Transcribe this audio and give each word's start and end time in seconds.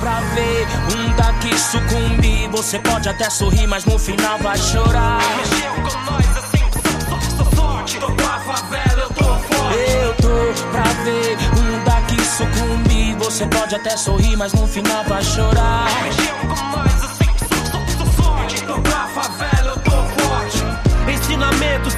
pra 0.00 0.20
ver 0.34 0.66
um 0.96 1.16
daqui 1.16 1.58
sucumbir. 1.58 2.48
Você 2.50 2.78
pode 2.78 3.08
até 3.08 3.28
sorrir, 3.30 3.66
mas 3.66 3.84
no 3.84 3.98
final 3.98 4.38
vai 4.38 4.56
chorar. 4.58 5.18
Mexeu 5.36 5.72
com 5.74 6.10
nós 6.10 6.36
assim, 6.36 6.64
só, 7.36 7.56
sorte. 7.56 7.98
Tô 7.98 8.06
com 8.06 8.22
a 8.22 8.40
favela, 8.40 9.02
eu 9.02 9.08
tô 9.10 9.24
forte. 9.24 9.78
Eu 10.02 10.14
tô 10.14 10.62
pra 10.70 10.82
ver 11.04 11.38
um 11.58 11.84
daqui 11.84 12.24
sucumbir. 12.24 13.16
Você 13.18 13.46
pode 13.46 13.74
até 13.74 13.96
sorrir, 13.96 14.36
mas 14.36 14.52
no 14.52 14.66
final 14.66 15.04
vai 15.04 15.22
chorar. 15.22 15.86
Mexeu 16.02 16.34
com 16.36 16.76
nós 16.76 17.04
assim, 17.04 17.30
só, 17.70 18.22
sorte. 18.22 18.62
Tô 18.62 18.74
com 18.74 18.96
a 18.96 19.06
favela, 19.08 19.70
eu 19.70 19.78
tô 19.80 19.90
forte. 19.90 20.64
Ensinamentos 21.12 21.94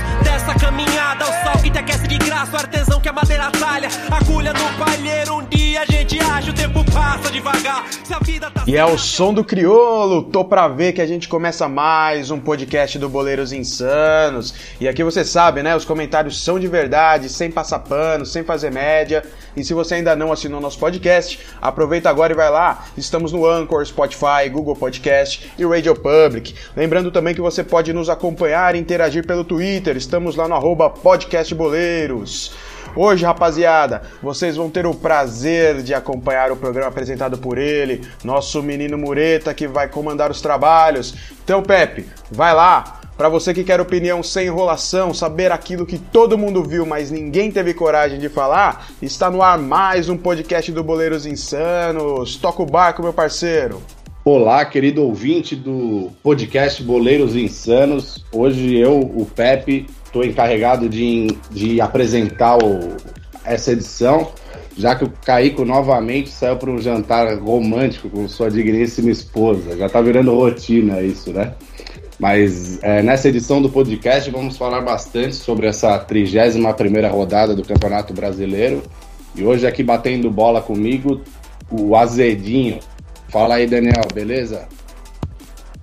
dessa 0.47 0.59
caminhada, 0.59 1.25
o 1.27 1.63
que 1.63 1.71
te 1.71 1.79
aquece 1.79 2.07
de 2.07 2.19
graça, 2.19 2.53
o 2.53 2.57
artesão 2.57 3.01
que 3.01 3.09
a 3.09 3.13
madeira 3.13 3.51
talha, 3.51 3.89
agulha 4.11 4.53
no 4.53 4.85
palheiro, 4.85 5.35
um 5.35 5.45
dia 5.47 5.81
a 5.81 5.85
gente 5.85 6.21
age, 6.21 6.51
o 6.51 6.55
tempo 6.55 6.85
passa 6.93 7.31
devagar. 7.31 7.85
Se 8.05 8.15
a 8.15 8.19
vida 8.21 8.51
tá 8.51 8.63
E 8.67 8.77
é 8.77 8.85
o 8.85 8.97
som 8.97 9.35
do 9.35 9.45
criolo. 9.45 10.23
Tô 10.23 10.45
pra 10.45 10.69
ver 10.69 10.93
que 10.93 11.01
a 11.01 11.07
gente 11.07 11.29
começa 11.29 11.69
mais 11.69 12.31
um 12.31 12.39
podcast 12.39 12.99
do 12.99 13.09
Boleiros 13.09 13.53
Insanos. 13.53 14.55
E 14.81 14.87
aqui 14.87 15.03
você 15.03 15.25
sabe, 15.25 15.63
né? 15.63 15.75
Os 15.75 15.85
comentários 15.85 16.43
são 16.43 16.59
de 16.59 16.69
verdade, 16.69 17.29
sem 17.29 17.51
passar 17.51 17.81
pano, 17.81 18.25
sem 18.25 18.45
fazer 18.45 18.71
média. 18.71 19.25
E 19.57 19.65
se 19.65 19.75
você 19.75 19.95
ainda 19.95 20.15
não 20.15 20.33
assinou 20.33 20.61
nosso 20.61 20.79
podcast, 20.79 21.41
aproveita 21.61 22.09
agora 22.09 22.33
e 22.33 22.37
vai 22.37 22.51
lá. 22.51 22.87
Estamos 22.97 23.33
no 23.33 23.47
Anchor, 23.47 23.85
Spotify, 23.85 24.49
Google 24.51 24.77
Podcast 24.77 25.51
e 25.59 25.65
Radio 25.65 25.95
Public. 25.95 26.55
Lembrando 26.77 27.11
também 27.11 27.35
que 27.35 27.41
você 27.41 27.65
pode 27.65 27.93
nos 27.93 28.09
acompanhar 28.09 28.75
e 28.75 28.79
interagir 28.79 29.27
pelo 29.27 29.45
Twitter. 29.45 29.97
Estamos 29.97 30.36
lá 30.37 30.47
no 30.47 30.55
arroba 30.55 30.91
Podcast 30.91 31.55
Boleiros. 31.55 32.53
Hoje, 32.95 33.25
rapaziada, 33.25 34.03
vocês 34.23 34.57
vão 34.57 34.71
ter 34.71 34.87
o 34.87 34.95
prazer 34.95 35.83
de 35.83 35.93
acompanhar 35.93 36.51
o 36.51 36.57
programa 36.57 36.89
apresentado 36.89 37.37
por 37.37 37.59
ele, 37.59 38.03
nosso 38.25 38.63
menino 38.63 38.97
Mureta, 38.97 39.53
que 39.53 39.67
vai 39.67 39.89
comandar 39.89 40.31
os 40.31 40.41
trabalhos. 40.41 41.15
Então, 41.45 41.63
Pepe, 41.63 42.07
vai 42.31 42.55
lá! 42.55 43.01
Para 43.17 43.31
você 43.31 43.55
que 43.55 43.65
quer 43.65 43.81
opinião 43.81 44.23
sem 44.23 44.47
enrolação, 44.47 45.15
saber 45.15 45.51
aquilo 45.51 45.87
que 45.87 45.99
todo 45.99 46.37
mundo 46.37 46.63
viu, 46.63 46.85
mas 46.85 47.11
ninguém 47.11 47.51
teve 47.51 47.73
coragem 47.73 48.19
de 48.19 48.29
falar, 48.29 48.89
está 49.01 49.31
no 49.31 49.41
ar 49.41 49.57
mais 49.57 50.11
um 50.11 50.19
podcast 50.19 50.71
do 50.71 50.85
Boleiros 50.85 51.25
Insanos. 51.25 52.37
Toca 52.37 52.63
o 52.63 52.67
barco, 52.67 53.03
meu 53.03 53.15
parceiro. 53.15 53.83
Olá, 54.23 54.65
querido 54.65 55.03
ouvinte 55.03 55.55
do 55.55 56.11
podcast 56.23 56.83
Boleiros 56.83 57.37
Insanos. 57.37 58.25
Hoje 58.33 58.77
eu, 58.77 58.99
o 58.99 59.25
Pepe, 59.25 59.87
estou 60.17 60.25
encarregado 60.25 60.89
de, 60.89 61.29
de 61.51 61.81
apresentar 61.81 62.57
o, 62.57 62.97
essa 63.45 63.73
edição, 63.73 64.33
já 64.77 64.95
que 64.95 65.05
o 65.05 65.13
Caico 65.25 65.65
novamente 65.65 66.31
saiu 66.31 66.57
para 66.57 66.71
um 66.71 66.79
jantar 66.79 67.39
romântico 67.39 68.09
com 68.09 68.27
sua 68.29 68.51
digníssima 68.51 69.11
esposa. 69.11 69.77
Já 69.77 69.87
está 69.87 70.01
virando 70.01 70.35
rotina 70.35 71.03
isso, 71.03 71.33
né? 71.33 71.53
Mas 72.19 72.83
é, 72.83 73.03
nessa 73.03 73.29
edição 73.29 73.61
do 73.61 73.69
podcast 73.69 74.31
vamos 74.31 74.57
falar 74.57 74.81
bastante 74.81 75.35
sobre 75.37 75.67
essa 75.67 75.99
31ª 75.99 77.11
rodada 77.11 77.55
do 77.55 77.63
Campeonato 77.63 78.15
Brasileiro. 78.15 78.83
E 79.35 79.45
hoje 79.45 79.67
aqui 79.67 79.83
batendo 79.83 80.31
bola 80.31 80.63
comigo, 80.63 81.21
o 81.71 81.95
Azedinho. 81.95 82.81
Fala 83.29 83.57
aí, 83.57 83.67
Daniel, 83.67 84.09
beleza? 84.15 84.67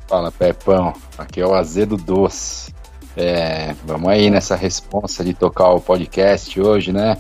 Fala, 0.08 0.32
Pepão. 0.32 0.94
Aqui 1.20 1.40
é 1.40 1.46
o 1.46 1.54
Azedo 1.54 1.98
Doce. 1.98 2.73
É, 3.16 3.76
vamos 3.86 4.10
aí 4.10 4.30
nessa 4.30 4.56
responsa 4.56 5.24
de 5.24 5.34
tocar 5.34 5.70
o 5.70 5.80
podcast 5.80 6.60
hoje, 6.60 6.92
né? 6.92 7.18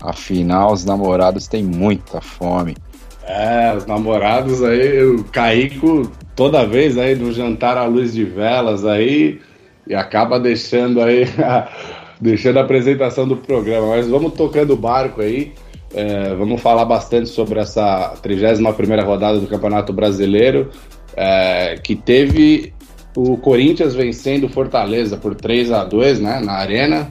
Afinal, 0.00 0.72
os 0.72 0.84
namorados 0.84 1.46
têm 1.46 1.62
muita 1.62 2.20
fome. 2.20 2.76
É, 3.24 3.74
os 3.76 3.86
namorados 3.86 4.62
aí, 4.62 5.02
o 5.02 5.24
Caico 5.24 6.10
toda 6.34 6.66
vez 6.66 6.96
aí 6.98 7.16
no 7.16 7.32
jantar 7.32 7.76
à 7.76 7.84
luz 7.84 8.12
de 8.12 8.24
velas 8.24 8.84
aí 8.84 9.40
e 9.86 9.94
acaba 9.94 10.38
deixando 10.38 11.00
aí 11.00 11.24
a, 11.42 11.68
deixando 12.20 12.58
a 12.58 12.62
apresentação 12.62 13.26
do 13.26 13.36
programa. 13.36 13.88
Mas 13.88 14.08
vamos 14.08 14.34
tocando 14.34 14.74
o 14.74 14.76
barco 14.76 15.20
aí. 15.20 15.52
É, 15.94 16.34
vamos 16.34 16.60
falar 16.60 16.84
bastante 16.84 17.28
sobre 17.28 17.58
essa 17.58 18.14
31ª 18.22 19.04
rodada 19.04 19.40
do 19.40 19.46
Campeonato 19.46 19.92
Brasileiro, 19.92 20.70
é, 21.16 21.76
que 21.82 21.96
teve 21.96 22.74
o 23.16 23.36
Corinthians 23.38 23.94
vencendo 23.94 24.48
Fortaleza 24.48 25.16
por 25.16 25.34
3 25.34 25.72
a 25.72 25.84
2 25.84 26.20
né, 26.20 26.40
na 26.40 26.52
Arena. 26.52 27.08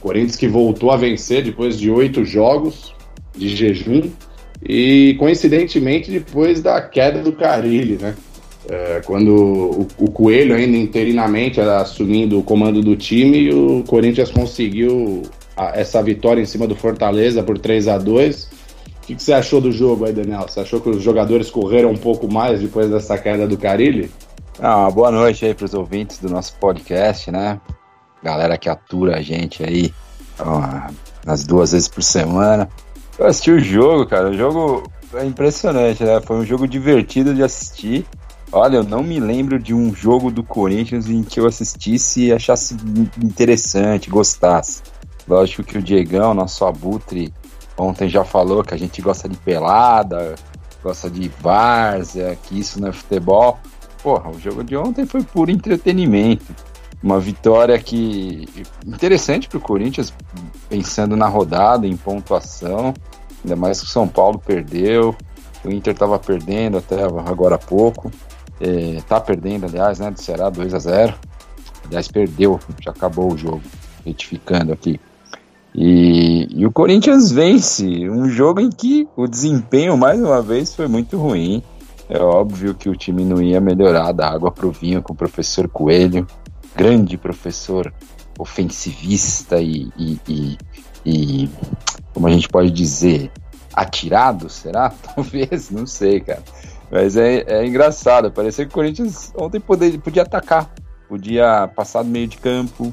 Corinthians 0.00 0.36
que 0.36 0.48
voltou 0.48 0.90
a 0.90 0.96
vencer 0.96 1.42
depois 1.42 1.78
de 1.78 1.90
oito 1.90 2.24
jogos 2.24 2.94
de 3.36 3.48
jejum 3.54 4.10
e 4.64 5.16
coincidentemente 5.18 6.10
depois 6.10 6.62
da 6.62 6.80
queda 6.80 7.22
do 7.22 7.32
Carilli, 7.32 7.98
né? 8.00 8.14
É, 8.68 9.02
quando 9.04 9.34
o, 9.34 9.88
o, 9.98 10.10
Coelho 10.10 10.54
ainda 10.54 10.76
interinamente 10.76 11.60
assumindo 11.60 12.38
o 12.38 12.44
comando 12.44 12.80
do 12.80 12.94
time, 12.94 13.52
o 13.52 13.82
Corinthians 13.82 14.30
conseguiu 14.30 15.22
a, 15.56 15.80
essa 15.80 16.00
vitória 16.00 16.40
em 16.40 16.46
cima 16.46 16.66
do 16.68 16.76
Fortaleza 16.76 17.42
por 17.42 17.58
3 17.58 17.88
a 17.88 17.98
2 17.98 18.44
O 18.44 19.06
que, 19.06 19.14
que, 19.16 19.22
você 19.22 19.32
achou 19.32 19.60
do 19.60 19.72
jogo 19.72 20.04
aí, 20.04 20.12
Daniel? 20.12 20.46
Você 20.46 20.60
achou 20.60 20.80
que 20.80 20.90
os 20.90 21.02
jogadores 21.02 21.50
correram 21.50 21.90
um 21.90 21.96
pouco 21.96 22.32
mais 22.32 22.60
depois 22.60 22.88
dessa 22.88 23.18
queda 23.18 23.48
do 23.48 23.56
Carilli? 23.56 24.08
Ah, 24.64 24.88
boa 24.92 25.10
noite 25.10 25.44
aí 25.44 25.52
para 25.54 25.64
os 25.64 25.74
ouvintes 25.74 26.18
do 26.18 26.30
nosso 26.30 26.54
podcast, 26.54 27.32
né? 27.32 27.60
Galera 28.22 28.56
que 28.56 28.68
atura 28.68 29.16
a 29.16 29.20
gente 29.20 29.60
aí 29.60 29.92
ó, 30.38 30.88
nas 31.26 31.44
duas 31.44 31.72
vezes 31.72 31.88
por 31.88 32.00
semana. 32.00 32.68
Eu 33.18 33.26
assisti 33.26 33.50
o 33.50 33.58
jogo, 33.58 34.06
cara. 34.06 34.30
O 34.30 34.34
jogo 34.34 34.88
é 35.14 35.24
impressionante, 35.24 36.04
né? 36.04 36.20
Foi 36.20 36.36
um 36.36 36.44
jogo 36.44 36.68
divertido 36.68 37.34
de 37.34 37.42
assistir. 37.42 38.06
Olha, 38.52 38.76
eu 38.76 38.84
não 38.84 39.02
me 39.02 39.18
lembro 39.18 39.58
de 39.58 39.74
um 39.74 39.92
jogo 39.92 40.30
do 40.30 40.44
Corinthians 40.44 41.08
em 41.08 41.24
que 41.24 41.40
eu 41.40 41.46
assistisse 41.48 42.26
e 42.26 42.32
achasse 42.32 42.76
interessante, 43.20 44.08
gostasse. 44.08 44.80
Lógico 45.26 45.64
que 45.64 45.76
o 45.76 45.82
Diegão, 45.82 46.34
nosso 46.34 46.64
abutre, 46.64 47.34
ontem 47.76 48.08
já 48.08 48.24
falou 48.24 48.62
que 48.62 48.74
a 48.74 48.78
gente 48.78 49.02
gosta 49.02 49.28
de 49.28 49.36
pelada, 49.38 50.36
gosta 50.84 51.10
de 51.10 51.28
várzea, 51.40 52.38
que 52.44 52.60
isso 52.60 52.80
não 52.80 52.90
é 52.90 52.92
futebol. 52.92 53.58
Porra, 54.02 54.30
o 54.30 54.38
jogo 54.38 54.64
de 54.64 54.76
ontem 54.76 55.06
foi 55.06 55.22
puro 55.22 55.50
entretenimento. 55.50 56.54
Uma 57.02 57.18
vitória 57.18 57.78
que 57.78 58.48
interessante 58.86 59.48
para 59.48 59.58
o 59.58 59.60
Corinthians, 59.60 60.12
pensando 60.68 61.16
na 61.16 61.26
rodada, 61.26 61.86
em 61.86 61.96
pontuação. 61.96 62.94
Ainda 63.44 63.56
mais 63.56 63.80
que 63.80 63.86
o 63.86 63.88
São 63.88 64.06
Paulo 64.06 64.38
perdeu, 64.38 65.16
o 65.64 65.70
Inter 65.70 65.92
estava 65.92 66.18
perdendo 66.18 66.78
até 66.78 67.02
agora 67.02 67.56
há 67.56 67.58
pouco. 67.58 68.10
É, 68.60 69.00
tá 69.08 69.20
perdendo, 69.20 69.66
aliás, 69.66 69.98
né, 69.98 70.10
do 70.10 70.20
Ceará 70.20 70.48
2 70.48 70.74
a 70.74 70.78
0 70.78 71.14
Aliás, 71.86 72.06
perdeu, 72.06 72.60
já 72.80 72.92
acabou 72.92 73.32
o 73.32 73.36
jogo, 73.36 73.62
retificando 74.04 74.72
aqui. 74.72 75.00
E, 75.74 76.46
e, 76.50 76.66
o 76.66 76.70
Corinthians 76.70 77.30
vence 77.32 78.08
um 78.08 78.28
jogo 78.28 78.60
em 78.60 78.70
que 78.70 79.08
o 79.16 79.26
desempenho, 79.26 79.96
mais 79.96 80.20
uma 80.20 80.40
vez, 80.42 80.74
foi 80.74 80.86
muito 80.86 81.16
ruim. 81.16 81.62
É 82.14 82.20
óbvio 82.20 82.74
que 82.74 82.90
o 82.90 82.94
time 82.94 83.24
não 83.24 83.40
ia 83.40 83.58
melhorar 83.58 84.12
da 84.12 84.28
água 84.28 84.50
pro 84.50 84.70
vinho 84.70 85.00
com 85.00 85.14
o 85.14 85.16
professor 85.16 85.66
Coelho, 85.66 86.26
grande 86.76 87.16
professor 87.16 87.90
ofensivista 88.38 89.62
e, 89.62 89.90
e, 89.96 90.20
e, 90.28 90.58
e 91.06 91.50
como 92.12 92.26
a 92.26 92.30
gente 92.30 92.50
pode 92.50 92.70
dizer, 92.70 93.30
atirado, 93.72 94.50
será? 94.50 94.90
Talvez, 95.14 95.70
não 95.70 95.86
sei, 95.86 96.20
cara. 96.20 96.42
Mas 96.90 97.16
é, 97.16 97.44
é 97.46 97.66
engraçado, 97.66 98.30
parecia 98.30 98.66
que 98.66 98.72
o 98.72 98.74
Corinthians 98.74 99.32
ontem 99.34 99.58
podia, 99.58 99.98
podia 99.98 100.22
atacar, 100.22 100.70
podia 101.08 101.66
passar 101.74 102.02
do 102.02 102.10
meio 102.10 102.28
de 102.28 102.36
campo, 102.36 102.92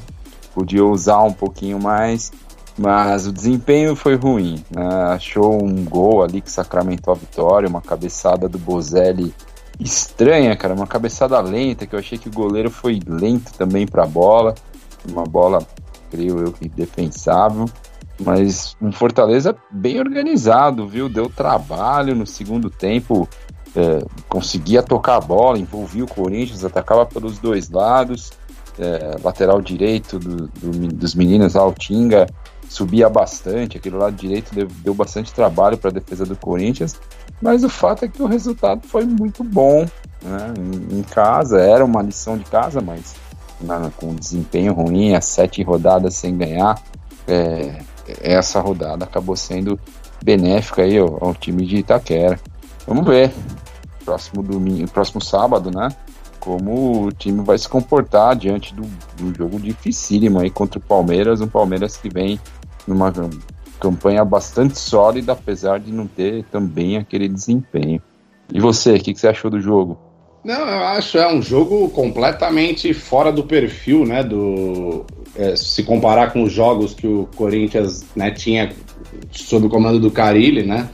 podia 0.54 0.86
usar 0.86 1.22
um 1.24 1.34
pouquinho 1.34 1.78
mais, 1.78 2.32
mas 2.80 3.28
o 3.28 3.32
desempenho 3.32 3.96
foi 3.96 4.16
ruim. 4.16 4.64
Né? 4.72 4.88
Achou 5.14 5.62
um 5.62 5.84
gol 5.84 6.24
ali 6.24 6.40
que 6.40 6.50
sacramentou 6.50 7.14
a 7.14 7.18
vitória, 7.18 7.68
uma 7.68 7.82
cabeçada 7.82 8.48
do 8.48 8.58
Bozelli 8.58 9.34
estranha, 9.78 10.56
cara, 10.56 10.74
uma 10.74 10.88
cabeçada 10.88 11.40
lenta, 11.42 11.86
que 11.86 11.94
eu 11.94 12.00
achei 12.00 12.18
que 12.18 12.30
o 12.30 12.34
goleiro 12.34 12.72
foi 12.72 13.00
lento 13.06 13.54
também 13.54 13.86
para 13.86 14.04
a 14.04 14.08
bola, 14.08 14.56
uma 15.10 15.24
bola, 15.24 15.60
creio 16.10 16.40
eu, 16.40 16.54
que 16.54 16.70
defensável. 16.70 17.66
Mas 18.22 18.76
um 18.82 18.92
Fortaleza 18.92 19.56
bem 19.72 20.00
organizado, 20.00 20.88
viu? 20.88 21.08
Deu 21.08 21.30
trabalho 21.30 22.16
no 22.16 22.28
segundo 22.28 22.70
tempo 22.70 23.28
é, 23.76 24.04
conseguia 24.28 24.82
tocar 24.82 25.18
a 25.18 25.22
bola, 25.22 25.60
envolvia 25.60 26.04
o 26.04 26.08
Corinthians, 26.08 26.66
atacava 26.66 27.06
pelos 27.06 27.40
dois 27.40 27.70
lados, 27.70 28.32
é, 28.80 29.18
lateral 29.24 29.62
direito 29.62 30.18
do, 30.18 30.48
do, 30.48 30.88
dos 30.88 31.14
meninos, 31.14 31.56
Altinga, 31.56 32.28
subia 32.70 33.10
bastante, 33.10 33.78
aquele 33.78 33.98
lado 33.98 34.16
direito 34.16 34.54
deu, 34.54 34.68
deu 34.68 34.94
bastante 34.94 35.34
trabalho 35.34 35.78
para 35.78 35.90
a 35.90 35.94
defesa 35.94 36.26
do 36.26 36.36
Corinthians, 36.36 36.96
mas 37.42 37.64
o 37.64 37.70
fato 37.70 38.06
é 38.06 38.08
que 38.08 38.22
o 38.22 38.28
resultado 38.28 38.88
foi 38.88 39.06
muito 39.06 39.44
bom 39.44 39.86
né? 40.22 40.54
em, 40.58 41.00
em, 41.00 41.04
casa, 41.04 41.60
era 41.60 41.84
uma 41.84 42.02
lição 42.02 42.38
de 42.38 42.46
casa, 42.46 42.80
mas 42.80 43.16
na, 43.60 43.90
com 43.98 44.14
desempenho 44.14 44.74
ruim, 44.74 45.16
as 45.16 45.26
sete 45.26 45.64
rodadas 45.64 46.16
sem 46.16 46.38
ganhar, 46.38 46.82
é, 47.28 47.82
essa 48.22 48.60
rodada 48.60 49.04
acabou 49.04 49.36
sendo 49.36 49.80
benéfica 50.24 50.84
aí 50.84 50.98
ao, 50.98 51.24
ao 51.24 51.34
time 51.34 51.66
de 51.66 51.78
Itaquera. 51.78 52.40
Vamos 52.86 53.06
ver. 53.06 53.34
próximo 54.06 54.44
domingo, 54.44 54.90
próximo 54.92 55.22
sábado, 55.22 55.72
né? 55.72 55.90
Como 56.40 57.06
o 57.06 57.12
time 57.12 57.44
vai 57.44 57.58
se 57.58 57.68
comportar 57.68 58.36
diante 58.36 58.74
do, 58.74 58.84
do 59.18 59.36
jogo 59.36 59.60
dificílimo 59.60 60.40
aí 60.40 60.50
contra 60.50 60.80
o 60.80 60.82
Palmeiras, 60.82 61.42
um 61.42 61.48
Palmeiras 61.48 61.98
que 61.98 62.10
vem 62.10 62.40
numa 62.90 63.14
campanha 63.80 64.26
bastante 64.26 64.78
sólida, 64.78 65.32
apesar 65.32 65.80
de 65.80 65.92
não 65.92 66.06
ter 66.06 66.44
também 66.52 66.98
aquele 66.98 67.30
desempenho. 67.30 68.02
E 68.52 68.60
você, 68.60 68.96
o 68.96 69.00
que, 69.00 69.14
que, 69.14 69.20
você 69.20 69.28
achou 69.28 69.50
do 69.50 69.62
jogo? 69.62 69.98
Não, 70.44 70.62
eu 70.62 70.84
acho 70.86 71.18
é 71.18 71.32
um 71.32 71.42
jogo 71.42 71.90
completamente 71.90 72.94
fora 72.94 73.32
do 73.32 73.44
perfil, 73.44 74.06
né? 74.06 74.24
Do 74.24 75.06
é, 75.36 75.56
se 75.56 75.84
comparar 75.84 76.32
com 76.32 76.44
os 76.44 76.52
jogos 76.52 76.94
que 76.94 77.08
o 77.08 77.30
Corinthians 77.36 78.06
né, 78.16 78.32
tinha 78.32 78.72
sob 79.32 79.68
o 79.68 79.70
comando 79.70 80.00
do 80.00 80.12
Carilli, 80.12 80.64
né? 80.64 80.90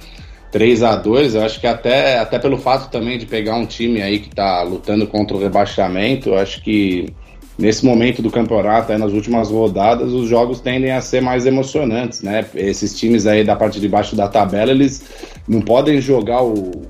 3 0.51 0.83
a 0.83 0.95
2 0.95 1.35
eu 1.35 1.43
acho 1.43 1.59
que 1.59 1.67
até, 1.67 2.17
até 2.17 2.39
pelo 2.39 2.57
fato 2.57 2.89
também 2.89 3.17
de 3.17 3.25
pegar 3.25 3.55
um 3.55 3.65
time 3.65 4.01
aí 4.01 4.19
que 4.19 4.29
está 4.29 4.63
lutando 4.63 5.05
contra 5.05 5.35
o 5.35 5.39
rebaixamento, 5.39 6.29
eu 6.29 6.37
acho 6.37 6.61
que 6.63 7.13
nesse 7.57 7.85
momento 7.85 8.21
do 8.21 8.29
campeonato, 8.29 8.91
aí 8.91 8.97
nas 8.97 9.13
últimas 9.13 9.49
rodadas, 9.49 10.11
os 10.11 10.27
jogos 10.27 10.59
tendem 10.59 10.91
a 10.91 11.01
ser 11.01 11.21
mais 11.21 11.45
emocionantes, 11.45 12.21
né? 12.21 12.45
Esses 12.53 12.97
times 12.97 13.25
aí 13.25 13.43
da 13.43 13.55
parte 13.55 13.79
de 13.79 13.87
baixo 13.87 14.15
da 14.15 14.27
tabela, 14.27 14.71
eles 14.71 15.03
não 15.47 15.61
podem 15.61 16.01
jogar 16.01 16.43
o, 16.43 16.85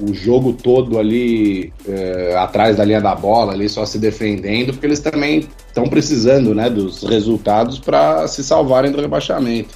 o 0.00 0.12
jogo 0.12 0.52
todo 0.52 0.98
ali 0.98 1.72
é, 1.88 2.34
atrás 2.36 2.76
da 2.76 2.84
linha 2.84 3.00
da 3.00 3.14
bola, 3.14 3.52
ali 3.52 3.68
só 3.68 3.86
se 3.86 3.98
defendendo, 3.98 4.72
porque 4.72 4.86
eles 4.86 5.00
também 5.00 5.48
estão 5.66 5.84
precisando, 5.84 6.54
né, 6.54 6.68
dos 6.68 7.02
resultados 7.02 7.78
para 7.78 8.26
se 8.28 8.44
salvarem 8.44 8.92
do 8.92 9.00
rebaixamento. 9.00 9.70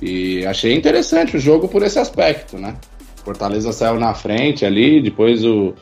E 0.00 0.46
achei 0.46 0.74
interessante 0.74 1.36
o 1.36 1.40
jogo 1.40 1.68
por 1.68 1.82
esse 1.82 1.98
aspecto, 1.98 2.56
né? 2.56 2.74
Fortaleza 3.24 3.72
saiu 3.72 3.98
na 3.98 4.14
frente 4.14 4.64
ali, 4.64 5.02
depois 5.02 5.44
o, 5.44 5.74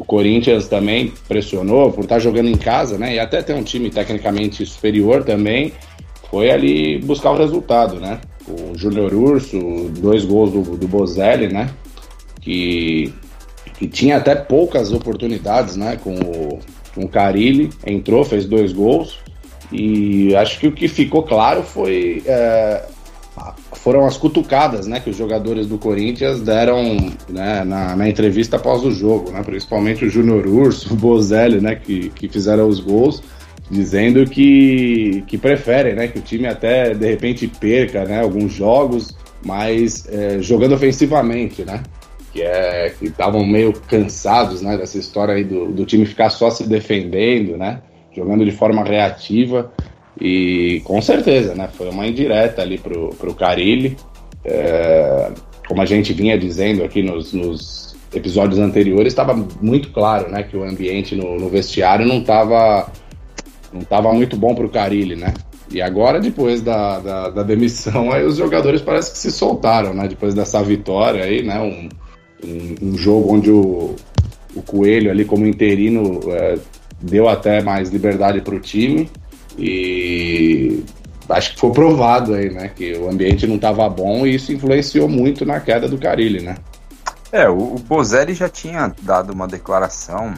o 0.00 0.04
Corinthians 0.06 0.66
também 0.66 1.12
pressionou 1.28 1.92
por 1.92 2.04
estar 2.04 2.18
jogando 2.18 2.48
em 2.48 2.56
casa, 2.56 2.96
né? 2.96 3.16
E 3.16 3.18
até 3.18 3.42
ter 3.42 3.52
um 3.52 3.62
time 3.62 3.90
tecnicamente 3.90 4.64
superior 4.64 5.22
também, 5.24 5.74
foi 6.30 6.50
ali 6.50 6.98
buscar 7.00 7.32
o 7.32 7.36
resultado, 7.36 8.00
né? 8.00 8.18
O 8.48 8.78
Júnior 8.78 9.12
Urso, 9.12 9.58
dois 9.98 10.24
gols 10.24 10.52
do, 10.52 10.62
do 10.74 10.88
Bozelli, 10.88 11.52
né? 11.52 11.68
Que, 12.40 13.12
que 13.78 13.86
tinha 13.86 14.16
até 14.16 14.34
poucas 14.34 14.90
oportunidades, 14.90 15.76
né? 15.76 15.98
Com 16.02 16.14
o, 16.14 16.60
com 16.94 17.04
o 17.04 17.08
Carilli, 17.08 17.68
entrou, 17.86 18.24
fez 18.24 18.46
dois 18.46 18.72
gols. 18.72 19.18
E 19.70 20.34
acho 20.34 20.58
que 20.60 20.66
o 20.66 20.72
que 20.72 20.88
ficou 20.88 21.24
claro 21.24 21.62
foi 21.62 22.22
é, 22.24 22.86
foram 23.72 24.06
as 24.06 24.16
cutucadas 24.16 24.86
né, 24.86 25.00
que 25.00 25.10
os 25.10 25.16
jogadores 25.16 25.66
do 25.66 25.78
Corinthians 25.78 26.40
deram 26.40 26.96
né, 27.28 27.64
na, 27.64 27.96
na, 27.96 28.08
entrevista 28.08 28.56
após 28.56 28.82
o 28.84 28.90
jogo, 28.90 29.30
né, 29.30 29.42
principalmente 29.42 30.04
o 30.04 30.10
Júnior 30.10 30.46
Urso, 30.46 30.92
o 30.92 30.96
Bozelli, 30.96 31.60
né, 31.60 31.74
que, 31.74 32.10
que 32.10 32.28
fizeram 32.28 32.68
os 32.68 32.80
gols, 32.80 33.22
dizendo 33.70 34.28
que, 34.28 35.22
que 35.26 35.38
preferem 35.38 35.94
né, 35.94 36.08
que 36.08 36.18
o 36.18 36.22
time 36.22 36.46
até 36.46 36.92
de 36.92 37.06
repente 37.08 37.46
perca 37.46 38.04
né, 38.04 38.20
alguns 38.20 38.52
jogos, 38.52 39.16
mas 39.44 40.06
é, 40.08 40.40
jogando 40.40 40.74
ofensivamente, 40.74 41.64
né? 41.64 41.82
Que 42.32 42.42
é 42.42 42.94
estavam 43.00 43.44
meio 43.44 43.72
cansados 43.72 44.62
né, 44.62 44.76
dessa 44.76 44.98
história 44.98 45.34
aí 45.34 45.44
do, 45.44 45.72
do 45.72 45.84
time 45.84 46.04
ficar 46.04 46.30
só 46.30 46.50
se 46.50 46.68
defendendo, 46.68 47.56
né? 47.56 47.80
Jogando 48.14 48.44
de 48.44 48.52
forma 48.52 48.84
reativa. 48.84 49.72
E 50.20 50.82
com 50.84 51.00
certeza, 51.00 51.54
né? 51.54 51.68
Foi 51.72 51.88
uma 51.88 52.06
indireta 52.06 52.62
ali 52.62 52.78
pro, 52.78 53.10
pro 53.10 53.34
Carilli. 53.34 53.96
É, 54.44 55.30
como 55.66 55.80
a 55.80 55.86
gente 55.86 56.12
vinha 56.12 56.36
dizendo 56.36 56.84
aqui 56.84 57.02
nos, 57.02 57.32
nos 57.32 57.96
episódios 58.14 58.58
anteriores, 58.58 59.12
estava 59.12 59.34
muito 59.60 59.90
claro, 59.90 60.30
né? 60.30 60.42
Que 60.42 60.56
o 60.56 60.64
ambiente 60.64 61.14
no, 61.16 61.38
no 61.38 61.48
vestiário 61.48 62.06
não 62.06 62.18
estava 62.18 62.90
não 63.72 63.82
tava 63.82 64.12
muito 64.12 64.36
bom 64.36 64.54
pro 64.54 64.68
Carilli, 64.68 65.16
né? 65.16 65.32
E 65.72 65.80
agora, 65.80 66.18
depois 66.18 66.60
da, 66.60 66.98
da, 66.98 67.30
da, 67.30 67.42
demissão, 67.44 68.10
aí 68.10 68.24
os 68.24 68.36
jogadores 68.36 68.80
parece 68.80 69.12
que 69.12 69.18
se 69.18 69.30
soltaram, 69.30 69.94
né? 69.94 70.08
Depois 70.08 70.34
dessa 70.34 70.62
vitória 70.62 71.24
aí, 71.24 71.42
né? 71.42 71.60
Um, 71.60 71.88
um, 72.44 72.90
um 72.90 72.98
jogo 72.98 73.34
onde 73.34 73.50
o, 73.50 73.94
o 74.54 74.62
Coelho 74.62 75.10
ali 75.10 75.24
como 75.24 75.46
interino 75.46 76.20
é, 76.28 76.58
deu 77.00 77.28
até 77.28 77.62
mais 77.62 77.90
liberdade 77.90 78.40
para 78.40 78.54
o 78.54 78.60
time. 78.60 79.08
E 79.58 80.84
acho 81.28 81.54
que 81.54 81.60
foi 81.60 81.70
provado 81.70 82.34
aí, 82.34 82.50
né? 82.50 82.68
Que 82.68 82.94
o 82.94 83.08
ambiente 83.08 83.46
não 83.46 83.56
estava 83.56 83.88
bom 83.88 84.26
e 84.26 84.34
isso 84.34 84.52
influenciou 84.52 85.08
muito 85.08 85.44
na 85.44 85.60
queda 85.60 85.88
do 85.88 85.98
Carilli, 85.98 86.42
né? 86.42 86.56
É, 87.32 87.48
o, 87.48 87.74
o 87.74 87.78
Bozelli 87.78 88.34
já 88.34 88.48
tinha 88.48 88.92
dado 89.02 89.32
uma 89.32 89.46
declaração 89.46 90.34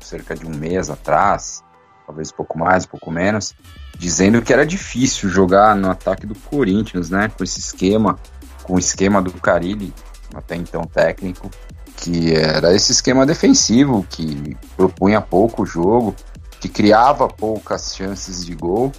cerca 0.00 0.34
de 0.34 0.46
um 0.46 0.50
mês 0.50 0.90
atrás, 0.90 1.62
talvez 2.06 2.30
um 2.30 2.36
pouco 2.36 2.58
mais, 2.58 2.84
um 2.84 2.88
pouco 2.88 3.10
menos, 3.10 3.54
dizendo 3.98 4.42
que 4.42 4.52
era 4.52 4.66
difícil 4.66 5.30
jogar 5.30 5.74
no 5.74 5.90
ataque 5.90 6.26
do 6.26 6.34
Corinthians, 6.34 7.08
né? 7.08 7.30
Com 7.36 7.42
esse 7.42 7.60
esquema, 7.60 8.18
com 8.62 8.74
o 8.74 8.78
esquema 8.78 9.22
do 9.22 9.32
Carilli, 9.32 9.92
até 10.34 10.56
então 10.56 10.82
técnico, 10.82 11.50
que 11.96 12.34
era 12.34 12.74
esse 12.74 12.92
esquema 12.92 13.24
defensivo 13.24 14.04
que 14.10 14.56
propunha 14.76 15.20
pouco 15.20 15.64
jogo 15.64 16.14
que 16.64 16.68
criava 16.70 17.28
poucas 17.28 17.94
chances 17.94 18.42
de 18.42 18.54
gol. 18.54 18.90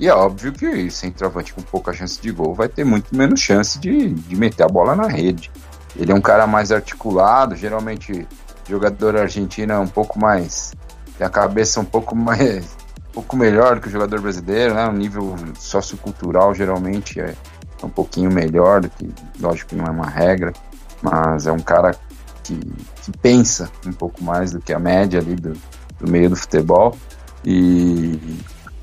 E 0.00 0.08
é 0.08 0.12
óbvio 0.12 0.52
que 0.52 0.90
centroavante 0.90 1.54
com 1.54 1.62
pouca 1.62 1.92
chance 1.92 2.20
de 2.20 2.32
gol 2.32 2.52
vai 2.52 2.68
ter 2.68 2.84
muito 2.84 3.16
menos 3.16 3.38
chance 3.38 3.78
de, 3.78 4.08
de 4.08 4.34
meter 4.34 4.64
a 4.64 4.68
bola 4.68 4.96
na 4.96 5.06
rede. 5.06 5.48
Ele 5.94 6.10
é 6.10 6.14
um 6.14 6.20
cara 6.20 6.48
mais 6.48 6.72
articulado, 6.72 7.54
geralmente 7.54 8.26
jogador 8.68 9.16
argentino 9.16 9.72
é 9.72 9.78
um 9.78 9.86
pouco 9.86 10.18
mais. 10.18 10.72
tem 11.16 11.24
a 11.24 11.30
cabeça 11.30 11.78
um 11.78 11.84
pouco 11.84 12.16
mais. 12.16 12.76
um 13.10 13.12
pouco 13.12 13.36
melhor 13.36 13.78
que 13.78 13.86
o 13.86 13.90
jogador 13.90 14.20
brasileiro, 14.20 14.74
né? 14.74 14.88
O 14.88 14.92
nível 14.92 15.36
sociocultural 15.60 16.52
geralmente 16.52 17.20
é 17.20 17.36
um 17.84 17.90
pouquinho 17.90 18.32
melhor 18.32 18.80
do 18.80 18.88
que. 18.88 19.08
lógico 19.38 19.70
que 19.70 19.76
não 19.76 19.84
é 19.84 19.90
uma 19.90 20.08
regra, 20.08 20.52
mas 21.00 21.46
é 21.46 21.52
um 21.52 21.60
cara 21.60 21.94
que, 22.42 22.58
que 23.02 23.12
pensa 23.18 23.70
um 23.86 23.92
pouco 23.92 24.24
mais 24.24 24.50
do 24.50 24.60
que 24.60 24.72
a 24.72 24.78
média 24.80 25.20
ali 25.20 25.36
do, 25.36 25.52
do 26.00 26.10
meio 26.10 26.28
do 26.28 26.36
futebol. 26.36 26.96
E 27.44 28.18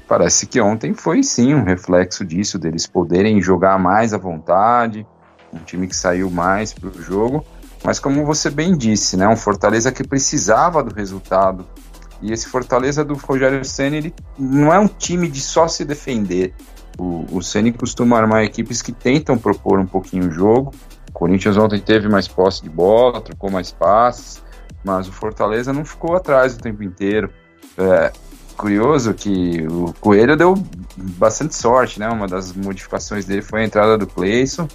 parece 0.08 0.48
que 0.48 0.60
ontem 0.60 0.94
foi 0.94 1.24
sim 1.24 1.54
um 1.54 1.64
reflexo 1.64 2.26
disso, 2.26 2.58
deles 2.58 2.88
poderem 2.88 3.42
jogar 3.42 3.78
mais 3.80 4.14
à 4.14 4.18
vontade, 4.18 5.06
um 5.54 5.60
time 5.60 5.88
que 5.88 5.96
saiu 5.96 6.30
mais 6.30 6.74
para 6.74 6.90
o 6.90 7.02
jogo, 7.02 7.46
mas 7.84 8.00
como 8.00 8.26
você 8.26 8.50
bem 8.50 8.76
disse, 8.78 9.16
né, 9.16 9.28
um 9.28 9.38
Fortaleza 9.38 9.92
que 9.92 10.04
precisava 10.04 10.84
do 10.84 10.94
resultado. 10.94 11.66
E 12.22 12.34
esse 12.34 12.48
Fortaleza 12.48 13.06
do 13.06 13.14
Rogério 13.14 13.64
Senna, 13.64 13.96
ele 13.96 14.14
não 14.38 14.74
é 14.74 14.80
um 14.80 14.88
time 14.88 15.30
de 15.30 15.40
só 15.40 15.68
se 15.68 15.86
defender. 15.86 16.54
O, 16.98 17.26
o 17.38 17.42
Senna 17.42 17.72
costuma 17.72 18.18
armar 18.18 18.44
equipes 18.44 18.82
que 18.82 18.92
tentam 18.92 19.38
propor 19.38 19.80
um 19.80 19.86
pouquinho 19.86 20.28
o 20.28 20.32
jogo. 20.32 20.74
O 21.10 21.14
Corinthians 21.14 21.56
ontem 21.56 21.80
teve 21.80 22.10
mais 22.10 22.28
posse 22.28 22.62
de 22.62 22.70
bola, 22.70 23.22
trocou 23.22 23.50
mais 23.50 23.72
passes, 23.72 24.44
mas 24.84 25.08
o 25.08 25.14
Fortaleza 25.14 25.72
não 25.72 25.86
ficou 25.86 26.14
atrás 26.16 26.56
o 26.56 26.60
tempo 26.60 26.84
inteiro. 26.84 27.30
É, 27.78 28.12
curioso 28.60 29.14
que 29.14 29.66
o 29.68 29.94
Coelho 30.02 30.36
deu 30.36 30.54
bastante 30.98 31.56
sorte, 31.56 31.98
né? 31.98 32.10
Uma 32.10 32.28
das 32.28 32.52
modificações 32.52 33.24
dele 33.26 33.42
foi 33.42 33.62
a 33.62 33.66
entrada 33.66 33.98
do 33.98 34.06
Cleison. 34.06 34.68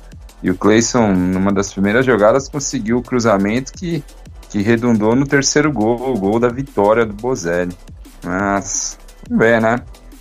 E 0.42 0.50
o 0.50 0.56
Cleison, 0.56 1.12
numa 1.12 1.52
das 1.52 1.70
primeiras 1.70 2.06
jogadas, 2.06 2.48
conseguiu 2.48 2.98
o 2.98 3.02
cruzamento 3.02 3.72
que, 3.74 4.02
que 4.48 4.62
redundou 4.62 5.14
no 5.14 5.26
terceiro 5.26 5.70
gol, 5.70 6.14
o 6.14 6.18
gol 6.18 6.40
da 6.40 6.48
vitória 6.48 7.04
do 7.04 7.12
Bozelli. 7.12 7.76
Mas, 8.24 8.98
ver, 9.30 9.60
né? 9.60 9.76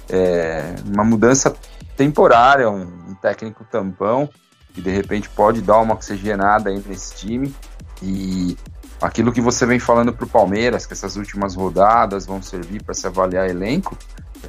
É 0.10 0.76
uma 0.94 1.06
mudança 1.06 1.56
temporária, 1.96 2.70
um, 2.70 2.82
um 2.82 3.16
técnico 3.16 3.64
tampão, 3.64 4.30
que 4.74 4.82
de 4.82 4.92
repente 4.92 5.30
pode 5.30 5.62
dar 5.62 5.78
uma 5.80 5.94
oxigenada 5.94 6.70
aí 6.70 6.84
nesse 6.86 7.16
time. 7.16 7.56
E 8.02 8.58
aquilo 9.04 9.34
que 9.34 9.42
você 9.42 9.66
vem 9.66 9.80
falando 9.80 10.14
para 10.14 10.24
o 10.24 10.30
Palmeiras, 10.30 10.86
que 10.86 10.94
essas 10.94 11.18
últimas 11.18 11.56
rodadas 11.56 12.26
vão 12.26 12.42
servir 12.42 12.82
para 12.82 12.94
se 12.94 13.06
avaliar 13.06 13.50
elenco, 13.50 13.98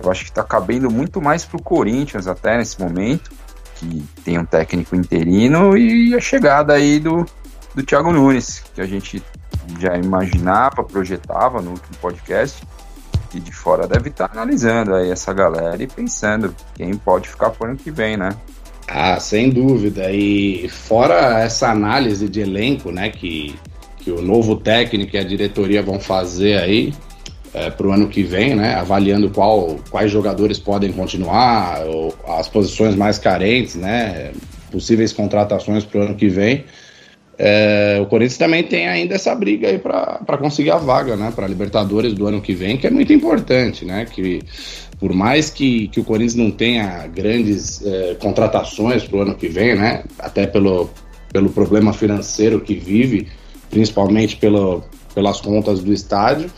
eu 0.00 0.08
acho 0.10 0.22
que 0.22 0.30
está 0.30 0.44
cabendo 0.44 0.88
muito 0.88 1.20
mais 1.20 1.44
para 1.44 1.56
o 1.56 1.62
Corinthians 1.62 2.28
até 2.28 2.56
nesse 2.56 2.80
momento, 2.80 3.32
que 3.74 4.04
tem 4.24 4.38
um 4.38 4.44
técnico 4.44 4.94
interino 4.94 5.76
e 5.76 6.14
a 6.14 6.20
chegada 6.20 6.72
aí 6.72 7.00
do, 7.00 7.26
do 7.74 7.82
Thiago 7.82 8.12
Nunes, 8.12 8.62
que 8.72 8.80
a 8.80 8.86
gente 8.86 9.20
já 9.80 9.96
imaginava, 9.96 10.84
projetava 10.84 11.60
no 11.60 11.72
último 11.72 11.96
podcast, 12.00 12.64
e 13.34 13.40
de 13.40 13.50
fora 13.50 13.88
deve 13.88 14.10
estar 14.10 14.28
tá 14.28 14.34
analisando 14.34 14.94
aí 14.94 15.10
essa 15.10 15.32
galera 15.32 15.82
e 15.82 15.88
pensando 15.88 16.54
quem 16.76 16.94
pode 16.94 17.28
ficar 17.28 17.50
por 17.50 17.68
ano 17.68 17.76
que 17.76 17.90
vem, 17.90 18.16
né? 18.16 18.28
Ah, 18.86 19.18
sem 19.18 19.50
dúvida. 19.50 20.12
E 20.12 20.68
fora 20.68 21.40
essa 21.40 21.70
análise 21.70 22.28
de 22.28 22.40
elenco, 22.40 22.92
né, 22.92 23.10
que 23.10 23.58
que 24.04 24.10
o 24.10 24.20
novo 24.20 24.56
técnico 24.56 25.16
e 25.16 25.18
a 25.18 25.24
diretoria 25.24 25.82
vão 25.82 25.98
fazer 25.98 26.58
aí 26.58 26.92
é, 27.54 27.70
para 27.70 27.86
o 27.86 27.92
ano 27.92 28.08
que 28.08 28.22
vem, 28.22 28.54
né? 28.54 28.74
Avaliando 28.74 29.30
qual, 29.30 29.78
quais 29.90 30.10
jogadores 30.10 30.58
podem 30.58 30.92
continuar, 30.92 31.82
as 32.38 32.48
posições 32.48 32.94
mais 32.94 33.18
carentes, 33.18 33.76
né? 33.76 34.32
Possíveis 34.70 35.12
contratações 35.12 35.84
para 35.84 36.00
o 36.00 36.02
ano 36.02 36.14
que 36.14 36.28
vem. 36.28 36.64
é, 37.38 37.98
o 38.00 38.06
Corinthians 38.06 38.38
também 38.38 38.62
tem 38.62 38.88
ainda 38.88 39.14
essa 39.14 39.34
briga 39.34 39.68
aí 39.68 39.78
para 39.78 40.38
conseguir 40.38 40.70
a 40.70 40.76
vaga, 40.76 41.16
né, 41.16 41.32
para 41.34 41.46
Libertadores 41.46 42.12
do 42.14 42.26
ano 42.26 42.40
que 42.40 42.54
vem, 42.54 42.76
que 42.76 42.86
é 42.86 42.90
muito 42.90 43.12
importante, 43.12 43.84
né, 43.84 44.04
que 44.04 44.40
por 44.98 45.12
mais 45.12 45.50
que, 45.50 45.88
que 45.88 46.00
o 46.00 46.04
Corinthians 46.04 46.36
não 46.36 46.50
tenha 46.50 47.06
grandes 47.08 47.84
é, 47.84 48.14
contratações 48.20 49.04
para 49.04 49.18
o 49.18 49.22
ano 49.22 49.34
que 49.34 49.48
vem, 49.48 49.74
né, 49.74 50.04
até 50.18 50.46
pelo, 50.46 50.90
pelo 51.32 51.50
problema 51.50 51.92
financeiro 51.92 52.60
que 52.60 52.74
vive, 52.74 53.28
principalmente 53.70 54.36
pelo, 54.36 54.82
pelas 55.14 55.40
contas 55.40 55.80
do 55.80 55.92
estádio, 55.92 56.50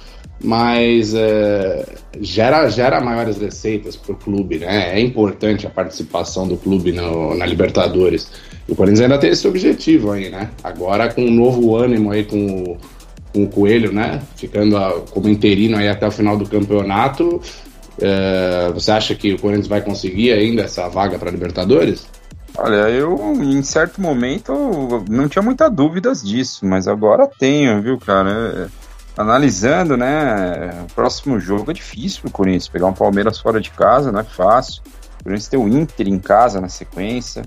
mas 0.43 1.15
é, 1.15 1.87
gera, 2.21 2.69
gera 2.69 3.01
maiores 3.01 3.39
receitas 3.39 3.97
para 3.97 4.13
o 4.13 4.17
clube, 4.17 4.59
né? 4.59 4.95
É 4.95 5.01
importante 5.01 5.67
a 5.67 5.71
participação 5.71 6.47
do 6.47 6.57
clube 6.57 6.93
no, 6.93 7.35
na 7.35 7.47
Libertadores. 7.47 8.31
O 8.69 8.75
Corinthians 8.75 9.03
ainda 9.03 9.19
tem 9.19 9.31
esse 9.31 9.47
objetivo 9.47 10.13
aí, 10.13 10.29
né? 10.29 10.51
Agora 10.63 11.13
com 11.13 11.23
um 11.23 11.31
novo 11.31 11.77
ânimo 11.77 12.11
aí 12.11 12.25
com 12.25 12.47
o, 12.47 12.77
com 13.33 13.45
o 13.45 13.49
Coelho, 13.49 13.93
né? 13.93 14.21
Ficando 14.37 14.77
a, 14.77 15.01
como 15.11 15.29
interino 15.29 15.77
aí 15.77 15.89
até 15.89 16.07
o 16.07 16.13
final 16.13 16.37
do 16.37 16.47
campeonato. 16.47 17.41
É, 17.99 18.71
você 18.75 18.91
acha 18.91 19.15
que 19.15 19.33
o 19.33 19.39
Corinthians 19.39 19.69
vai 19.69 19.81
conseguir 19.81 20.33
ainda 20.33 20.63
essa 20.63 20.87
vaga 20.89 21.19
para 21.19 21.31
Libertadores? 21.31 22.07
Olha, 22.59 22.89
eu 22.91 23.35
em 23.35 23.63
certo 23.63 24.01
momento 24.01 25.05
não 25.09 25.29
tinha 25.29 25.43
muitas 25.43 25.71
dúvidas 25.71 26.23
disso, 26.23 26.65
mas 26.65 26.89
agora 26.89 27.29
tenho, 27.39 27.83
viu, 27.83 27.99
cara? 27.99 28.71
É 28.73 28.87
analisando, 29.17 29.97
né, 29.97 30.87
próximo 30.95 31.41
jogo 31.41 31.71
é 31.71 31.75
difícil 31.75 32.21
pro 32.23 32.31
Corinthians. 32.31 32.69
Pegar 32.69 32.87
um 32.87 32.93
Palmeiras 32.93 33.39
fora 33.39 33.61
de 33.61 33.71
casa 33.71 34.13
não 34.13 34.21
é 34.21 34.25
fácil. 34.25 34.83
O 35.21 35.25
Corinthians 35.25 35.49
tem 35.49 35.59
o 35.59 35.67
Inter 35.67 36.09
em 36.09 36.19
casa 36.19 36.61
na 36.61 36.69
sequência, 36.69 37.43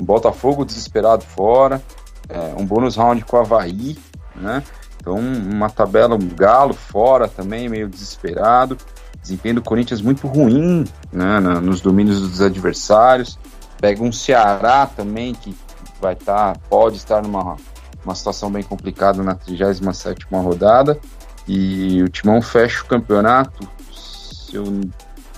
um 0.00 0.04
Botafogo 0.04 0.64
desesperado 0.64 1.24
fora, 1.24 1.80
é, 2.28 2.54
um 2.56 2.64
bônus 2.64 2.96
round 2.96 3.22
com 3.24 3.36
o 3.36 3.40
Havaí, 3.40 3.98
né? 4.34 4.62
Então, 4.96 5.16
uma 5.18 5.70
tabela, 5.70 6.14
um 6.14 6.28
Galo 6.28 6.74
fora 6.74 7.26
também, 7.28 7.68
meio 7.68 7.88
desesperado. 7.88 8.76
Desempenho 9.22 9.56
do 9.56 9.62
Corinthians 9.62 10.00
muito 10.00 10.26
ruim 10.26 10.84
né, 11.12 11.40
nos 11.40 11.80
domínios 11.80 12.20
dos 12.20 12.40
adversários. 12.40 13.38
Pega 13.80 14.02
um 14.02 14.12
Ceará 14.12 14.86
também, 14.86 15.34
que 15.34 15.56
vai 16.00 16.12
estar, 16.12 16.54
tá, 16.54 16.60
pode 16.68 16.96
estar 16.96 17.22
numa 17.22 17.56
uma 18.04 18.14
situação 18.14 18.50
bem 18.50 18.62
complicada 18.62 19.22
na 19.22 19.34
37 19.34 20.26
rodada. 20.30 20.98
E 21.46 22.02
o 22.02 22.08
Timão 22.08 22.40
fecha 22.40 22.82
o 22.82 22.86
campeonato. 22.86 23.68
Se 23.92 24.56
eu 24.56 24.64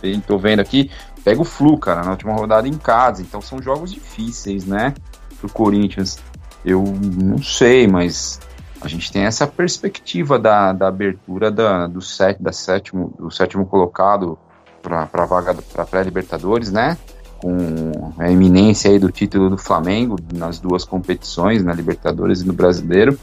estou 0.02 0.38
vendo 0.38 0.60
aqui, 0.60 0.90
pega 1.24 1.40
o 1.40 1.44
Flu, 1.44 1.78
cara, 1.78 2.02
na 2.02 2.10
última 2.10 2.32
rodada 2.32 2.68
em 2.68 2.76
casa. 2.76 3.22
Então 3.22 3.40
são 3.40 3.60
jogos 3.62 3.92
difíceis, 3.92 4.64
né? 4.64 4.94
Pro 5.40 5.50
Corinthians. 5.50 6.18
Eu 6.64 6.82
não 6.82 7.42
sei, 7.42 7.86
mas 7.88 8.40
a 8.80 8.88
gente 8.88 9.10
tem 9.12 9.22
essa 9.22 9.46
perspectiva 9.46 10.38
da, 10.38 10.72
da 10.72 10.88
abertura 10.88 11.50
da, 11.50 11.86
do, 11.86 12.00
set, 12.00 12.40
da 12.42 12.52
sétimo, 12.52 13.14
do 13.18 13.30
sétimo 13.30 13.66
colocado 13.66 14.38
para 14.82 15.08
a 15.12 15.24
vaga 15.24 15.54
para 15.54 15.84
pré-Libertadores, 15.84 16.70
né? 16.70 16.96
Com 17.42 18.14
a 18.16 18.30
eminência 18.30 18.88
aí 18.88 19.00
do 19.00 19.10
título 19.10 19.50
do 19.50 19.58
Flamengo 19.58 20.16
nas 20.32 20.60
duas 20.60 20.84
competições, 20.84 21.64
na 21.64 21.74
Libertadores 21.74 22.40
e 22.40 22.46
no 22.46 22.52
Brasileiro. 22.52 23.18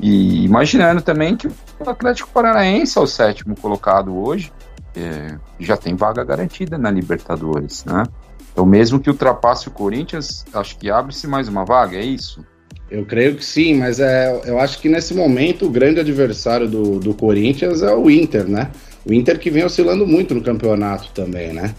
E 0.00 0.44
imaginando 0.44 1.02
também 1.02 1.36
que 1.36 1.48
o 1.48 1.52
Atlético 1.84 2.30
Paranaense 2.30 2.96
é 2.96 3.00
o 3.00 3.06
sétimo 3.06 3.56
colocado 3.56 4.16
hoje, 4.16 4.52
é, 4.96 5.36
já 5.58 5.76
tem 5.76 5.96
vaga 5.96 6.24
garantida 6.24 6.78
na 6.78 6.90
Libertadores, 6.90 7.84
né? 7.84 8.04
Então, 8.52 8.64
mesmo 8.64 9.00
que 9.00 9.10
ultrapasse 9.10 9.66
o 9.66 9.72
Corinthians, 9.72 10.44
acho 10.54 10.78
que 10.78 10.88
abre-se 10.88 11.26
mais 11.26 11.48
uma 11.48 11.64
vaga, 11.64 11.96
é 11.96 12.04
isso? 12.04 12.44
Eu 12.88 13.04
creio 13.04 13.34
que 13.34 13.44
sim, 13.44 13.74
mas 13.74 13.98
é, 13.98 14.42
eu 14.44 14.60
acho 14.60 14.78
que 14.78 14.88
nesse 14.88 15.12
momento 15.14 15.66
o 15.66 15.70
grande 15.70 15.98
adversário 15.98 16.68
do, 16.68 17.00
do 17.00 17.12
Corinthians 17.12 17.82
é 17.82 17.92
o 17.92 18.08
Inter, 18.08 18.46
né? 18.46 18.70
O 19.04 19.12
Inter 19.12 19.40
que 19.40 19.50
vem 19.50 19.64
oscilando 19.64 20.06
muito 20.06 20.32
no 20.32 20.42
campeonato 20.42 21.10
também, 21.12 21.52
né? 21.52 21.74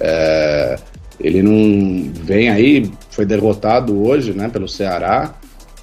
É, 0.00 0.76
ele 1.18 1.42
não 1.42 2.12
vem 2.12 2.48
aí, 2.48 2.90
foi 3.10 3.24
derrotado 3.24 4.02
hoje, 4.02 4.32
né, 4.32 4.48
pelo 4.48 4.68
Ceará. 4.68 5.34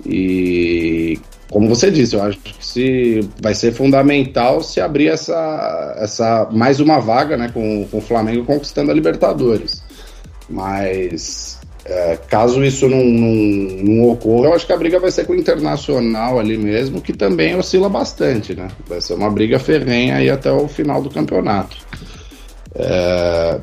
E 0.05 1.19
como 1.49 1.69
você 1.69 1.91
disse, 1.91 2.15
eu 2.15 2.23
acho 2.23 2.39
que 2.39 2.65
se 2.65 3.29
vai 3.41 3.53
ser 3.53 3.73
fundamental 3.73 4.61
se 4.63 4.81
abrir 4.81 5.07
essa, 5.07 5.95
essa 5.97 6.47
mais 6.51 6.79
uma 6.79 6.99
vaga, 6.99 7.37
né, 7.37 7.49
com, 7.53 7.87
com 7.89 7.97
o 7.97 8.01
Flamengo 8.01 8.45
conquistando 8.45 8.91
a 8.91 8.93
Libertadores. 8.93 9.83
Mas 10.49 11.59
é, 11.85 12.17
caso 12.27 12.63
isso 12.63 12.87
não, 12.87 13.03
não, 13.03 13.83
não, 13.83 14.09
ocorra, 14.09 14.47
eu 14.47 14.53
acho 14.53 14.65
que 14.65 14.73
a 14.73 14.77
briga 14.77 14.99
vai 14.99 15.11
ser 15.11 15.25
com 15.25 15.33
o 15.33 15.35
Internacional 15.35 16.39
ali 16.39 16.57
mesmo, 16.57 17.01
que 17.01 17.13
também 17.13 17.55
oscila 17.55 17.89
bastante, 17.89 18.55
né? 18.55 18.69
Vai 18.87 19.01
ser 19.01 19.13
uma 19.13 19.29
briga 19.29 19.59
ferrenha 19.59 20.15
aí 20.15 20.29
até 20.29 20.51
o 20.51 20.67
final 20.67 21.01
do 21.01 21.09
campeonato. 21.09 21.77
É, 22.75 23.59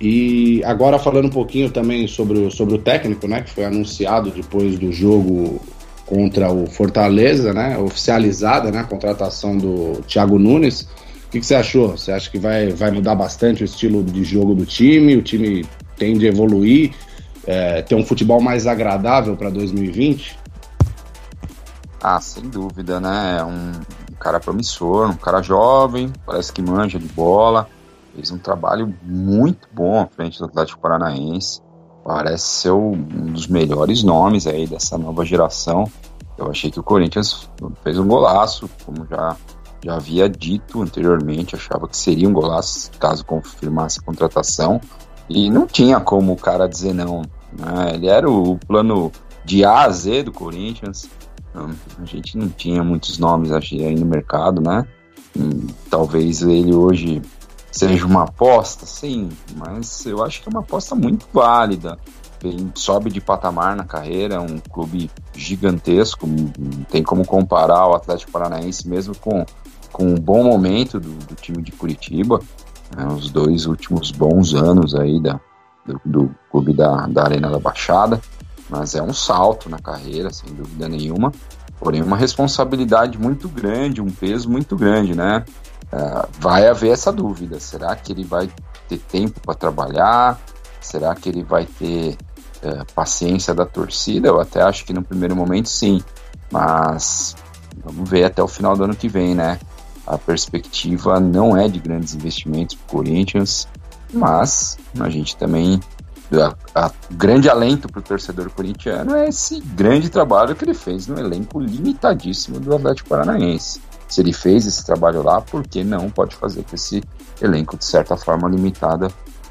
e 0.00 0.62
agora 0.64 0.98
falando 0.98 1.26
um 1.26 1.30
pouquinho 1.30 1.70
também 1.70 2.06
sobre 2.06 2.38
o, 2.38 2.50
sobre 2.50 2.74
o 2.74 2.78
técnico, 2.78 3.26
né, 3.26 3.40
que 3.40 3.50
foi 3.50 3.64
anunciado 3.64 4.30
depois 4.30 4.78
do 4.78 4.92
jogo 4.92 5.60
contra 6.04 6.52
o 6.52 6.66
Fortaleza, 6.66 7.52
né, 7.52 7.78
oficializada, 7.78 8.70
né, 8.70 8.80
a 8.80 8.84
contratação 8.84 9.56
do 9.56 10.02
Thiago 10.06 10.38
Nunes. 10.38 10.82
O 11.26 11.30
que, 11.30 11.40
que, 11.40 11.46
você 11.46 11.54
achou? 11.54 11.96
Você 11.96 12.12
acha 12.12 12.30
que 12.30 12.38
vai, 12.38 12.68
vai 12.68 12.90
mudar 12.90 13.14
bastante 13.14 13.62
o 13.62 13.64
estilo 13.64 14.04
de 14.04 14.22
jogo 14.22 14.54
do 14.54 14.64
time? 14.64 15.16
O 15.16 15.22
time 15.22 15.64
tende 15.96 16.26
a 16.26 16.28
evoluir, 16.28 16.92
é, 17.46 17.82
ter 17.82 17.94
um 17.94 18.04
futebol 18.04 18.40
mais 18.40 18.66
agradável 18.66 19.36
para 19.36 19.50
2020? 19.50 20.38
Ah, 22.00 22.20
sem 22.20 22.44
dúvida, 22.44 23.00
né? 23.00 23.38
É 23.40 23.44
um 23.44 23.72
cara 24.20 24.38
promissor, 24.38 25.10
um 25.10 25.16
cara 25.16 25.42
jovem, 25.42 26.12
parece 26.24 26.52
que 26.52 26.62
manja 26.62 26.98
de 26.98 27.08
bola 27.08 27.68
fez 28.16 28.30
um 28.30 28.38
trabalho 28.38 28.92
muito 29.02 29.68
bom 29.70 30.00
à 30.00 30.06
frente 30.06 30.38
do 30.38 30.46
Atlético 30.46 30.80
Paranaense. 30.80 31.60
Parece 32.02 32.46
ser 32.46 32.70
um 32.70 32.92
dos 33.32 33.46
melhores 33.46 34.02
nomes 34.02 34.46
aí 34.46 34.66
dessa 34.66 34.96
nova 34.96 35.24
geração. 35.24 35.84
Eu 36.38 36.50
achei 36.50 36.70
que 36.70 36.80
o 36.80 36.82
Corinthians 36.82 37.48
fez 37.82 37.98
um 37.98 38.06
golaço, 38.06 38.68
como 38.84 39.06
já, 39.06 39.36
já 39.84 39.96
havia 39.96 40.28
dito 40.28 40.82
anteriormente, 40.82 41.54
achava 41.54 41.86
que 41.86 41.96
seria 41.96 42.28
um 42.28 42.32
golaço 42.32 42.90
caso 42.98 43.24
confirmasse 43.24 44.00
a 44.00 44.02
contratação. 44.02 44.80
E 45.28 45.50
não 45.50 45.66
tinha 45.66 46.00
como 46.00 46.32
o 46.32 46.36
cara 46.36 46.68
dizer 46.68 46.94
não. 46.94 47.22
Né? 47.52 47.94
Ele 47.94 48.06
era 48.06 48.30
o 48.30 48.56
plano 48.66 49.12
de 49.44 49.64
A 49.64 49.82
a 49.82 49.90
Z 49.90 50.22
do 50.22 50.32
Corinthians. 50.32 51.08
A 51.54 52.04
gente 52.04 52.36
não 52.36 52.48
tinha 52.48 52.84
muitos 52.84 53.18
nomes 53.18 53.50
aí 53.50 53.94
no 53.94 54.06
mercado, 54.06 54.60
né? 54.60 54.86
talvez 55.90 56.42
ele 56.42 56.74
hoje 56.74 57.22
seja 57.76 58.06
uma 58.06 58.24
aposta, 58.24 58.86
sim, 58.86 59.28
mas 59.54 60.04
eu 60.06 60.24
acho 60.24 60.42
que 60.42 60.48
é 60.48 60.50
uma 60.50 60.60
aposta 60.60 60.94
muito 60.94 61.26
válida. 61.32 61.98
Ele 62.42 62.70
sobe 62.74 63.10
de 63.10 63.20
patamar 63.20 63.76
na 63.76 63.84
carreira, 63.84 64.36
é 64.36 64.40
um 64.40 64.58
clube 64.58 65.10
gigantesco, 65.34 66.26
não 66.26 66.84
tem 66.84 67.02
como 67.02 67.24
comparar 67.26 67.86
o 67.88 67.94
Atlético 67.94 68.32
Paranaense 68.32 68.88
mesmo 68.88 69.16
com, 69.16 69.44
com 69.92 70.06
um 70.06 70.14
bom 70.14 70.44
momento 70.44 71.00
do, 71.00 71.10
do 71.10 71.34
time 71.34 71.62
de 71.62 71.72
Curitiba, 71.72 72.40
né, 72.94 73.06
os 73.06 73.30
dois 73.30 73.66
últimos 73.66 74.10
bons 74.10 74.54
anos 74.54 74.94
aí 74.94 75.20
da, 75.20 75.40
do, 75.84 76.00
do 76.04 76.34
clube 76.50 76.72
da, 76.72 77.06
da 77.06 77.24
Arena 77.24 77.50
da 77.50 77.58
Baixada, 77.58 78.20
mas 78.68 78.94
é 78.94 79.02
um 79.02 79.12
salto 79.12 79.68
na 79.68 79.78
carreira, 79.78 80.32
sem 80.32 80.52
dúvida 80.54 80.88
nenhuma, 80.88 81.32
porém 81.78 82.02
uma 82.02 82.16
responsabilidade 82.16 83.18
muito 83.18 83.48
grande, 83.48 84.00
um 84.00 84.10
peso 84.10 84.50
muito 84.50 84.76
grande, 84.76 85.14
né? 85.14 85.44
Uh, 85.92 86.28
vai 86.40 86.66
haver 86.66 86.90
essa 86.90 87.12
dúvida. 87.12 87.60
Será 87.60 87.94
que 87.94 88.12
ele 88.12 88.24
vai 88.24 88.50
ter 88.88 88.98
tempo 88.98 89.40
para 89.40 89.54
trabalhar? 89.54 90.40
Será 90.80 91.14
que 91.14 91.28
ele 91.28 91.42
vai 91.42 91.64
ter 91.64 92.16
uh, 92.62 92.92
paciência 92.94 93.54
da 93.54 93.64
torcida? 93.64 94.28
Eu 94.28 94.40
até 94.40 94.62
acho 94.62 94.84
que 94.84 94.92
no 94.92 95.02
primeiro 95.02 95.36
momento 95.36 95.68
sim, 95.68 96.02
mas 96.50 97.36
vamos 97.84 98.08
ver 98.08 98.24
até 98.24 98.42
o 98.42 98.48
final 98.48 98.76
do 98.76 98.84
ano 98.84 98.96
que 98.96 99.08
vem, 99.08 99.34
né? 99.34 99.58
A 100.06 100.16
perspectiva 100.16 101.18
não 101.18 101.56
é 101.56 101.68
de 101.68 101.80
grandes 101.80 102.14
investimentos 102.14 102.76
para 102.76 102.84
o 102.84 102.88
Corinthians, 102.88 103.68
mas 104.12 104.78
a 104.98 105.08
gente 105.08 105.36
também. 105.36 105.80
A, 106.32 106.86
a 106.86 106.92
grande 107.12 107.48
alento 107.48 107.88
para 107.88 108.00
o 108.00 108.02
torcedor 108.02 108.50
corintiano 108.50 109.14
é 109.14 109.28
esse 109.28 109.60
grande 109.60 110.08
trabalho 110.10 110.56
que 110.56 110.64
ele 110.64 110.74
fez 110.74 111.06
no 111.06 111.18
elenco 111.18 111.60
limitadíssimo 111.60 112.58
do 112.58 112.74
Atlético 112.74 113.08
Paranaense 113.08 113.80
se 114.08 114.20
ele 114.20 114.32
fez 114.32 114.66
esse 114.66 114.84
trabalho 114.84 115.22
lá, 115.22 115.40
por 115.40 115.66
que 115.66 115.82
não 115.82 116.10
pode 116.10 116.34
fazer 116.36 116.62
com 116.62 116.74
esse 116.74 117.02
elenco, 117.42 117.76
de 117.76 117.84
certa 117.84 118.16
forma, 118.16 118.48
limitada 118.48 119.08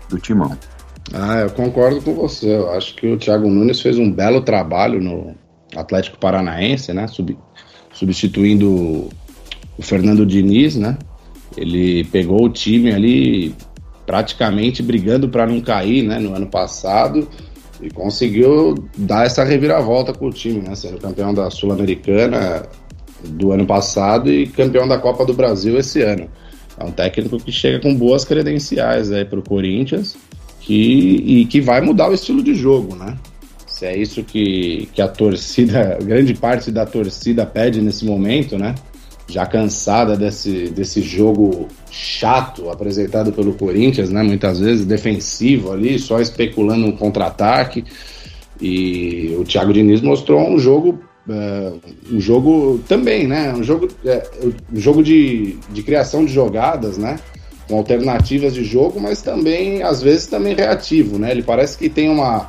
do 0.10 0.18
timão? 0.18 0.58
Ah, 1.14 1.42
eu 1.42 1.50
concordo 1.52 2.02
com 2.02 2.14
você. 2.16 2.56
Eu 2.56 2.72
acho 2.72 2.96
que 2.96 3.08
o 3.08 3.18
Thiago 3.18 3.48
Nunes 3.48 3.82
fez 3.82 3.98
um 3.98 4.12
belo 4.12 4.42
trabalho 4.42 5.02
no 5.02 5.36
Atlético 5.76 6.18
Paranaense, 6.18 6.94
né? 6.94 7.06
Sub, 7.08 7.38
substituindo 7.94 9.10
o 9.78 9.82
Fernando 9.82 10.26
Diniz, 10.26 10.76
né? 10.76 10.98
Ele 11.56 12.04
pegou 12.06 12.46
o 12.46 12.50
time 12.50 12.94
ali 12.94 13.56
praticamente 14.06 14.84
brigando 14.84 15.30
para 15.30 15.46
não 15.46 15.60
cair, 15.62 16.04
né? 16.04 16.20
No 16.20 16.36
ano 16.36 16.48
passado 16.48 17.28
e 17.82 17.90
conseguiu 17.90 18.76
dar 18.98 19.26
essa 19.26 19.44
reviravolta 19.44 20.14
com 20.14 20.28
o 20.28 20.32
time, 20.32 20.62
né? 20.62 20.76
Sendo 20.76 21.00
campeão 21.00 21.34
da 21.34 21.50
Sul-Americana 21.50 22.64
do 23.24 23.52
ano 23.52 23.66
passado 23.66 24.32
e 24.32 24.48
campeão 24.48 24.88
da 24.88 24.98
Copa 24.98 25.26
do 25.26 25.34
Brasil 25.34 25.78
esse 25.78 26.02
ano. 26.02 26.30
É 26.78 26.84
um 26.84 26.92
técnico 26.92 27.38
que 27.38 27.52
chega 27.52 27.80
com 27.80 27.96
boas 27.96 28.26
credenciais 28.26 29.12
aí 29.12 29.26
para 29.26 29.40
o 29.40 29.44
Corinthians 29.44 30.16
que, 30.60 30.74
e 30.74 31.46
que 31.46 31.62
vai 31.62 31.82
mudar 31.82 32.10
o 32.10 32.14
estilo 32.14 32.44
de 32.44 32.54
jogo, 32.54 32.96
né? 32.96 33.18
Se 33.68 33.86
é 33.86 33.98
isso 33.98 34.24
que, 34.24 34.88
que 34.94 35.02
a 35.02 35.08
torcida, 35.08 35.98
grande 36.04 36.34
parte 36.34 36.72
da 36.72 36.86
torcida 36.86 37.46
pede 37.46 37.82
nesse 37.82 38.06
momento, 38.06 38.58
né? 38.58 38.76
Já 39.28 39.46
cansada 39.46 40.16
desse, 40.16 40.70
desse 40.70 41.02
jogo 41.02 41.68
chato 41.90 42.70
apresentado 42.70 43.32
pelo 43.32 43.54
Corinthians, 43.54 44.10
né? 44.10 44.22
Muitas 44.22 44.60
vezes 44.60 44.86
defensivo 44.86 45.72
ali, 45.72 45.98
só 45.98 46.20
especulando 46.22 46.86
um 46.86 46.92
contra-ataque. 46.92 47.84
E 48.62 49.36
o 49.40 49.44
Thiago 49.44 49.74
Diniz 49.74 50.02
mostrou 50.02 50.48
um 50.48 50.58
jogo 50.58 51.00
Uh, 51.28 51.82
um 52.12 52.20
jogo 52.20 52.80
também, 52.88 53.26
né? 53.26 53.52
Um 53.52 53.64
jogo, 53.64 53.88
é, 54.06 54.30
um 54.72 54.80
jogo 54.80 55.02
de, 55.02 55.58
de 55.72 55.82
criação 55.82 56.24
de 56.24 56.32
jogadas, 56.32 57.00
né? 57.00 57.18
Com 57.68 57.78
alternativas 57.78 58.54
de 58.54 58.64
jogo, 58.64 59.00
mas 59.00 59.24
também, 59.24 59.82
às 59.82 60.04
vezes, 60.04 60.28
também 60.28 60.54
reativo, 60.54 61.18
né? 61.18 61.32
Ele 61.32 61.42
parece 61.42 61.78
que 61.80 61.90
tem 61.90 62.10
uma. 62.10 62.48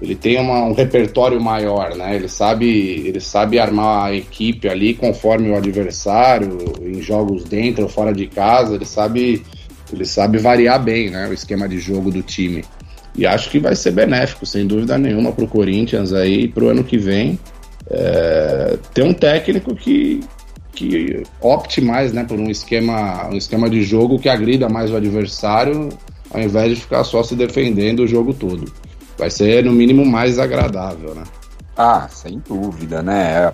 Ele 0.00 0.14
tem 0.14 0.38
uma, 0.38 0.64
um 0.64 0.74
repertório 0.74 1.40
maior, 1.40 1.96
né? 1.96 2.16
Ele 2.16 2.28
sabe, 2.28 2.66
ele 3.06 3.20
sabe 3.20 3.58
armar 3.58 4.06
a 4.06 4.14
equipe 4.14 4.68
ali 4.68 4.92
conforme 4.92 5.50
o 5.50 5.56
adversário, 5.56 6.58
em 6.82 7.00
jogos 7.00 7.44
dentro 7.44 7.84
ou 7.84 7.88
fora 7.88 8.12
de 8.12 8.26
casa, 8.26 8.74
ele 8.74 8.84
sabe, 8.84 9.42
ele 9.90 10.04
sabe 10.04 10.36
variar 10.38 10.82
bem, 10.82 11.10
né? 11.10 11.26
O 11.28 11.32
esquema 11.32 11.66
de 11.66 11.78
jogo 11.78 12.10
do 12.10 12.22
time. 12.22 12.62
E 13.16 13.26
acho 13.26 13.48
que 13.48 13.58
vai 13.58 13.74
ser 13.74 13.92
benéfico, 13.92 14.44
sem 14.44 14.66
dúvida 14.66 14.98
nenhuma, 14.98 15.32
para 15.32 15.44
o 15.44 15.48
Corinthians 15.48 16.12
aí 16.12 16.46
para 16.46 16.64
o 16.64 16.68
ano 16.68 16.84
que 16.84 16.98
vem 16.98 17.38
é, 17.90 18.78
ter 18.92 19.02
um 19.02 19.14
técnico 19.14 19.74
que, 19.74 20.20
que 20.74 21.22
opte 21.40 21.80
mais 21.80 22.12
né, 22.12 22.24
por 22.24 22.38
um 22.38 22.50
esquema, 22.50 23.28
um 23.28 23.36
esquema 23.36 23.70
de 23.70 23.82
jogo 23.82 24.18
que 24.18 24.28
agrida 24.28 24.68
mais 24.68 24.90
o 24.90 24.96
adversário, 24.96 25.88
ao 26.30 26.40
invés 26.40 26.74
de 26.74 26.80
ficar 26.80 27.04
só 27.04 27.22
se 27.22 27.34
defendendo 27.34 28.00
o 28.00 28.06
jogo 28.06 28.34
todo. 28.34 28.70
Vai 29.18 29.30
ser, 29.30 29.64
no 29.64 29.72
mínimo, 29.72 30.04
mais 30.04 30.38
agradável, 30.38 31.14
né? 31.14 31.24
Ah, 31.76 32.08
sem 32.08 32.38
dúvida, 32.38 33.02
né? 33.02 33.52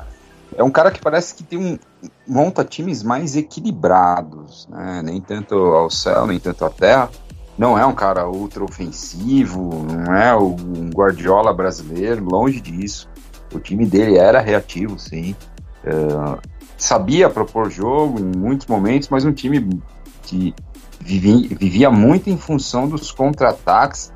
É, 0.56 0.62
um 0.62 0.70
cara 0.70 0.90
que 0.90 1.00
parece 1.00 1.34
que 1.34 1.42
tem 1.42 1.58
um, 1.58 1.78
monta 2.26 2.64
times 2.64 3.02
mais 3.02 3.36
equilibrados, 3.36 4.68
né? 4.68 5.02
Nem 5.04 5.20
tanto 5.20 5.54
ao 5.54 5.90
céu, 5.90 6.26
nem 6.26 6.38
tanto 6.38 6.64
à 6.64 6.70
terra. 6.70 7.10
Não 7.56 7.78
é 7.78 7.84
um 7.84 7.94
cara 7.94 8.28
ultra 8.28 8.64
ofensivo, 8.64 9.84
não 9.84 10.14
é 10.14 10.34
um 10.34 10.90
Guardiola 10.90 11.52
brasileiro, 11.52 12.24
longe 12.24 12.60
disso. 12.60 13.08
O 13.52 13.60
time 13.60 13.86
dele 13.86 14.16
era 14.16 14.40
reativo, 14.40 14.98
sim. 14.98 15.36
Uh, 15.84 16.40
sabia 16.78 17.28
propor 17.28 17.70
jogo 17.70 18.18
em 18.18 18.38
muitos 18.38 18.66
momentos, 18.66 19.08
mas 19.08 19.24
um 19.24 19.32
time 19.32 19.80
que 20.22 20.54
vivia, 21.00 21.56
vivia 21.56 21.90
muito 21.90 22.30
em 22.30 22.38
função 22.38 22.88
dos 22.88 23.12
contra-ataques. 23.12 24.12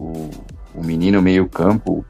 O, 0.00 0.30
o, 0.78 0.84
menino 0.84 1.20
meio-campo 1.22 2.04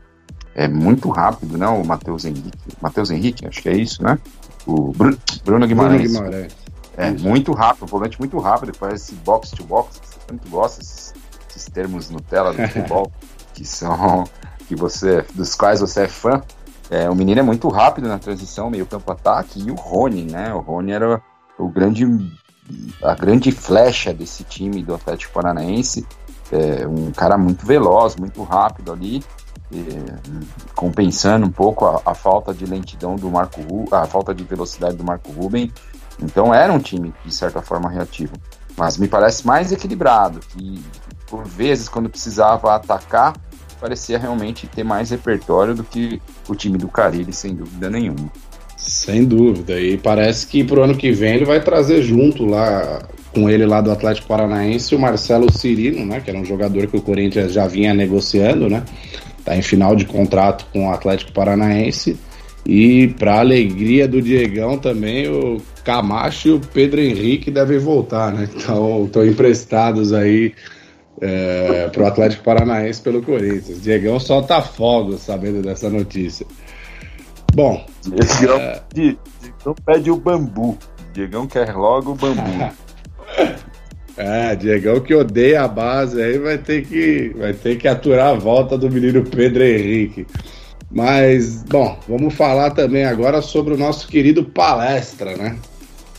é 0.54 0.66
muito 0.68 1.08
rápido, 1.10 1.56
né? 1.56 1.66
O 1.68 1.84
Matheus 1.84 2.24
Henrique. 2.24 2.58
Matheus 2.80 3.10
Henrique, 3.10 3.46
acho 3.46 3.62
que 3.62 3.68
é 3.68 3.76
isso, 3.76 4.02
né? 4.02 4.18
O 4.66 4.92
Bruno, 4.92 5.18
Bruno 5.44 5.66
Guimarães. 5.66 6.12
Bruno 6.12 6.26
Guimarães. 6.26 6.56
É, 6.96 7.12
isso. 7.12 7.24
muito 7.24 7.52
rápido, 7.52 7.84
um 7.84 7.86
volante 7.86 8.18
muito 8.18 8.38
rápido, 8.38 8.72
parece 8.76 9.14
box 9.14 9.50
to 9.50 9.62
box, 9.62 10.00
você 10.02 10.18
tanto 10.26 10.48
gosta 10.48 10.82
esses, 10.82 11.14
esses 11.48 11.64
termos 11.66 12.10
Nutella 12.10 12.52
do 12.52 12.60
futebol, 12.66 13.12
que 13.54 13.64
são 13.64 14.24
que 14.66 14.76
você, 14.76 15.24
dos 15.34 15.54
quais 15.54 15.80
você 15.80 16.02
é 16.02 16.08
fã. 16.08 16.42
É, 16.90 17.08
o 17.08 17.14
menino 17.14 17.40
é 17.40 17.42
muito 17.42 17.68
rápido 17.68 18.08
na 18.08 18.18
transição, 18.18 18.68
meio 18.68 18.84
campo 18.84 19.10
ataque, 19.12 19.62
e 19.64 19.70
o 19.70 19.74
Rony, 19.74 20.24
né? 20.24 20.52
O 20.52 20.58
Rony 20.58 20.92
era 20.92 21.22
o 21.58 21.68
grande, 21.68 22.04
a 23.02 23.14
grande 23.14 23.52
flecha 23.52 24.12
desse 24.12 24.44
time 24.44 24.82
do 24.82 24.94
Atlético 24.94 25.32
Paranaense. 25.32 26.06
É, 26.50 26.86
um 26.86 27.10
cara 27.10 27.36
muito 27.36 27.66
veloz, 27.66 28.16
muito 28.16 28.42
rápido 28.42 28.92
ali, 28.92 29.22
compensando 30.74 31.46
um 31.46 31.50
pouco 31.50 31.84
a, 31.84 32.00
a, 32.06 32.14
falta 32.14 32.54
de 32.54 32.64
lentidão 32.64 33.16
do 33.16 33.30
Marco 33.30 33.60
a 33.90 34.06
falta 34.06 34.34
de 34.34 34.42
velocidade 34.44 34.96
do 34.96 35.04
Marco 35.04 35.30
Ruben. 35.30 35.70
Então 36.22 36.54
era 36.54 36.72
um 36.72 36.78
time 36.78 37.12
de 37.24 37.34
certa 37.34 37.60
forma 37.60 37.90
reativo, 37.90 38.32
mas 38.76 38.96
me 38.96 39.06
parece 39.06 39.46
mais 39.46 39.70
equilibrado, 39.70 40.40
que 40.40 40.82
por 41.26 41.44
vezes 41.44 41.88
quando 41.88 42.08
precisava 42.08 42.74
atacar 42.74 43.34
parecia 43.80 44.18
realmente 44.18 44.66
ter 44.66 44.82
mais 44.82 45.10
repertório 45.10 45.74
do 45.74 45.84
que 45.84 46.20
o 46.48 46.54
time 46.54 46.78
do 46.78 46.88
Carilli, 46.88 47.32
sem 47.32 47.54
dúvida 47.54 47.88
nenhuma. 47.88 48.30
Sem 48.76 49.24
dúvida, 49.24 49.78
e 49.78 49.98
parece 49.98 50.46
que 50.46 50.64
pro 50.64 50.82
ano 50.82 50.96
que 50.96 51.12
vem 51.12 51.34
ele 51.34 51.44
vai 51.44 51.60
trazer 51.60 52.02
junto 52.02 52.44
lá 52.44 53.02
com 53.34 53.48
ele 53.48 53.66
lá 53.66 53.80
do 53.80 53.90
Atlético 53.90 54.28
Paranaense 54.28 54.94
o 54.94 54.98
Marcelo 54.98 55.52
Cirino, 55.52 56.04
né, 56.04 56.20
que 56.20 56.30
era 56.30 56.38
um 56.38 56.44
jogador 56.44 56.86
que 56.86 56.96
o 56.96 57.02
Corinthians 57.02 57.52
já 57.52 57.66
vinha 57.66 57.94
negociando, 57.94 58.68
né? 58.68 58.82
Tá 59.44 59.56
em 59.56 59.62
final 59.62 59.96
de 59.96 60.04
contrato 60.04 60.66
com 60.72 60.88
o 60.88 60.92
Atlético 60.92 61.32
Paranaense. 61.32 62.18
E 62.66 63.08
para 63.18 63.38
alegria 63.38 64.06
do 64.06 64.20
Diegão 64.20 64.76
também, 64.76 65.26
o 65.26 65.56
Camacho 65.84 66.48
e 66.48 66.52
o 66.52 66.60
Pedro 66.60 67.00
Henrique 67.00 67.50
devem 67.50 67.78
voltar, 67.78 68.32
né? 68.32 68.48
Então, 68.54 69.06
estão 69.06 69.24
emprestados 69.24 70.12
aí 70.12 70.52
é, 71.20 71.88
pro 71.88 72.06
Atlético 72.06 72.44
Paranaense 72.44 73.00
pelo 73.00 73.22
Corinthians. 73.22 73.80
Diegão 73.80 74.20
solta 74.20 74.60
fogo 74.60 75.16
sabendo 75.16 75.62
dessa 75.62 75.88
notícia. 75.88 76.46
Bom. 77.54 77.86
Diegão, 78.02 78.56
é... 78.58 78.82
Diegão 78.92 79.74
pede 79.86 80.10
o 80.10 80.16
bambu. 80.16 80.76
Diegão 81.14 81.46
quer 81.46 81.74
logo 81.74 82.12
o 82.12 82.14
bambu. 82.14 82.42
é, 84.16 84.56
Diegão 84.56 85.00
que 85.00 85.14
odeia 85.14 85.62
a 85.62 85.68
base 85.68 86.22
aí 86.22 86.38
vai 86.38 86.58
ter 86.58 86.86
que, 86.86 87.34
vai 87.36 87.52
ter 87.52 87.76
que 87.76 87.88
aturar 87.88 88.28
a 88.28 88.38
volta 88.38 88.76
do 88.76 88.90
menino 88.90 89.24
Pedro 89.24 89.62
Henrique. 89.62 90.26
Mas, 90.90 91.62
bom, 91.64 91.98
vamos 92.08 92.34
falar 92.34 92.70
também 92.70 93.04
agora 93.04 93.42
sobre 93.42 93.74
o 93.74 93.76
nosso 93.76 94.08
querido 94.08 94.44
Palestra, 94.44 95.36
né? 95.36 95.56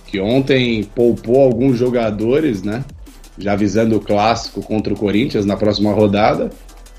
Que 0.06 0.20
ontem 0.20 0.84
poupou 0.84 1.42
alguns 1.42 1.78
jogadores, 1.78 2.62
né? 2.62 2.84
já 3.40 3.56
visando 3.56 3.96
o 3.96 4.02
clássico 4.02 4.62
contra 4.62 4.94
o 4.94 4.98
Corinthians 4.98 5.46
na 5.46 5.56
próxima 5.56 5.94
rodada. 5.94 6.52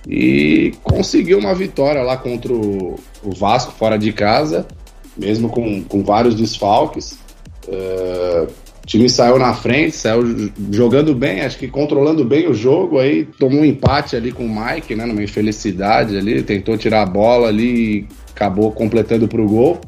E 0.09 0.73
conseguiu 0.83 1.39
uma 1.39 1.55
vitória 1.55 2.03
lá 2.03 2.17
contra 2.17 2.53
o, 2.53 2.99
Vasco 3.23 3.73
fora 3.73 3.99
de 3.99 4.13
casa, 4.15 4.67
mesmo 5.15 5.51
com, 5.51 5.85
com 5.85 6.03
vários 6.03 6.35
desfalques. 6.35 7.19
Uh, 7.69 8.51
time 8.91 9.09
saiu 9.09 9.39
na 9.39 9.55
frente, 9.55 9.95
saiu 9.95 10.51
jogando 10.73 11.15
bem, 11.15 11.43
acho 11.43 11.57
que 11.57 11.69
controlando 11.69 12.25
bem 12.25 12.49
o 12.49 12.55
jogo, 12.55 12.99
aí 12.99 13.25
tomou 13.25 13.61
um 13.61 13.65
empate 13.65 14.17
ali 14.17 14.33
com 14.33 14.45
o 14.45 14.49
Mike, 14.49 14.97
né, 14.97 15.07
numa 15.07 15.23
infelicidade 15.23 16.19
ali, 16.19 16.43
tentou 16.43 16.77
tirar 16.77 17.03
a 17.03 17.07
bola 17.07 17.47
ali 17.47 18.01
e 18.01 18.09
acabou 18.35 18.73
completando 18.73 19.29
para 19.29 19.41
o 19.41 19.47
gol. 19.47 19.81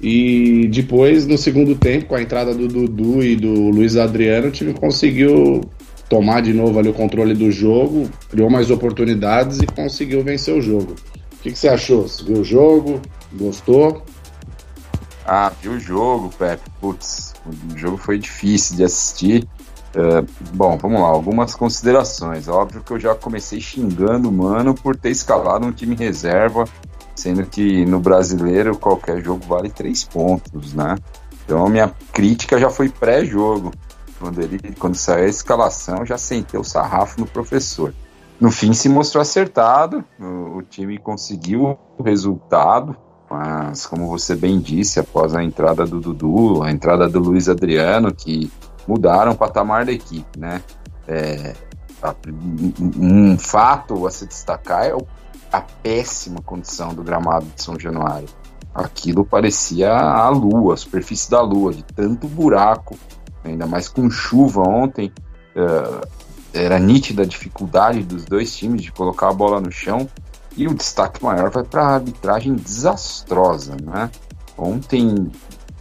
E 0.00 0.66
depois, 0.72 1.26
no 1.26 1.36
segundo 1.36 1.74
tempo, 1.74 2.06
com 2.06 2.14
a 2.14 2.22
entrada 2.22 2.54
do 2.54 2.66
Dudu 2.66 3.22
e 3.22 3.36
do 3.36 3.52
Luiz 3.68 3.98
Adriano, 3.98 4.48
o 4.48 4.50
time 4.50 4.72
conseguiu 4.72 5.60
tomar 6.08 6.40
de 6.40 6.54
novo 6.54 6.78
ali 6.78 6.88
o 6.88 6.94
controle 6.94 7.34
do 7.34 7.50
jogo, 7.50 8.08
criou 8.30 8.48
mais 8.48 8.70
oportunidades 8.70 9.60
e 9.60 9.66
conseguiu 9.66 10.24
vencer 10.24 10.54
o 10.54 10.62
jogo. 10.62 10.96
O 11.34 11.42
que, 11.42 11.52
que 11.52 11.58
você 11.58 11.68
achou? 11.68 12.08
Você 12.08 12.24
viu 12.24 12.38
o 12.38 12.44
jogo? 12.44 12.98
Gostou? 13.34 14.02
Ah, 15.26 15.52
vi 15.62 15.68
o 15.68 15.78
jogo, 15.78 16.30
Pepe. 16.38 16.62
Putz, 16.80 17.31
o 17.46 17.78
jogo 17.78 17.96
foi 17.96 18.18
difícil 18.18 18.76
de 18.76 18.84
assistir. 18.84 19.48
Uh, 19.94 20.26
bom, 20.54 20.78
vamos 20.78 21.00
lá, 21.00 21.08
algumas 21.08 21.54
considerações. 21.54 22.48
Óbvio 22.48 22.82
que 22.82 22.92
eu 22.92 23.00
já 23.00 23.14
comecei 23.14 23.60
xingando 23.60 24.28
o 24.28 24.32
mano 24.32 24.74
por 24.74 24.96
ter 24.96 25.10
escalado 25.10 25.66
um 25.66 25.72
time 25.72 25.94
reserva 25.94 26.64
sendo 27.14 27.44
que 27.46 27.84
no 27.86 28.00
brasileiro 28.00 28.76
qualquer 28.76 29.22
jogo 29.22 29.46
vale 29.46 29.70
três 29.70 30.04
pontos, 30.04 30.74
né? 30.74 30.96
Então 31.44 31.68
minha 31.68 31.88
crítica 32.12 32.58
já 32.58 32.70
foi 32.70 32.88
pré-jogo. 32.88 33.72
Quando 34.18 34.40
ele 34.40 34.58
quando 34.78 34.94
saiu 34.94 35.24
a 35.24 35.28
escalação, 35.28 36.06
já 36.06 36.16
sentei 36.16 36.58
o 36.58 36.64
sarrafo 36.64 37.20
no 37.20 37.26
professor. 37.26 37.94
No 38.40 38.50
fim 38.50 38.72
se 38.72 38.88
mostrou 38.88 39.22
acertado, 39.22 40.04
o, 40.18 40.58
o 40.58 40.62
time 40.62 40.98
conseguiu 40.98 41.78
o 41.98 42.02
resultado, 42.02 42.96
mas 43.32 43.86
como 43.86 44.08
você 44.08 44.36
bem 44.36 44.60
disse, 44.60 45.00
após 45.00 45.34
a 45.34 45.42
entrada 45.42 45.86
do 45.86 45.98
Dudu, 46.00 46.62
a 46.62 46.70
entrada 46.70 47.08
do 47.08 47.18
Luiz 47.18 47.48
Adriano, 47.48 48.12
que 48.12 48.52
mudaram 48.86 49.32
o 49.32 49.34
patamar 49.34 49.86
da 49.86 49.92
equipe, 49.92 50.38
né? 50.38 50.60
É, 51.08 51.54
um 53.00 53.38
fato 53.38 54.06
a 54.06 54.10
se 54.10 54.26
destacar 54.26 54.84
é 54.84 54.94
a 55.50 55.62
péssima 55.62 56.42
condição 56.42 56.92
do 56.92 57.02
gramado 57.02 57.46
de 57.56 57.62
São 57.62 57.80
Januário. 57.80 58.28
Aquilo 58.74 59.24
parecia 59.24 59.90
a 59.90 60.28
lua, 60.28 60.74
a 60.74 60.76
superfície 60.76 61.30
da 61.30 61.40
lua, 61.40 61.72
de 61.72 61.82
tanto 61.82 62.28
buraco, 62.28 62.98
ainda 63.42 63.66
mais 63.66 63.88
com 63.88 64.10
chuva 64.10 64.60
ontem. 64.60 65.10
Uh, 65.56 66.06
era 66.52 66.78
nítida 66.78 67.22
a 67.22 67.26
dificuldade 67.26 68.02
dos 68.02 68.26
dois 68.26 68.54
times 68.54 68.82
de 68.82 68.92
colocar 68.92 69.30
a 69.30 69.32
bola 69.32 69.58
no 69.58 69.72
chão. 69.72 70.06
E 70.56 70.68
o 70.68 70.74
destaque 70.74 71.22
maior 71.22 71.50
vai 71.50 71.64
para 71.64 71.82
a 71.82 71.94
arbitragem 71.94 72.54
desastrosa, 72.54 73.76
né? 73.82 74.10
Ontem, 74.56 75.30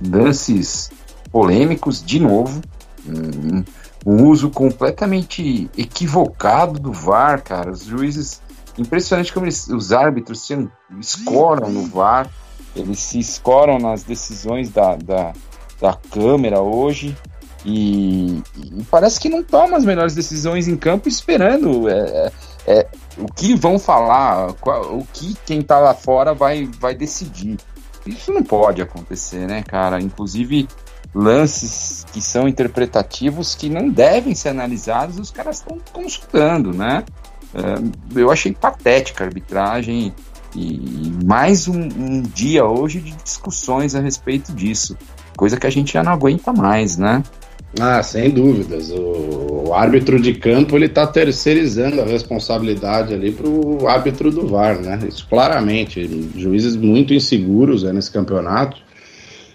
lances 0.01 0.91
polêmicos 1.31 2.03
de 2.03 2.19
novo, 2.19 2.61
um, 3.05 3.63
um 4.05 4.27
uso 4.27 4.49
completamente 4.49 5.69
equivocado 5.77 6.79
do 6.79 6.91
VAR, 6.91 7.41
cara. 7.43 7.71
Os 7.71 7.83
juízes, 7.83 8.41
impressionante 8.77 9.33
como 9.33 9.45
eles, 9.45 9.67
os 9.67 9.91
árbitros 9.91 10.41
se 10.41 10.57
escoram 10.99 11.69
no 11.69 11.85
VAR, 11.87 12.29
eles 12.75 12.99
se 12.99 13.19
escoram 13.19 13.77
nas 13.79 14.03
decisões 14.03 14.69
da, 14.69 14.95
da, 14.95 15.33
da 15.79 15.93
câmera 15.93 16.61
hoje. 16.61 17.17
E, 17.63 18.41
e, 18.57 18.83
parece 18.89 19.19
que 19.19 19.29
não 19.29 19.43
toma 19.43 19.77
as 19.77 19.85
melhores 19.85 20.15
decisões 20.15 20.67
em 20.67 20.75
campo 20.75 21.07
esperando 21.07 21.87
é, 21.87 21.93
é, 21.95 22.31
é 22.79 22.87
o 23.21 23.31
que 23.31 23.55
vão 23.55 23.77
falar, 23.77 24.49
o 24.49 25.05
que 25.13 25.35
quem 25.45 25.61
tá 25.61 25.79
lá 25.79 25.93
fora 25.93 26.33
vai, 26.33 26.67
vai 26.79 26.95
decidir. 26.95 27.57
Isso 28.05 28.31
não 28.31 28.43
pode 28.43 28.81
acontecer, 28.81 29.47
né, 29.47 29.61
cara? 29.61 30.01
Inclusive, 30.01 30.67
lances 31.13 32.05
que 32.11 32.21
são 32.21 32.47
interpretativos 32.47 33.53
que 33.53 33.69
não 33.69 33.89
devem 33.89 34.33
ser 34.33 34.49
analisados, 34.49 35.19
os 35.19 35.31
caras 35.31 35.57
estão 35.57 35.77
consultando, 35.93 36.73
né? 36.73 37.03
É, 37.53 38.19
eu 38.19 38.31
achei 38.31 38.53
patética 38.53 39.23
a 39.23 39.27
arbitragem 39.27 40.13
e 40.55 41.13
mais 41.23 41.67
um, 41.67 41.81
um, 41.81 42.21
dia 42.21 42.65
hoje 42.65 42.99
de 42.99 43.11
discussões 43.11 43.95
a 43.95 44.01
respeito 44.01 44.53
disso, 44.53 44.97
coisa 45.37 45.57
que 45.57 45.67
a 45.67 45.69
gente 45.69 45.93
já 45.93 46.03
não 46.03 46.11
aguenta 46.11 46.51
mais, 46.51 46.97
né? 46.97 47.23
Ah, 47.79 48.03
sem 48.03 48.29
dúvidas. 48.29 48.89
O, 48.89 49.69
o 49.69 49.73
árbitro 49.73 50.19
de 50.19 50.33
campo 50.33 50.75
ele 50.75 50.87
está 50.87 51.07
terceirizando 51.07 52.01
a 52.01 52.05
responsabilidade 52.05 53.13
ali 53.13 53.31
para 53.31 53.47
o 53.47 53.87
árbitro 53.87 54.29
do 54.29 54.47
VAR, 54.47 54.79
né? 54.79 54.99
Isso 55.07 55.25
claramente. 55.29 56.29
Juízes 56.35 56.75
muito 56.75 57.13
inseguros 57.13 57.83
né, 57.83 57.93
nesse 57.93 58.11
campeonato. 58.11 58.77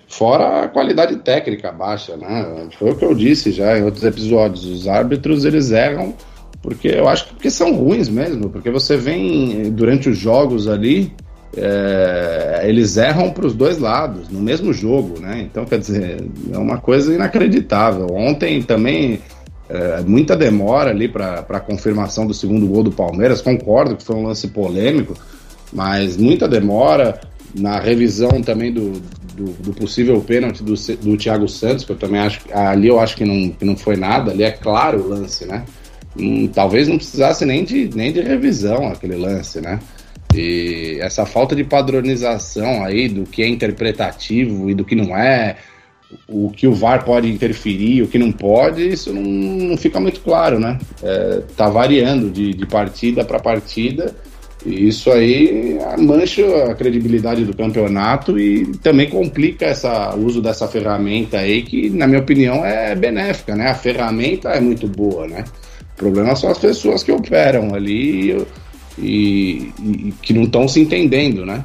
Fora 0.09 0.64
a 0.64 0.68
qualidade 0.68 1.16
técnica 1.16 1.70
baixa, 1.72 2.16
né? 2.16 2.68
Foi 2.79 2.92
o 2.92 2.96
que 2.96 3.05
eu 3.05 3.14
disse 3.14 3.52
já 3.52 3.79
em 3.79 3.83
outros 3.83 4.05
episódios. 4.05 4.64
Os 4.64 4.88
árbitros 4.88 5.44
eles 5.44 5.70
erram 5.70 6.14
porque 6.62 6.88
eu 6.88 7.09
acho 7.09 7.26
que 7.26 7.35
porque 7.35 7.50
são 7.50 7.74
ruins 7.74 8.09
mesmo, 8.09 8.48
porque 8.50 8.70
você 8.70 8.96
vem 8.96 9.70
durante 9.70 10.09
os 10.09 10.18
jogos 10.18 10.66
ali 10.66 11.12
é, 11.57 12.62
eles 12.64 12.97
erram 12.97 13.31
para 13.31 13.47
os 13.47 13.55
dois 13.55 13.79
lados, 13.79 14.29
no 14.29 14.40
mesmo 14.40 14.73
jogo, 14.73 15.19
né? 15.21 15.40
Então, 15.40 15.64
quer 15.64 15.79
dizer, 15.79 16.23
é 16.53 16.59
uma 16.59 16.79
coisa 16.79 17.14
inacreditável. 17.14 18.07
Ontem 18.12 18.62
também, 18.62 19.21
é, 19.69 20.03
muita 20.03 20.37
demora 20.37 20.90
ali 20.90 21.09
para 21.09 21.47
a 21.49 21.61
confirmação 21.61 22.27
do 22.27 22.35
segundo 22.35 22.66
gol 22.66 22.83
do 22.83 22.92
Palmeiras. 22.92 23.40
Concordo 23.40 23.97
que 23.97 24.05
foi 24.05 24.16
um 24.16 24.27
lance 24.27 24.49
polêmico, 24.49 25.16
mas 25.73 26.16
muita 26.16 26.47
demora 26.47 27.19
na 27.55 27.81
revisão 27.81 28.42
também 28.42 28.71
do, 28.73 29.01
do, 29.35 29.45
do 29.62 29.73
possível 29.73 30.21
pênalti 30.21 30.62
do, 30.62 30.75
do 30.75 31.16
Thiago 31.16 31.49
Santos, 31.49 31.85
que 31.85 31.92
eu 31.92 31.97
também 31.97 32.21
acho 32.21 32.40
ali 32.53 32.88
eu 32.88 33.01
acho 33.01 33.16
que 33.16 33.25
não, 33.25 33.51
que 33.51 33.64
não 33.64 33.77
foi 33.77 33.97
nada, 33.97 34.31
ali 34.31 34.42
é 34.42 34.51
claro 34.51 35.01
o 35.01 35.09
lance, 35.09 35.47
né? 35.47 35.64
Hum, 36.19 36.49
talvez 36.49 36.88
não 36.88 36.97
precisasse 36.97 37.45
nem 37.45 37.64
de, 37.64 37.90
nem 37.95 38.12
de 38.12 38.21
revisão 38.21 38.88
aquele 38.88 39.16
lance, 39.16 39.61
né? 39.61 39.79
E 40.37 40.99
essa 41.01 41.25
falta 41.25 41.55
de 41.55 41.64
padronização 41.64 42.85
aí 42.85 43.09
do 43.09 43.25
que 43.25 43.42
é 43.42 43.49
interpretativo 43.49 44.68
e 44.70 44.75
do 44.75 44.85
que 44.85 44.94
não 44.94 45.16
é, 45.16 45.57
o 46.29 46.51
que 46.51 46.66
o 46.66 46.75
VAR 46.75 47.05
pode 47.05 47.29
interferir, 47.29 48.03
o 48.03 48.09
que 48.09 48.18
não 48.18 48.31
pode, 48.31 48.88
isso 48.88 49.12
não, 49.12 49.22
não 49.22 49.77
fica 49.77 49.99
muito 49.99 50.20
claro, 50.20 50.59
né? 50.59 50.79
É, 51.03 51.42
tá 51.57 51.68
variando 51.68 52.31
de, 52.31 52.55
de 52.55 52.66
partida 52.66 53.25
para 53.25 53.38
partida. 53.38 54.14
E 54.64 54.88
isso 54.88 55.12
aí 55.12 55.79
mancha 55.99 56.42
a 56.64 56.75
credibilidade 56.75 57.44
do 57.44 57.57
campeonato 57.57 58.38
e 58.38 58.66
também 58.79 59.09
complica 59.09 59.66
essa, 59.66 60.14
uso 60.16 60.42
dessa 60.42 60.66
ferramenta 60.66 61.38
aí, 61.38 61.62
que, 61.62 61.88
na 61.90 62.07
minha 62.07 62.20
opinião, 62.20 62.64
é 62.64 62.94
benéfica, 62.94 63.55
né? 63.55 63.68
A 63.70 63.75
ferramenta 63.75 64.49
é 64.51 64.61
muito 64.61 64.88
boa, 64.88 65.29
né? 65.29 65.44
O 65.94 65.96
problema 65.96 66.35
são 66.35 66.51
as 66.51 66.59
pessoas 66.59 67.03
que 67.03 67.12
operam 67.12 67.75
ali 67.75 68.44
e, 68.98 69.72
e 69.78 70.14
que 70.22 70.32
não 70.32 70.44
estão 70.44 70.66
se 70.68 70.80
entendendo, 70.80 71.44
né? 71.44 71.62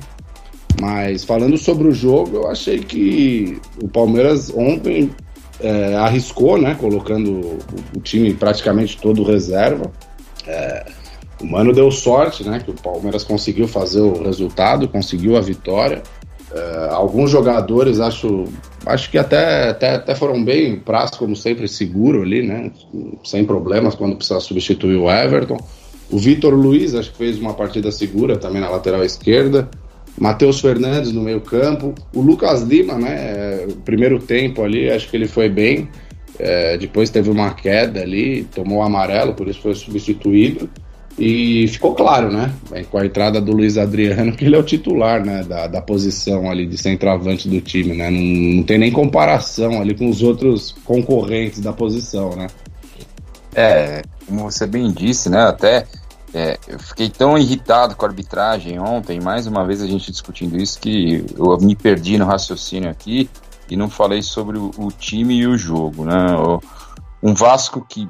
Mas 0.80 1.24
falando 1.24 1.58
sobre 1.58 1.88
o 1.88 1.92
jogo, 1.92 2.38
eu 2.38 2.48
achei 2.48 2.80
que 2.80 3.60
o 3.82 3.88
Palmeiras 3.88 4.52
ontem 4.56 5.12
é, 5.60 5.96
arriscou, 5.96 6.58
né? 6.58 6.76
Colocando 6.80 7.32
o, 7.32 7.60
o, 7.98 8.02
time 8.02 8.34
praticamente 8.34 8.98
todo 8.98 9.24
reserva. 9.24 9.92
É, 10.48 10.86
o 11.42 11.46
Mano 11.46 11.74
deu 11.74 11.92
sorte, 11.92 12.48
né? 12.48 12.60
Que 12.64 12.72
o 12.72 12.74
Palmeiras 12.74 13.24
conseguiu 13.24 13.68
fazer 13.68 14.02
o 14.02 14.24
resultado, 14.24 14.88
conseguiu 14.88 15.38
a 15.38 15.42
vitória. 15.42 16.02
É, 16.54 16.90
alguns 16.92 17.30
jogadores, 17.30 18.00
acho, 18.00 18.46
acho 18.86 19.10
que 19.10 19.18
até, 19.18 19.70
até, 19.70 19.96
até 19.96 20.16
foram 20.16 20.44
bem, 20.44 20.78
prazo 20.80 21.14
como 21.18 21.36
sempre, 21.36 21.68
seguro 21.68 22.24
ali, 22.24 22.46
né? 22.46 22.72
Sem 23.24 23.46
problemas 23.46 23.96
quando 23.96 24.16
precisa 24.16 24.40
substituir 24.40 24.98
o 24.98 25.10
Everton. 25.10 25.58
O 26.12 26.18
Vitor 26.18 26.54
Luiz, 26.54 26.94
acho 26.94 27.12
que 27.12 27.18
fez 27.18 27.40
uma 27.40 27.54
partida 27.54 27.92
segura 27.92 28.38
também 28.38 28.62
na 28.62 28.70
lateral 28.70 29.04
esquerda. 29.04 29.70
Matheus 30.20 30.60
Fernandes 30.60 31.14
no 31.14 31.22
meio-campo. 31.22 31.96
O 32.14 32.22
Lucas 32.22 32.62
Lima, 32.64 32.96
né? 32.96 33.66
Primeiro 33.86 34.20
tempo 34.20 34.62
ali, 34.62 34.90
acho 34.90 35.10
que 35.10 35.16
ele 35.16 35.28
foi 35.28 35.48
bem. 35.48 35.90
É, 36.38 36.78
depois 36.78 37.10
teve 37.10 37.30
uma 37.30 37.54
queda 37.54 38.02
ali, 38.02 38.44
tomou 38.54 38.80
o 38.80 38.84
amarelo, 38.84 39.34
por 39.34 39.48
isso 39.48 39.62
foi 39.62 39.74
substituído. 39.74 40.70
E 41.18 41.68
ficou 41.68 41.94
claro, 41.94 42.32
né? 42.32 42.52
Com 42.90 42.98
a 42.98 43.06
entrada 43.06 43.40
do 43.40 43.54
Luiz 43.54 43.78
Adriano, 43.78 44.32
que 44.36 44.44
ele 44.46 44.56
é 44.56 44.60
o 44.60 44.64
titular, 44.64 45.26
né? 45.26 45.44
Da, 45.44 45.68
da 45.68 45.82
posição 45.82 46.52
ali 46.52 46.66
de 46.66 46.78
centroavante 46.78 47.48
do 47.48 47.62
time, 47.62 47.96
né? 47.96 48.10
Não, 48.10 48.22
não 48.58 48.64
tem 48.64 48.78
nem 48.78 48.92
comparação 48.92 49.80
ali 49.80 49.94
com 49.94 50.10
os 50.10 50.22
outros 50.22 50.76
concorrentes 50.84 51.62
da 51.62 51.72
posição, 51.72 52.36
né? 52.36 52.48
É, 53.54 54.02
como 54.28 54.50
você 54.50 54.66
bem 54.66 54.92
disse, 54.92 55.30
né? 55.30 55.42
Até 55.42 55.86
é, 56.34 56.58
eu 56.68 56.80
fiquei 56.80 57.10
tão 57.10 57.38
irritado 57.38 57.96
com 57.96 58.06
a 58.06 58.10
arbitragem 58.10 58.80
ontem, 58.80 59.20
mais 59.20 59.48
uma 59.48 59.66
vez 59.66 59.82
a 59.82 59.88
gente 59.88 60.12
discutindo 60.12 60.58
isso, 60.58 60.80
que 60.80 61.26
eu 61.38 61.58
me 61.58 61.76
perdi 61.76 62.18
no 62.18 62.26
raciocínio 62.26 62.90
aqui 62.90 63.30
e 63.70 63.76
não 63.76 63.90
falei 63.90 64.22
sobre 64.22 64.58
o, 64.58 64.72
o 64.78 64.92
time 64.92 65.36
e 65.36 65.48
o 65.48 65.58
jogo, 65.58 66.06
né? 66.06 66.28
Um 67.22 67.34
Vasco 67.34 67.86
que 67.88 68.10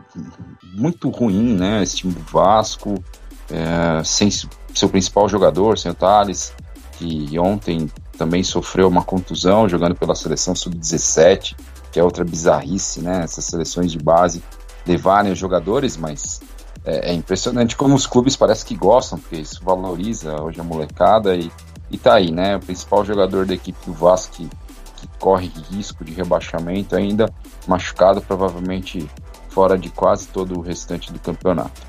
muito 0.73 1.10
ruim, 1.10 1.55
né? 1.55 1.81
Esse 1.81 1.97
time 1.97 2.13
do 2.13 2.21
Vasco, 2.21 3.03
é, 3.49 4.03
sem 4.03 4.29
seu 4.31 4.89
principal 4.89 5.27
jogador, 5.27 5.77
sem 5.77 5.91
o 5.91 5.95
Thales, 5.95 6.53
que 6.97 7.38
ontem 7.39 7.89
também 8.17 8.43
sofreu 8.43 8.88
uma 8.88 9.03
contusão 9.03 9.67
jogando 9.67 9.95
pela 9.95 10.13
seleção 10.13 10.53
sub-17, 10.53 11.55
que 11.91 11.99
é 11.99 12.03
outra 12.03 12.23
bizarrice, 12.23 13.01
né? 13.01 13.23
Essas 13.23 13.45
seleções 13.45 13.91
de 13.91 13.97
base 13.97 14.43
levarem 14.86 15.31
os 15.31 15.39
jogadores, 15.39 15.97
mas 15.97 16.39
é, 16.84 17.12
é, 17.12 17.13
impressionante 17.13 17.76
como 17.76 17.96
os 17.96 18.08
clubes 18.08 18.36
parece 18.36 18.65
que 18.65 18.76
gostam, 18.76 19.20
porque 19.20 19.38
isso 19.38 19.63
valoriza 19.63 20.41
hoje 20.41 20.60
a 20.60 20.63
molecada 20.63 21.36
e, 21.36 21.52
e 21.91 21.98
tá 21.98 22.15
aí, 22.15 22.32
né? 22.32 22.56
O 22.56 22.60
principal 22.60 23.06
jogador 23.06 23.46
da 23.46 23.54
equipe 23.54 23.78
do 23.86 23.94
Vasco 23.94 24.36
que, 24.36 24.50
que 24.98 25.08
corre 25.20 25.52
risco 25.70 26.04
de 26.04 26.12
rebaixamento 26.12 26.96
ainda 26.96 27.32
machucado, 27.67 28.22
provavelmente 28.22 29.08
fora 29.50 29.78
de 29.78 29.89
quase 29.89 30.28
todo 30.28 30.58
o 30.58 30.62
restante 30.62 31.13
do 31.13 31.20
campeonato. 31.20 31.82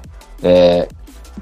É, 0.43 0.89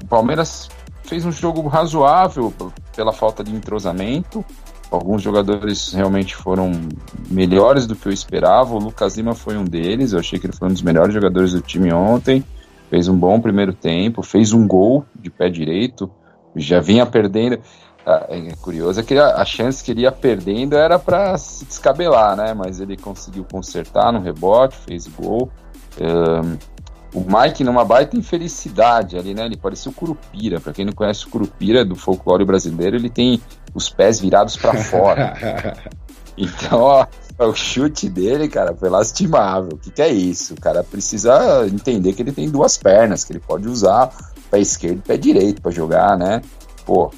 o 0.01 0.05
Palmeiras 0.05 0.69
fez 1.03 1.25
um 1.25 1.31
jogo 1.31 1.67
razoável 1.67 2.53
pela 2.95 3.11
falta 3.11 3.43
de 3.43 3.53
entrosamento. 3.53 4.45
Alguns 4.89 5.21
jogadores 5.21 5.91
realmente 5.93 6.35
foram 6.35 6.71
melhores 7.29 7.85
do 7.85 7.95
que 7.95 8.07
eu 8.07 8.13
esperava. 8.13 8.73
O 8.73 8.79
Lucas 8.79 9.17
Lima 9.17 9.33
foi 9.33 9.57
um 9.57 9.65
deles. 9.65 10.13
Eu 10.13 10.19
achei 10.19 10.39
que 10.39 10.45
ele 10.45 10.55
foi 10.55 10.69
um 10.69 10.73
dos 10.73 10.81
melhores 10.81 11.13
jogadores 11.13 11.51
do 11.51 11.61
time 11.61 11.91
ontem 11.91 12.45
fez 12.91 13.07
um 13.07 13.17
bom 13.17 13.39
primeiro 13.39 13.73
tempo, 13.73 14.21
fez 14.21 14.51
um 14.51 14.67
gol 14.67 15.05
de 15.15 15.29
pé 15.29 15.49
direito, 15.49 16.11
já 16.53 16.81
vinha 16.81 17.05
perdendo. 17.05 17.57
Ah, 18.05 18.25
é 18.29 18.53
curioso 18.61 18.99
é 18.99 19.03
que 19.03 19.17
a, 19.17 19.45
chance 19.45 19.81
que 19.81 19.91
ele 19.91 20.01
ia 20.01 20.11
perdendo 20.11 20.75
era 20.75 20.99
para 20.99 21.37
se 21.37 21.63
descabelar, 21.63 22.35
né? 22.35 22.53
Mas 22.53 22.81
ele 22.81 22.97
conseguiu 22.97 23.45
consertar 23.49 24.11
no 24.11 24.19
rebote, 24.19 24.75
fez 24.75 25.07
gol. 25.07 25.49
Um, 26.01 26.57
o 27.13 27.19
Mike 27.21 27.63
numa 27.63 27.85
baita 27.85 28.17
infelicidade 28.17 29.17
ali, 29.17 29.33
né? 29.33 29.45
Ele 29.45 29.55
parecia 29.55 29.89
o 29.89 29.93
Curupira. 29.93 30.59
Para 30.59 30.73
quem 30.73 30.83
não 30.83 30.93
conhece 30.93 31.25
o 31.25 31.29
Curupira 31.29 31.85
do 31.85 31.95
folclore 31.95 32.43
brasileiro, 32.43 32.97
ele 32.97 33.09
tem 33.09 33.41
os 33.73 33.89
pés 33.89 34.19
virados 34.19 34.57
para 34.57 34.73
fora. 34.73 35.33
então, 36.37 36.81
ó, 36.81 37.05
o 37.45 37.55
chute 37.55 38.09
dele, 38.09 38.47
cara, 38.47 38.75
foi 38.75 38.89
lastimável. 38.89 39.71
O 39.73 39.77
que, 39.77 39.91
que 39.91 40.01
é 40.01 40.09
isso? 40.09 40.53
O 40.53 40.61
cara 40.61 40.83
precisa 40.83 41.65
entender 41.67 42.13
que 42.13 42.21
ele 42.21 42.31
tem 42.31 42.49
duas 42.49 42.77
pernas, 42.77 43.23
que 43.23 43.33
ele 43.33 43.39
pode 43.39 43.67
usar 43.67 44.11
pé 44.51 44.59
esquerdo 44.59 44.97
e 44.97 45.01
pé 45.01 45.17
direito 45.17 45.61
para 45.61 45.71
jogar, 45.71 46.17
né? 46.17 46.41
Pô, 46.85 47.11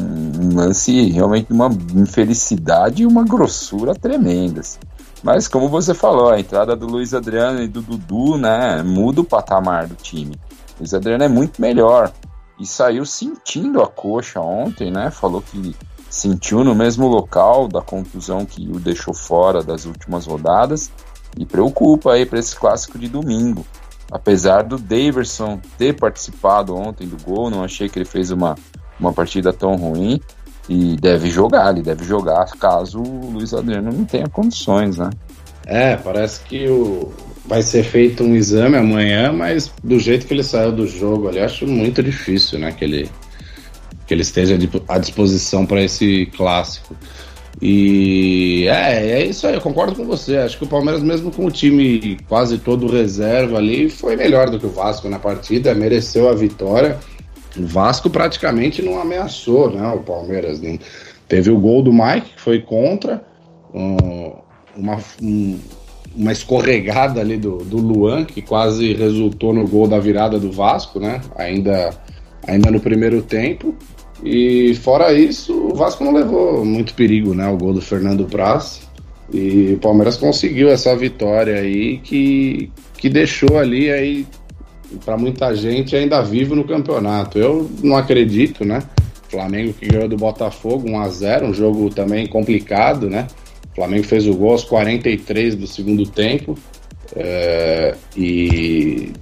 um, 0.00 0.54
lance 0.54 1.10
realmente 1.10 1.52
uma 1.52 1.68
infelicidade 1.94 3.02
e 3.02 3.06
uma 3.06 3.24
grossura 3.24 3.94
tremenda. 3.94 4.60
Assim. 4.60 4.78
Mas 5.22 5.48
como 5.48 5.68
você 5.68 5.92
falou, 5.92 6.30
a 6.30 6.38
entrada 6.38 6.76
do 6.76 6.86
Luiz 6.86 7.12
Adriano 7.12 7.60
e 7.60 7.66
do 7.66 7.82
Dudu, 7.82 8.38
né, 8.38 8.82
muda 8.82 9.20
o 9.20 9.24
patamar 9.24 9.86
do 9.88 9.96
time. 9.96 10.36
Luiz 10.78 10.94
Adriano 10.94 11.24
é 11.24 11.28
muito 11.28 11.60
melhor. 11.60 12.12
e 12.58 12.64
saiu 12.64 13.04
sentindo 13.04 13.82
a 13.82 13.86
coxa 13.86 14.40
ontem, 14.40 14.90
né? 14.90 15.10
Falou 15.10 15.42
que 15.42 15.76
sentiu 16.16 16.64
no 16.64 16.74
mesmo 16.74 17.06
local 17.06 17.68
da 17.68 17.80
contusão 17.82 18.44
que 18.44 18.68
o 18.68 18.80
deixou 18.80 19.14
fora 19.14 19.62
das 19.62 19.84
últimas 19.84 20.26
rodadas 20.26 20.90
e 21.38 21.44
preocupa 21.44 22.12
aí 22.12 22.24
para 22.24 22.38
esse 22.38 22.56
clássico 22.56 22.98
de 22.98 23.08
domingo. 23.08 23.64
Apesar 24.10 24.62
do 24.62 24.78
Daverson 24.78 25.60
ter 25.76 25.94
participado 25.94 26.74
ontem 26.74 27.06
do 27.06 27.22
gol, 27.22 27.50
não 27.50 27.62
achei 27.62 27.88
que 27.88 27.98
ele 27.98 28.04
fez 28.04 28.30
uma, 28.30 28.54
uma 28.98 29.12
partida 29.12 29.52
tão 29.52 29.76
ruim 29.76 30.20
e 30.68 30.96
deve 30.96 31.28
jogar, 31.28 31.70
ele 31.72 31.82
deve 31.82 32.04
jogar 32.04 32.46
caso 32.58 33.00
o 33.00 33.30
Luiz 33.32 33.52
Adriano 33.52 33.92
não 33.92 34.04
tenha 34.04 34.28
condições, 34.28 34.96
né? 34.96 35.10
É, 35.66 35.96
parece 35.96 36.40
que 36.42 36.68
o, 36.68 37.12
vai 37.44 37.62
ser 37.62 37.82
feito 37.82 38.22
um 38.22 38.34
exame 38.34 38.76
amanhã, 38.76 39.32
mas 39.32 39.72
do 39.82 39.98
jeito 39.98 40.26
que 40.26 40.34
ele 40.34 40.42
saiu 40.42 40.72
do 40.72 40.86
jogo 40.86 41.28
ali, 41.28 41.40
acho 41.40 41.66
muito 41.66 42.02
difícil, 42.02 42.58
né, 42.58 42.72
que 42.72 42.84
ele, 42.84 43.10
que 44.06 44.14
ele 44.14 44.22
esteja 44.22 44.58
à 44.88 44.98
disposição 44.98 45.66
para 45.66 45.82
esse 45.82 46.26
clássico. 46.36 46.96
E 47.60 48.66
é, 48.68 49.12
é 49.12 49.24
isso 49.24 49.46
aí, 49.46 49.54
eu 49.54 49.60
concordo 49.60 49.94
com 49.94 50.04
você. 50.04 50.36
Acho 50.36 50.58
que 50.58 50.64
o 50.64 50.68
Palmeiras, 50.68 51.02
mesmo 51.02 51.30
com 51.30 51.46
o 51.46 51.50
time 51.50 52.18
quase 52.28 52.58
todo 52.58 52.86
reserva 52.86 53.56
ali, 53.56 53.88
foi 53.88 54.14
melhor 54.14 54.50
do 54.50 54.58
que 54.58 54.66
o 54.66 54.70
Vasco 54.70 55.08
na 55.08 55.18
partida, 55.18 55.74
mereceu 55.74 56.28
a 56.28 56.34
vitória. 56.34 56.98
O 57.56 57.66
Vasco 57.66 58.10
praticamente 58.10 58.82
não 58.82 59.00
ameaçou, 59.00 59.70
né? 59.70 59.88
O 59.88 60.00
Palmeiras. 60.00 60.60
Né? 60.60 60.78
Teve 61.26 61.50
o 61.50 61.58
gol 61.58 61.82
do 61.82 61.92
Mike, 61.92 62.34
que 62.34 62.40
foi 62.40 62.60
contra. 62.60 63.24
Um, 63.72 64.32
uma, 64.76 64.98
um, 65.22 65.58
uma 66.14 66.32
escorregada 66.32 67.20
ali 67.20 67.38
do, 67.38 67.58
do 67.58 67.78
Luan, 67.78 68.24
que 68.26 68.42
quase 68.42 68.92
resultou 68.92 69.54
no 69.54 69.66
gol 69.66 69.88
da 69.88 69.98
virada 69.98 70.38
do 70.38 70.52
Vasco, 70.52 71.00
né? 71.00 71.22
Ainda, 71.36 71.90
ainda 72.46 72.70
no 72.70 72.80
primeiro 72.80 73.22
tempo. 73.22 73.74
E 74.24 74.74
fora 74.76 75.12
isso, 75.12 75.52
o 75.52 75.74
Vasco 75.74 76.02
não 76.02 76.12
levou 76.12 76.64
muito 76.64 76.94
perigo, 76.94 77.34
né? 77.34 77.48
O 77.48 77.56
gol 77.56 77.72
do 77.72 77.80
Fernando 77.80 78.24
Praz. 78.24 78.86
E 79.32 79.72
o 79.74 79.78
Palmeiras 79.78 80.16
conseguiu 80.16 80.68
essa 80.68 80.94
vitória 80.96 81.56
aí 81.56 81.98
que, 81.98 82.70
que 82.96 83.08
deixou 83.08 83.58
ali 83.58 83.90
aí 83.90 84.26
para 85.04 85.16
muita 85.16 85.54
gente 85.54 85.96
ainda 85.96 86.22
vivo 86.22 86.54
no 86.54 86.64
campeonato. 86.64 87.38
Eu 87.38 87.68
não 87.82 87.96
acredito, 87.96 88.64
né? 88.64 88.82
Flamengo 89.28 89.72
que 89.72 89.86
ganhou 89.86 90.08
do 90.08 90.16
Botafogo 90.16 90.88
1 90.88 91.00
a 91.00 91.08
0, 91.08 91.46
um 91.46 91.54
jogo 91.54 91.90
também 91.90 92.26
complicado, 92.26 93.10
né? 93.10 93.26
O 93.72 93.74
Flamengo 93.74 94.04
fez 94.04 94.26
o 94.26 94.34
gol 94.34 94.52
aos 94.52 94.64
43 94.64 95.56
do 95.56 95.66
segundo 95.66 96.06
tempo 96.06 96.56
é, 97.14 97.94
e 98.16 99.12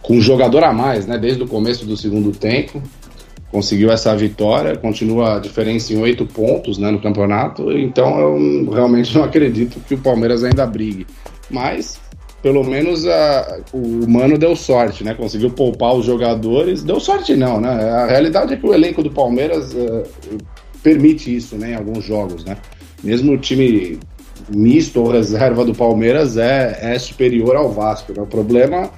com 0.00 0.16
um 0.16 0.20
jogador 0.20 0.64
a 0.64 0.72
mais, 0.72 1.06
né? 1.06 1.18
Desde 1.18 1.42
o 1.42 1.48
começo 1.48 1.84
do 1.84 1.96
segundo 1.96 2.30
tempo 2.30 2.82
conseguiu 3.54 3.92
essa 3.92 4.16
vitória, 4.16 4.76
continua 4.76 5.36
a 5.36 5.38
diferença 5.38 5.92
em 5.92 5.96
oito 5.98 6.26
pontos 6.26 6.76
né, 6.76 6.90
no 6.90 7.00
campeonato, 7.00 7.70
então 7.70 8.18
eu 8.18 8.68
realmente 8.68 9.16
não 9.16 9.22
acredito 9.22 9.78
que 9.86 9.94
o 9.94 9.98
Palmeiras 9.98 10.42
ainda 10.42 10.66
brigue. 10.66 11.06
Mas, 11.48 12.00
pelo 12.42 12.64
menos, 12.64 13.06
a, 13.06 13.60
o 13.72 14.10
Mano 14.10 14.36
deu 14.36 14.56
sorte, 14.56 15.04
né? 15.04 15.14
Conseguiu 15.14 15.50
poupar 15.50 15.94
os 15.94 16.04
jogadores. 16.04 16.82
Deu 16.82 16.98
sorte 16.98 17.36
não, 17.36 17.60
né? 17.60 17.68
A 17.68 18.06
realidade 18.06 18.54
é 18.54 18.56
que 18.56 18.66
o 18.66 18.74
elenco 18.74 19.04
do 19.04 19.10
Palmeiras 19.10 19.72
uh, 19.72 20.02
permite 20.82 21.34
isso 21.36 21.54
né, 21.54 21.70
em 21.70 21.74
alguns 21.76 22.04
jogos, 22.04 22.44
né? 22.44 22.56
mesmo 23.04 23.34
o 23.34 23.38
time 23.38 24.00
misto 24.48 25.00
ou 25.00 25.12
reserva 25.12 25.64
do 25.64 25.74
Palmeiras 25.74 26.36
é, 26.36 26.94
é 26.94 26.98
superior 26.98 27.54
ao 27.54 27.70
Vasco. 27.70 28.12
Né? 28.12 28.20
O 28.20 28.26
problema, 28.26 28.90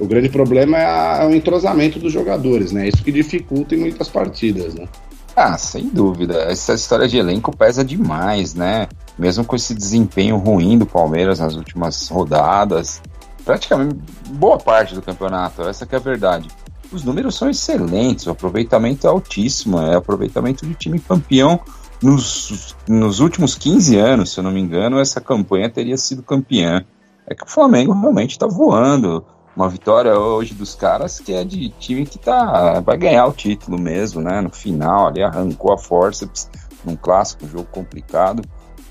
o 0.00 0.06
grande 0.06 0.28
problema 0.28 0.78
é, 0.78 0.86
a, 0.86 1.22
é, 1.22 1.26
o 1.26 1.34
entrosamento 1.34 1.98
dos 1.98 2.12
jogadores, 2.12 2.72
né? 2.72 2.88
Isso 2.88 3.02
que 3.02 3.12
dificulta 3.12 3.74
em 3.74 3.78
muitas 3.78 4.08
partidas, 4.08 4.74
né? 4.74 4.88
Ah, 5.34 5.56
sem 5.56 5.88
dúvida. 5.88 6.34
Essa 6.42 6.74
história 6.74 7.08
de 7.08 7.16
elenco 7.16 7.56
pesa 7.56 7.84
demais, 7.84 8.54
né? 8.54 8.88
Mesmo 9.18 9.44
com 9.44 9.56
esse 9.56 9.74
desempenho 9.74 10.36
ruim 10.36 10.78
do 10.78 10.86
Palmeiras 10.86 11.38
nas 11.38 11.54
últimas 11.54 12.08
rodadas, 12.08 13.00
praticamente 13.44 13.96
boa 14.30 14.58
parte 14.58 14.94
do 14.94 15.02
campeonato, 15.02 15.62
essa 15.62 15.86
é 15.90 15.96
a 15.96 15.98
verdade. 15.98 16.48
Os 16.90 17.04
números 17.04 17.36
são 17.36 17.48
excelentes, 17.48 18.26
o 18.26 18.30
aproveitamento 18.30 19.06
é 19.06 19.10
altíssimo, 19.10 19.78
é 19.80 19.96
aproveitamento 19.96 20.66
de 20.66 20.74
time 20.74 20.98
campeão 20.98 21.60
nos, 22.02 22.76
nos 22.86 23.20
últimos 23.20 23.54
15 23.54 23.96
anos, 23.96 24.32
se 24.32 24.40
eu 24.40 24.44
não 24.44 24.50
me 24.50 24.60
engano, 24.60 24.98
essa 24.98 25.20
campanha 25.20 25.70
teria 25.70 25.96
sido 25.96 26.22
campeã. 26.22 26.84
É 27.26 27.34
que 27.34 27.44
o 27.44 27.48
Flamengo 27.48 27.92
realmente 27.92 28.32
está 28.32 28.46
voando. 28.46 29.24
Uma 29.54 29.68
vitória 29.68 30.18
hoje 30.18 30.54
dos 30.54 30.74
caras 30.74 31.20
que 31.20 31.32
é 31.32 31.44
de 31.44 31.68
time 31.70 32.06
que 32.06 32.18
tá, 32.18 32.80
vai 32.80 32.96
ganhar 32.96 33.26
o 33.26 33.32
título 33.32 33.78
mesmo, 33.78 34.20
né? 34.20 34.40
No 34.40 34.50
final, 34.50 35.08
ali 35.08 35.22
arrancou 35.22 35.72
a 35.72 35.78
forceps 35.78 36.48
num 36.84 36.96
clássico, 36.96 37.44
um 37.44 37.48
jogo 37.48 37.66
complicado, 37.70 38.42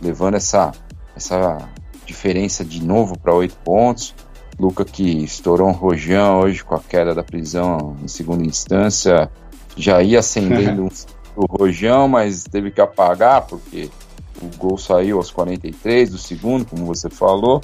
levando 0.02 0.36
essa, 0.36 0.72
essa 1.16 1.58
diferença 2.06 2.64
de 2.64 2.84
novo 2.84 3.18
para 3.18 3.34
oito 3.34 3.56
pontos. 3.64 4.14
Luca 4.60 4.86
que 4.86 5.24
estourou 5.24 5.70
um 5.70 5.74
rojão 5.74 6.42
hoje 6.42 6.64
com 6.64 6.76
a 6.76 6.80
queda 6.80 7.16
da 7.16 7.24
prisão 7.24 7.96
em 8.04 8.08
segunda 8.08 8.44
instância, 8.44 9.32
já 9.76 10.04
ia 10.04 10.20
acendendo 10.20 10.88
o 11.36 11.46
Rojão, 11.46 12.08
mas 12.08 12.44
teve 12.44 12.70
que 12.70 12.82
apagar 12.82 13.44
porque 13.48 13.90
o 14.42 14.58
gol 14.58 14.78
saiu 14.78 15.18
aos 15.18 15.32
43 15.32 16.12
do 16.12 16.18
segundo, 16.18 16.66
como 16.66 16.86
você 16.86 17.10
falou. 17.10 17.62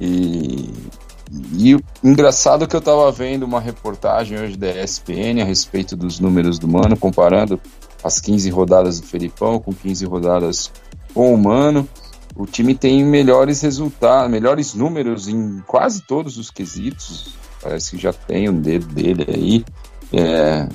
E, 0.00 0.72
e 1.52 1.74
o 1.74 1.80
engraçado 2.02 2.64
é 2.64 2.66
que 2.66 2.74
eu 2.74 2.80
estava 2.80 3.10
vendo 3.12 3.44
uma 3.44 3.60
reportagem 3.60 4.38
hoje 4.38 4.56
da 4.56 4.68
ESPN 4.82 5.42
a 5.42 5.44
respeito 5.44 5.94
dos 5.94 6.18
números 6.20 6.58
do 6.58 6.66
Mano, 6.66 6.96
comparando 6.96 7.60
as 8.02 8.20
15 8.20 8.48
rodadas 8.50 9.00
do 9.00 9.06
Felipão 9.06 9.58
com 9.58 9.72
15 9.72 10.06
rodadas 10.06 10.70
com 11.12 11.34
o 11.34 11.38
Mano. 11.38 11.88
O 12.36 12.46
time 12.46 12.74
tem 12.74 13.04
melhores 13.04 13.60
resultados, 13.60 14.30
melhores 14.30 14.74
números 14.74 15.28
em 15.28 15.62
quase 15.66 16.02
todos 16.02 16.38
os 16.38 16.50
quesitos. 16.50 17.34
Parece 17.60 17.90
que 17.90 17.98
já 17.98 18.12
tem 18.12 18.48
o 18.48 18.52
dedo 18.52 18.86
dele 18.86 19.26
aí. 19.28 19.64
É, 20.12 20.68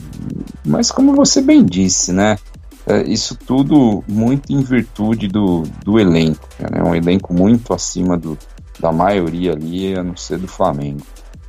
mas 0.66 0.92
como 0.92 1.16
você 1.16 1.42
bem 1.42 1.64
disse, 1.66 2.12
né? 2.12 2.38
É, 2.86 3.02
isso 3.04 3.36
tudo 3.36 4.04
muito 4.08 4.52
em 4.52 4.62
virtude 4.62 5.30
do, 5.30 5.64
do 5.86 5.98
elenco. 5.98 6.48
Né? 6.60 6.80
É 6.80 6.84
um 6.84 6.94
elenco 6.94 7.34
muito 7.34 7.74
acima 7.74 8.18
do, 8.18 8.38
da 8.84 8.92
maioria 8.92 9.54
ali, 9.54 9.96
a 9.96 10.04
não 10.04 10.16
ser 10.16 10.38
do 10.38 10.48
Flamengo. 10.48 11.02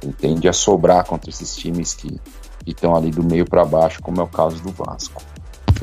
Ele 0.03 0.13
tende 0.13 0.49
a 0.49 0.53
sobrar 0.53 1.05
contra 1.05 1.29
esses 1.29 1.57
times 1.57 1.93
que 1.93 2.21
estão 2.67 2.95
ali 2.95 3.11
do 3.11 3.23
meio 3.23 3.45
para 3.45 3.65
baixo, 3.65 4.01
como 4.03 4.21
é 4.21 4.25
o 4.25 4.29
caso 4.29 4.63
do 4.63 4.71
Vasco. 4.71 5.23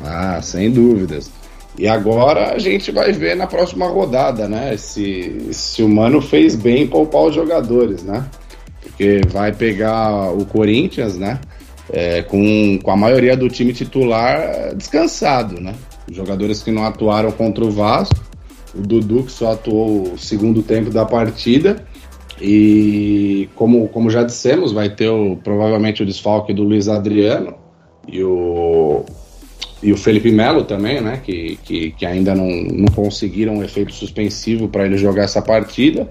Ah, 0.03 0.41
sem 0.41 0.71
dúvidas. 0.71 1.29
E 1.77 1.87
agora 1.87 2.53
a 2.53 2.57
gente 2.57 2.91
vai 2.91 3.11
ver 3.11 3.35
na 3.35 3.47
próxima 3.47 3.87
rodada, 3.87 4.47
né? 4.47 4.75
Se, 4.77 5.49
se 5.51 5.83
o 5.83 5.89
Mano 5.89 6.21
fez 6.21 6.55
bem 6.55 6.87
poupar 6.87 7.23
os 7.23 7.35
jogadores, 7.35 8.03
né? 8.03 8.25
Porque 8.81 9.21
vai 9.29 9.51
pegar 9.51 10.31
o 10.31 10.45
Corinthians, 10.45 11.17
né? 11.17 11.39
é, 11.91 12.21
com, 12.23 12.79
com 12.81 12.91
a 12.91 12.95
maioria 12.95 13.35
do 13.35 13.49
time 13.49 13.73
titular 13.73 14.73
descansado, 14.75 15.59
né? 15.59 15.75
Jogadores 16.09 16.63
que 16.63 16.71
não 16.71 16.85
atuaram 16.85 17.31
contra 17.31 17.63
o 17.63 17.71
Vasco, 17.71 18.15
o 18.75 18.81
Dudu 18.81 19.23
que 19.23 19.31
só 19.31 19.51
atuou 19.51 20.13
o 20.13 20.17
segundo 20.17 20.63
tempo 20.63 20.89
da 20.89 21.05
partida, 21.05 21.85
e 22.41 23.47
como, 23.55 23.87
como 23.89 24.09
já 24.09 24.23
dissemos, 24.23 24.71
vai 24.71 24.89
ter 24.89 25.09
o, 25.09 25.35
provavelmente 25.35 26.01
o 26.01 26.05
desfalque 26.05 26.53
do 26.53 26.63
Luiz 26.63 26.87
Adriano 26.87 27.53
e 28.07 28.23
o, 28.23 29.05
e 29.83 29.93
o 29.93 29.97
Felipe 29.97 30.31
Melo 30.31 30.63
também, 30.63 30.99
né? 30.99 31.21
Que, 31.23 31.59
que, 31.63 31.91
que 31.91 32.05
ainda 32.05 32.33
não, 32.33 32.47
não 32.47 32.87
conseguiram 32.87 33.57
um 33.57 33.63
efeito 33.63 33.93
suspensivo 33.93 34.67
para 34.67 34.87
ele 34.87 34.97
jogar 34.97 35.23
essa 35.23 35.41
partida. 35.41 36.09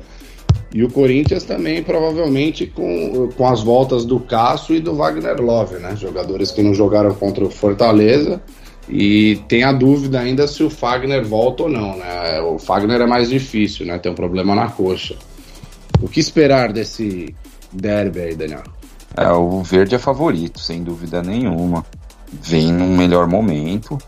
E 0.73 0.85
o 0.85 0.91
Corinthians 0.91 1.43
também, 1.43 1.83
provavelmente, 1.83 2.65
com, 2.65 3.29
com 3.37 3.47
as 3.49 3.61
voltas 3.61 4.05
do 4.05 4.21
Cássio 4.21 4.77
e 4.77 4.81
do 4.81 4.95
Wagner 4.95 5.41
Love, 5.41 5.79
né? 5.79 5.97
Jogadores 5.97 6.53
que 6.53 6.63
não 6.63 6.73
jogaram 6.73 7.13
contra 7.13 7.45
o 7.45 7.51
Fortaleza. 7.51 8.41
E 8.93 9.37
tem 9.47 9.63
a 9.63 9.73
dúvida 9.73 10.19
ainda 10.19 10.49
se 10.49 10.65
o 10.65 10.71
Fagner 10.71 11.25
volta 11.25 11.63
ou 11.63 11.69
não, 11.69 11.97
né? 11.97 12.41
O 12.41 12.59
Fagner 12.59 13.01
é 13.01 13.07
mais 13.07 13.29
difícil, 13.29 13.87
né? 13.87 13.99
Tem 13.99 14.11
um 14.11 14.17
problema 14.17 14.55
na 14.55 14.69
coxa. 14.69 15.17
O 16.03 16.09
que 16.09 16.19
esperar 16.19 16.73
desse 16.73 17.35
derby 17.73 18.21
aí, 18.21 18.35
Daniel? 18.35 18.65
É, 19.17 19.31
o 19.31 19.63
Verde 19.63 19.95
é 19.95 19.99
favorito, 19.99 20.59
sem 20.59 20.83
dúvida 20.83 21.23
nenhuma. 21.23 21.85
Vem 22.33 22.73
num 22.73 22.97
melhor 22.97 23.29
momento, 23.29 23.99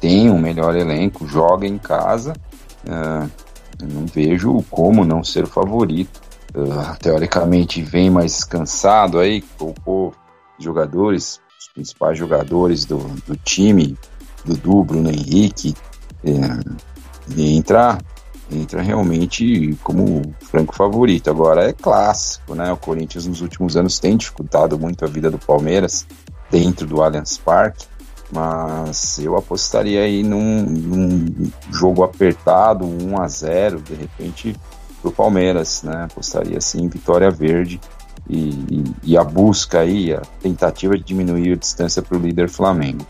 tem 0.00 0.30
um 0.30 0.38
melhor 0.38 0.76
elenco, 0.76 1.26
joga 1.26 1.66
em 1.66 1.78
casa. 1.78 2.34
Uh, 2.84 3.30
não 3.82 4.06
vejo 4.06 4.64
como 4.70 5.04
não 5.04 5.24
ser 5.24 5.44
o 5.44 5.48
favorito. 5.48 6.20
Uh, 6.54 6.98
teoricamente 7.00 7.82
vem 7.82 8.10
mais 8.10 8.44
cansado 8.44 9.18
aí, 9.18 9.42
poupou 9.58 10.14
jogadores, 10.58 11.40
os 11.58 11.68
principais 11.68 12.18
jogadores 12.18 12.84
do, 12.84 12.98
do 13.26 13.36
time, 13.36 13.96
Dudu, 14.44 14.84
Bruno 14.84 15.10
Henrique, 15.10 15.74
é, 16.24 16.32
e 17.36 17.56
entra, 17.56 17.98
realmente 18.82 19.78
como 19.82 20.22
franco 20.40 20.74
favorito. 20.74 21.30
Agora 21.30 21.68
é 21.68 21.72
clássico, 21.72 22.54
né? 22.54 22.72
O 22.72 22.76
Corinthians 22.76 23.26
nos 23.26 23.40
últimos 23.40 23.76
anos 23.76 23.98
tem 23.98 24.16
dificultado 24.16 24.78
muito 24.78 25.04
a 25.04 25.08
vida 25.08 25.30
do 25.30 25.38
Palmeiras. 25.38 26.06
dentro 26.50 26.86
do 26.86 27.02
Allianz 27.02 27.38
Parque, 27.38 27.86
mas 28.30 29.18
eu 29.18 29.36
apostaria 29.38 30.02
aí 30.02 30.22
num, 30.22 30.62
num 30.62 31.50
jogo 31.70 32.02
apertado, 32.02 32.84
1 32.84 33.22
a 33.22 33.26
0 33.26 33.80
de 33.80 33.94
repente 33.94 34.54
pro 35.00 35.10
Palmeiras, 35.10 35.82
né? 35.82 36.04
Apostaria 36.04 36.58
assim 36.58 36.88
vitória 36.88 37.30
verde 37.30 37.80
e, 38.28 38.84
e, 39.02 39.16
a 39.16 39.24
busca 39.24 39.80
aí, 39.80 40.14
a 40.14 40.22
tentativa 40.40 40.96
de 40.96 41.02
diminuir 41.02 41.52
a 41.52 41.56
distância 41.56 42.00
para 42.00 42.16
o 42.16 42.20
líder 42.20 42.48
Flamengo. 42.48 43.04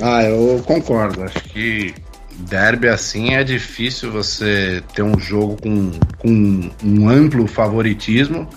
Ah, 0.00 0.24
eu 0.24 0.62
concordo. 0.64 1.22
Acho 1.22 1.40
que 1.44 1.94
derby 2.48 2.88
assim 2.88 3.34
é 3.34 3.44
difícil 3.44 4.10
você 4.10 4.82
ter 4.94 5.02
um 5.02 5.18
jogo 5.18 5.56
com, 5.60 5.90
com 6.18 6.70
um 6.82 7.08
amplo 7.08 7.46
favoritismo, 7.46 8.48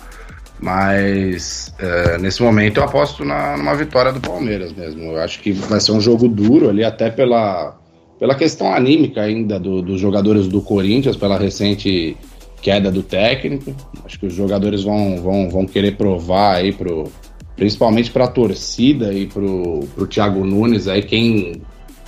mas 0.59 1.73
é, 1.79 2.17
nesse 2.17 2.41
momento 2.41 2.77
eu 2.77 2.83
aposto 2.83 3.25
na, 3.25 3.57
numa 3.57 3.75
vitória 3.75 4.13
do 4.13 4.21
Palmeiras 4.21 4.71
mesmo. 4.73 5.03
Eu 5.03 5.21
acho 5.21 5.41
que 5.41 5.51
vai 5.51 5.79
ser 5.79 5.91
um 5.91 6.01
jogo 6.01 6.27
duro 6.27 6.69
ali, 6.69 6.83
até 6.83 7.09
pela, 7.09 7.77
pela 8.17 8.35
questão 8.35 8.73
anímica 8.73 9.21
ainda 9.21 9.59
do, 9.59 9.81
dos 9.81 9.99
jogadores 9.99 10.47
do 10.47 10.61
Corinthians, 10.61 11.17
pela 11.17 11.37
recente 11.37 12.15
queda 12.61 12.89
do 12.89 13.03
técnico. 13.03 13.75
Acho 14.05 14.17
que 14.17 14.27
os 14.27 14.33
jogadores 14.33 14.83
vão, 14.83 15.21
vão, 15.21 15.49
vão 15.49 15.65
querer 15.65 15.97
provar 15.97 16.55
aí 16.55 16.71
pro, 16.71 17.11
principalmente 17.55 18.11
para 18.11 18.25
a 18.25 18.27
torcida 18.27 19.13
e 19.13 19.27
pro, 19.27 19.81
pro 19.95 20.07
Thiago 20.07 20.43
Nunes 20.45 20.87
aí 20.87 21.03
quem 21.03 21.61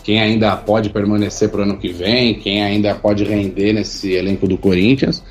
quem 0.04 0.22
ainda 0.22 0.56
pode 0.56 0.92
permanecer 0.92 1.50
para 1.50 1.62
o 1.62 1.64
ano 1.64 1.78
que 1.78 1.92
vem, 1.92 2.36
quem 2.36 2.62
ainda 2.62 2.94
pode 2.94 3.24
render 3.24 3.74
nesse 3.74 4.14
elenco 4.14 4.48
do 4.48 4.56
Corinthians. 4.56 5.24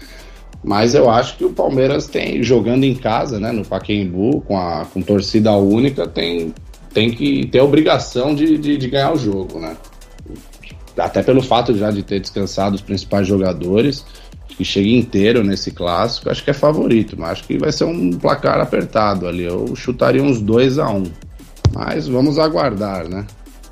Mas 0.65 0.97
eu 0.97 1.09
acho 1.09 1.37
que 1.37 1.45
o 1.45 1.51
Palmeiras 1.51 2.09
tem, 2.09 2.43
jogando 2.43 2.83
em 2.83 2.95
casa, 2.95 3.39
né, 3.39 3.53
no 3.53 3.65
Pacaembu, 3.65 4.41
com, 4.41 4.59
a, 4.59 4.85
com 4.87 5.01
torcida 5.01 5.53
única, 5.53 6.09
tem, 6.09 6.53
tem 6.93 7.11
que 7.11 7.47
ter 7.47 7.61
a 7.61 7.65
obrigação 7.65 8.35
de, 8.35 8.59
de, 8.59 8.77
de 8.77 8.89
ganhar 8.89 9.13
o 9.13 9.17
jogo, 9.17 9.61
né? 9.61 9.77
Até 10.97 11.23
pelo 11.23 11.43
fato 11.43 11.77
já 11.77 11.93
de 11.93 12.03
ter 12.03 12.19
descansado 12.19 12.75
os 12.75 12.81
principais 12.81 13.29
jogadores, 13.29 14.05
que 14.57 14.65
chega 14.65 14.89
inteiro 14.89 15.43
nesse 15.43 15.71
clássico, 15.71 16.31
acho 16.31 16.45
que 16.45 16.51
é 16.51 16.55
favorito, 16.55 17.17
mas 17.19 17.33
acho 17.33 17.45
que 17.45 17.59
vai 17.59 17.73
ser 17.73 17.85
um 17.85 18.11
placar 18.11 18.61
apertado 18.61 19.27
ali. 19.27 19.45
Eu 19.45 19.75
chutaria 19.75 20.23
uns 20.23 20.41
2 20.41 20.79
a 20.79 20.91
1 20.91 20.97
um. 20.97 21.05
Mas 21.73 22.07
vamos 22.07 22.39
aguardar, 22.39 23.09
né? 23.09 23.27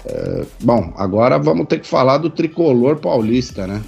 É, 0.04 0.44
bom, 0.62 0.92
agora 0.96 1.38
vamos 1.38 1.66
ter 1.68 1.78
que 1.78 1.86
falar 1.86 2.18
do 2.18 2.28
tricolor 2.28 2.96
paulista, 2.96 3.66
né? 3.66 3.80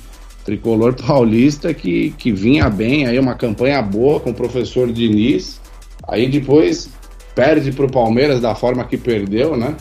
Tricolor 0.44 0.94
paulista 1.02 1.74
que, 1.74 2.10
que 2.16 2.30
vinha 2.30 2.70
bem, 2.70 3.06
aí 3.06 3.18
uma 3.18 3.34
campanha 3.34 3.82
boa 3.82 4.20
com 4.20 4.30
o 4.30 4.34
professor 4.34 4.92
Diniz, 4.92 5.60
aí 6.06 6.28
depois 6.28 6.88
perde 7.34 7.72
para 7.72 7.86
o 7.86 7.90
Palmeiras 7.90 8.40
da 8.40 8.54
forma 8.54 8.84
que 8.84 8.96
perdeu, 8.96 9.56
né? 9.56 9.74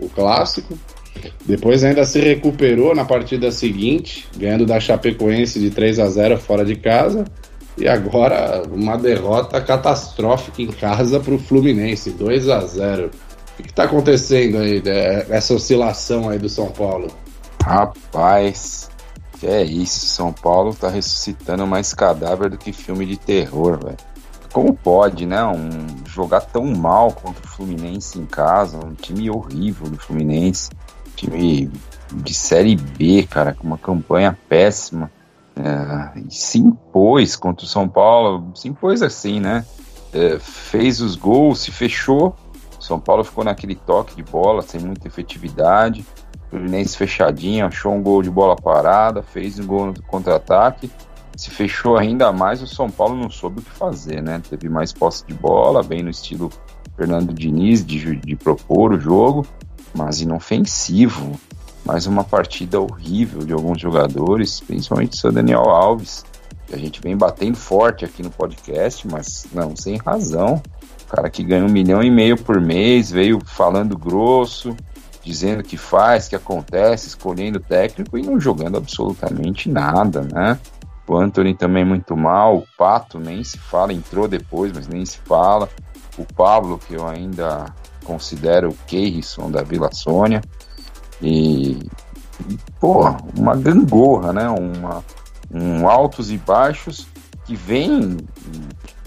O 0.00 0.08
clássico. 0.08 0.76
Depois 1.44 1.84
ainda 1.84 2.04
se 2.04 2.20
recuperou 2.20 2.94
na 2.94 3.04
partida 3.04 3.50
seguinte, 3.50 4.26
ganhando 4.36 4.66
da 4.66 4.80
Chapecoense 4.80 5.58
de 5.60 5.70
3 5.70 5.98
a 5.98 6.08
0 6.08 6.38
fora 6.38 6.64
de 6.64 6.76
casa. 6.76 7.24
E 7.78 7.86
agora 7.86 8.62
uma 8.70 8.96
derrota 8.96 9.60
catastrófica 9.60 10.62
em 10.62 10.68
casa 10.68 11.20
para 11.20 11.34
o 11.34 11.38
Fluminense, 11.38 12.10
2 12.10 12.48
a 12.48 12.60
0 12.60 13.10
o 13.58 13.62
que 13.62 13.70
está 13.70 13.84
acontecendo 13.84 14.58
aí, 14.58 14.82
né, 14.82 15.26
essa 15.30 15.54
oscilação 15.54 16.28
aí 16.28 16.38
do 16.38 16.48
São 16.48 16.70
Paulo? 16.70 17.08
Rapaz, 17.62 18.90
que 19.40 19.46
é 19.46 19.64
isso, 19.64 20.06
São 20.06 20.32
Paulo 20.32 20.74
tá 20.74 20.90
ressuscitando 20.90 21.66
mais 21.66 21.94
cadáver 21.94 22.50
do 22.50 22.58
que 22.58 22.70
filme 22.70 23.06
de 23.06 23.16
terror, 23.16 23.82
velho. 23.82 23.96
Como 24.52 24.74
pode, 24.74 25.26
né, 25.26 25.42
um, 25.44 25.70
jogar 26.06 26.42
tão 26.42 26.64
mal 26.64 27.12
contra 27.12 27.42
o 27.44 27.48
Fluminense 27.48 28.18
em 28.18 28.26
casa, 28.26 28.78
um 28.78 28.94
time 28.94 29.30
horrível 29.30 29.88
do 29.88 29.98
Fluminense, 29.98 30.70
time 31.16 31.70
de 32.14 32.34
Série 32.34 32.76
B, 32.76 33.26
cara, 33.28 33.52
com 33.54 33.66
uma 33.66 33.78
campanha 33.78 34.38
péssima, 34.48 35.10
é, 35.56 36.20
se 36.28 36.58
impôs 36.58 37.34
contra 37.34 37.64
o 37.64 37.68
São 37.68 37.88
Paulo, 37.88 38.52
se 38.54 38.68
impôs 38.68 39.02
assim, 39.02 39.40
né, 39.40 39.64
é, 40.12 40.38
fez 40.38 41.00
os 41.00 41.16
gols, 41.16 41.60
se 41.60 41.72
fechou, 41.72 42.36
são 42.86 43.00
Paulo 43.00 43.24
ficou 43.24 43.42
naquele 43.42 43.74
toque 43.74 44.14
de 44.14 44.22
bola, 44.22 44.62
sem 44.62 44.80
muita 44.80 45.08
efetividade. 45.08 46.06
Fluminense 46.48 46.96
fechadinho, 46.96 47.66
achou 47.66 47.92
um 47.92 48.00
gol 48.00 48.22
de 48.22 48.30
bola 48.30 48.54
parada, 48.54 49.24
fez 49.24 49.58
um 49.58 49.66
gol 49.66 49.86
no 49.86 50.02
contra-ataque. 50.04 50.88
Se 51.36 51.50
fechou 51.50 51.96
ainda 51.96 52.32
mais, 52.32 52.62
o 52.62 52.66
São 52.66 52.88
Paulo 52.88 53.16
não 53.16 53.28
soube 53.28 53.58
o 53.58 53.62
que 53.62 53.72
fazer, 53.72 54.22
né? 54.22 54.40
Teve 54.48 54.68
mais 54.68 54.92
posse 54.92 55.26
de 55.26 55.34
bola, 55.34 55.82
bem 55.82 56.04
no 56.04 56.10
estilo 56.10 56.48
Fernando 56.96 57.34
Diniz, 57.34 57.84
de, 57.84 58.14
de 58.14 58.36
propor 58.36 58.92
o 58.92 59.00
jogo, 59.00 59.44
mas 59.96 60.20
inofensivo. 60.20 61.38
Mais 61.84 62.06
uma 62.06 62.24
partida 62.24 62.80
horrível 62.80 63.44
de 63.44 63.52
alguns 63.52 63.80
jogadores, 63.80 64.60
principalmente 64.60 65.14
o 65.14 65.16
seu 65.16 65.30
Daniel 65.30 65.70
Alves. 65.70 66.24
A 66.72 66.76
gente 66.76 67.00
vem 67.00 67.16
batendo 67.16 67.56
forte 67.56 68.04
aqui 68.04 68.22
no 68.22 68.30
podcast, 68.30 69.06
mas 69.06 69.46
não 69.52 69.76
sem 69.76 69.96
razão 69.96 70.60
cara 71.06 71.30
que 71.30 71.42
ganha 71.42 71.64
um 71.64 71.70
milhão 71.70 72.02
e 72.02 72.10
meio 72.10 72.36
por 72.36 72.60
mês, 72.60 73.10
veio 73.10 73.40
falando 73.44 73.96
grosso, 73.96 74.76
dizendo 75.22 75.62
que 75.62 75.76
faz, 75.76 76.28
que 76.28 76.36
acontece, 76.36 77.08
escolhendo 77.08 77.60
técnico 77.60 78.18
e 78.18 78.22
não 78.22 78.38
jogando 78.40 78.76
absolutamente 78.76 79.68
nada, 79.68 80.22
né? 80.22 80.58
O 81.08 81.16
Anthony 81.16 81.54
também 81.54 81.84
muito 81.84 82.16
mal, 82.16 82.58
o 82.58 82.66
Pato 82.76 83.20
nem 83.20 83.42
se 83.44 83.58
fala, 83.58 83.92
entrou 83.92 84.26
depois, 84.26 84.72
mas 84.72 84.88
nem 84.88 85.04
se 85.06 85.18
fala. 85.18 85.68
O 86.18 86.24
Pablo, 86.24 86.78
que 86.78 86.94
eu 86.94 87.06
ainda 87.06 87.66
considero 88.06 88.70
o 88.70 88.76
Keirson 88.86 89.50
da 89.50 89.62
Vila 89.62 89.90
Sônia. 89.92 90.40
E, 91.20 91.78
pô, 92.78 93.02
uma 93.36 93.56
gangorra, 93.56 94.32
né? 94.32 94.48
Uma, 94.48 95.04
um 95.52 95.88
altos 95.88 96.30
e 96.30 96.36
baixos 96.36 97.06
que 97.44 97.54
vem 97.54 98.18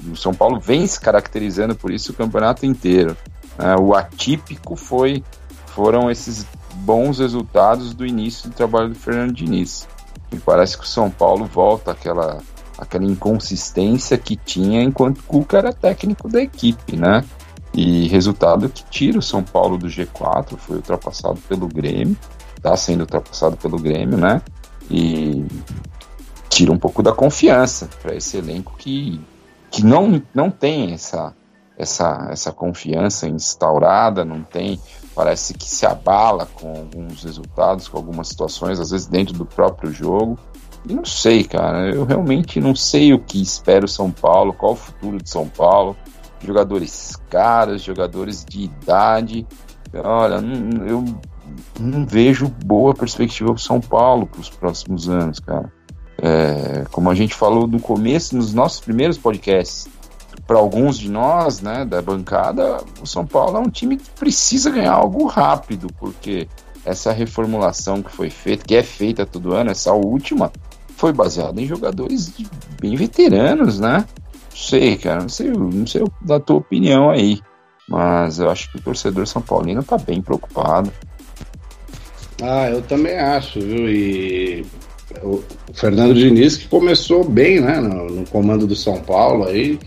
o 0.08 0.16
São 0.16 0.34
Paulo 0.34 0.60
vem 0.60 0.88
se 0.88 1.00
caracterizando 1.00 1.76
por 1.76 1.92
isso 1.92 2.12
o 2.12 2.16
campeonato 2.16 2.66
inteiro. 2.66 3.16
É, 3.58 3.76
o 3.76 3.94
atípico 3.94 4.76
foi 4.76 5.24
foram 5.68 6.10
esses 6.10 6.46
bons 6.76 7.20
resultados 7.20 7.94
do 7.94 8.06
início 8.06 8.50
do 8.50 8.56
trabalho 8.56 8.90
do 8.90 8.96
Fernando 8.96 9.34
Diniz. 9.34 9.88
Me 10.32 10.40
parece 10.40 10.78
que 10.78 10.84
o 10.84 10.88
São 10.88 11.10
Paulo 11.10 11.46
volta 11.46 11.92
àquela, 11.92 12.42
àquela 12.78 13.06
inconsistência 13.06 14.18
que 14.18 14.36
tinha 14.36 14.82
enquanto 14.82 15.20
o 15.20 15.24
Cuca 15.24 15.58
era 15.58 15.74
técnico 15.74 16.30
da 16.30 16.42
equipe, 16.42 16.96
né? 16.96 17.24
E 17.82 18.10
resultado 18.10 18.68
que 18.68 18.84
tira 18.84 19.20
o 19.20 19.22
São 19.22 19.42
Paulo 19.42 19.78
do 19.78 19.88
G4, 19.88 20.58
foi 20.58 20.76
ultrapassado 20.76 21.40
pelo 21.48 21.66
Grêmio, 21.66 22.18
está 22.58 22.76
sendo 22.76 23.02
ultrapassado 23.02 23.56
pelo 23.56 23.80
Grêmio, 23.80 24.18
né? 24.18 24.42
E 24.92 25.46
tira 26.50 26.74
um 26.74 26.78
pouco 26.78 27.02
da 27.02 27.14
confiança 27.14 27.88
para 28.02 28.14
esse 28.14 28.36
elenco 28.36 28.76
que 28.78 29.22
que 29.72 29.86
não, 29.86 30.22
não 30.34 30.52
tem 30.52 30.92
essa, 30.92 31.34
essa, 31.78 32.28
essa 32.30 32.52
confiança 32.52 33.30
instaurada, 33.30 34.26
não 34.26 34.42
tem, 34.44 34.78
parece 35.16 35.54
que 35.54 35.70
se 35.70 35.86
abala 35.86 36.48
com 36.48 36.76
alguns 36.76 37.24
resultados, 37.24 37.88
com 37.88 37.96
algumas 37.96 38.28
situações, 38.28 38.78
às 38.78 38.92
vezes 38.92 39.08
dentro 39.08 39.34
do 39.36 39.46
próprio 39.46 39.90
jogo. 39.90 40.38
E 40.86 40.94
não 40.94 41.06
sei, 41.06 41.46
cara, 41.46 41.90
eu 41.90 42.04
realmente 42.04 42.60
não 42.60 42.76
sei 42.76 43.14
o 43.14 43.20
que 43.20 43.42
espera 43.42 43.86
o 43.86 43.88
São 43.88 44.12
Paulo, 44.12 44.52
qual 44.52 44.74
o 44.74 44.76
futuro 44.76 45.22
de 45.22 45.30
São 45.30 45.48
Paulo. 45.48 45.96
Jogadores 46.44 47.16
caros, 47.30 47.82
jogadores 47.82 48.46
de 48.46 48.64
idade. 48.64 49.46
Olha, 49.94 50.36
eu 50.88 51.04
não 51.80 52.06
vejo 52.06 52.48
boa 52.66 52.94
perspectiva 52.94 53.54
para 53.54 53.62
São 53.62 53.82
Paulo 53.82 54.28
para 54.28 54.42
os 54.42 54.50
próximos 54.50 55.10
anos, 55.10 55.40
cara. 55.40 55.72
É, 56.22 56.86
como 56.92 57.10
a 57.10 57.16
gente 57.16 57.34
falou 57.34 57.66
no 57.66 57.80
começo, 57.80 58.36
nos 58.36 58.54
nossos 58.54 58.82
primeiros 58.82 59.18
podcasts, 59.18 59.88
para 60.46 60.58
alguns 60.58 60.98
de 60.98 61.10
nós, 61.10 61.62
né, 61.62 61.86
da 61.86 62.02
bancada, 62.02 62.84
o 63.02 63.06
São 63.06 63.26
Paulo 63.26 63.58
é 63.58 63.60
um 63.60 63.70
time 63.70 63.98
que 63.98 64.10
precisa 64.12 64.70
ganhar 64.70 64.94
algo 64.94 65.28
rápido, 65.28 65.88
porque 66.00 66.48
essa 66.84 67.12
reformulação 67.12 68.02
que 68.02 68.12
foi 68.12 68.30
feita, 68.30 68.66
que 68.66 68.76
é 68.76 68.84
feita 68.84 69.26
todo 69.26 69.54
ano, 69.54 69.72
essa 69.72 69.94
última, 69.94 70.52
foi 70.98 71.14
baseada 71.14 71.62
em 71.62 71.66
jogadores 71.66 72.34
bem 72.82 72.96
veteranos, 72.96 73.80
né? 73.80 74.06
Sei, 74.60 74.98
cara, 74.98 75.22
não 75.22 75.30
sei, 75.30 75.50
não 75.52 75.88
sei 75.88 76.04
da 76.22 76.38
tua 76.38 76.58
opinião 76.58 77.10
aí, 77.10 77.40
mas 77.88 78.40
eu 78.40 78.50
acho 78.50 78.70
que 78.70 78.78
o 78.78 78.82
torcedor 78.82 79.26
São 79.26 79.42
Paulino 79.42 79.82
tá 79.82 79.98
bem 79.98 80.22
preocupado. 80.22 80.92
Ah, 82.42 82.70
eu 82.70 82.82
também 82.82 83.18
acho, 83.18 83.62
viu? 83.62 83.90
E 83.90 84.66
o 85.24 85.42
Fernando 85.74 86.14
Diniz 86.14 86.58
que 86.58 86.68
começou 86.68 87.24
bem, 87.24 87.62
né, 87.62 87.80
no, 87.80 88.10
no, 88.10 88.28
comando 88.28 88.68
do 88.68 88.76
São 88.76 89.00
Paulo 89.00 89.46
aí, 89.46 89.80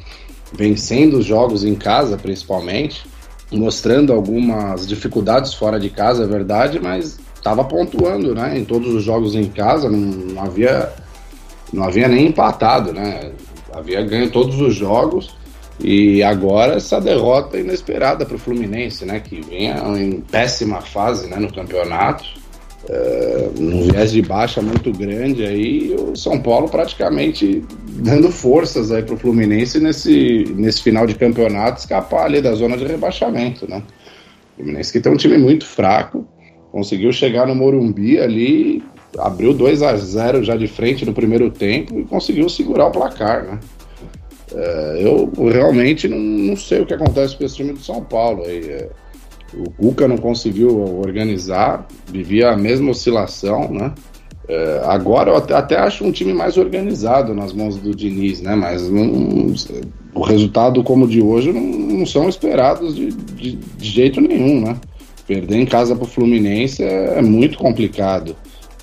vencendo 0.54 1.18
os 1.18 1.26
jogos 1.26 1.64
em 1.64 1.74
casa 1.74 2.16
principalmente, 2.16 3.04
mostrando 3.52 4.10
algumas 4.10 4.86
dificuldades 4.86 5.52
fora 5.52 5.78
de 5.78 5.90
casa, 5.90 6.24
é 6.24 6.26
verdade, 6.26 6.80
mas 6.80 7.20
estava 7.34 7.62
pontuando, 7.62 8.34
né, 8.34 8.58
em 8.58 8.64
todos 8.64 8.92
os 8.94 9.04
jogos 9.04 9.34
em 9.34 9.50
casa, 9.50 9.90
não, 9.90 9.98
não, 9.98 10.42
havia 10.42 10.92
não 11.72 11.84
havia 11.84 12.08
nem 12.08 12.28
empatado, 12.28 12.92
né, 12.92 13.32
havia 13.72 14.02
ganho 14.02 14.30
todos 14.30 14.60
os 14.60 14.74
jogos 14.74 15.34
E 15.80 16.22
agora 16.22 16.74
essa 16.74 17.00
derrota 17.00 17.58
inesperada 17.58 18.24
para 18.24 18.36
o 18.36 18.38
Fluminense, 18.38 19.04
né? 19.04 19.20
Que 19.20 19.40
vinha 19.40 19.76
em 19.98 20.20
péssima 20.20 20.80
fase 20.80 21.28
né, 21.28 21.36
no 21.36 21.52
campeonato, 21.52 22.24
uh, 22.88 23.60
num 23.60 23.90
viés 23.90 24.12
de 24.12 24.22
baixa 24.22 24.62
muito 24.62 24.92
grande 24.92 25.44
aí, 25.44 25.94
o 25.94 26.14
São 26.14 26.40
Paulo 26.40 26.68
praticamente 26.68 27.64
dando 27.88 28.30
forças 28.30 28.92
aí 28.92 29.04
o 29.08 29.16
Fluminense 29.16 29.80
nesse, 29.80 30.44
nesse 30.54 30.82
final 30.82 31.06
de 31.06 31.14
campeonato 31.14 31.80
escapar 31.80 32.26
ali 32.26 32.40
da 32.40 32.54
zona 32.54 32.76
de 32.76 32.84
rebaixamento, 32.84 33.68
né? 33.68 33.82
O 34.52 34.56
Fluminense 34.62 34.92
que 34.92 35.00
tem 35.00 35.12
um 35.12 35.16
time 35.16 35.38
muito 35.38 35.66
fraco, 35.66 36.26
conseguiu 36.70 37.12
chegar 37.12 37.46
no 37.46 37.54
Morumbi 37.54 38.20
ali, 38.20 38.82
abriu 39.18 39.52
2 39.52 39.82
a 39.82 39.96
0 39.96 40.42
já 40.42 40.56
de 40.56 40.66
frente 40.66 41.04
no 41.04 41.12
primeiro 41.12 41.50
tempo 41.50 41.98
e 41.98 42.04
conseguiu 42.04 42.48
segurar 42.48 42.86
o 42.86 42.90
placar, 42.90 43.44
né? 43.44 43.60
É, 44.54 44.98
eu 45.00 45.32
realmente 45.50 46.08
não, 46.08 46.18
não, 46.18 46.56
sei 46.56 46.80
o 46.80 46.86
que 46.86 46.94
acontece 46.94 47.36
com 47.36 47.44
esse 47.44 47.56
time 47.56 47.72
do 47.72 47.80
São 47.80 48.02
Paulo. 48.02 48.42
É, 48.46 48.88
o 49.54 49.70
Cuca 49.70 50.08
não 50.08 50.16
conseguiu 50.16 51.00
organizar, 51.00 51.86
vivia 52.10 52.50
a 52.50 52.56
mesma 52.56 52.90
oscilação, 52.90 53.70
né? 53.70 53.92
É, 54.48 54.82
agora 54.84 55.30
eu 55.30 55.36
até, 55.36 55.54
até, 55.54 55.76
acho 55.78 56.04
um 56.04 56.10
time 56.10 56.32
mais 56.32 56.56
organizado 56.56 57.32
nas 57.32 57.52
mãos 57.52 57.76
do 57.76 57.94
Diniz, 57.94 58.40
né? 58.40 58.54
Mas 58.54 58.88
não, 58.90 59.54
o 60.14 60.22
resultado 60.22 60.82
como 60.82 61.04
o 61.04 61.08
de 61.08 61.22
hoje 61.22 61.52
não, 61.52 61.60
não 61.60 62.06
são 62.06 62.28
esperados 62.28 62.94
de, 62.94 63.12
de, 63.12 63.52
de, 63.56 63.88
jeito 63.88 64.20
nenhum, 64.20 64.60
né? 64.60 64.76
Perder 65.26 65.56
em 65.56 65.64
casa 65.64 65.94
para 65.94 66.04
o 66.04 66.08
Fluminense 66.08 66.82
é, 66.82 67.18
é 67.18 67.22
muito 67.22 67.56
complicado. 67.56 68.36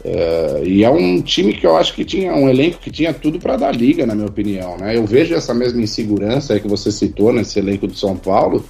É, 0.04 0.62
e 0.66 0.84
é 0.84 0.90
um 0.90 1.22
time 1.22 1.54
que 1.54 1.68
eu 1.68 1.76
acho 1.76 1.94
que 1.94 2.06
tinha 2.06 2.34
um 2.34 2.50
elenco 2.50 2.80
que 2.80 2.90
tinha 2.90 3.14
tudo 3.14 3.40
para 3.40 3.58
dar 3.58 3.76
liga, 3.76 4.06
na 4.06 4.16
minha 4.16 4.28
opinião. 4.28 4.78
Né? 4.78 4.96
Eu 4.96 5.06
vejo 5.06 5.36
essa 5.36 5.54
mesma 5.54 5.82
insegurança 5.82 6.60
que 6.60 6.68
você 6.68 6.92
citou 6.92 7.34
nesse 7.34 7.60
elenco 7.60 7.88
do 7.88 7.96
São 7.96 8.16
Paulo, 8.16 8.64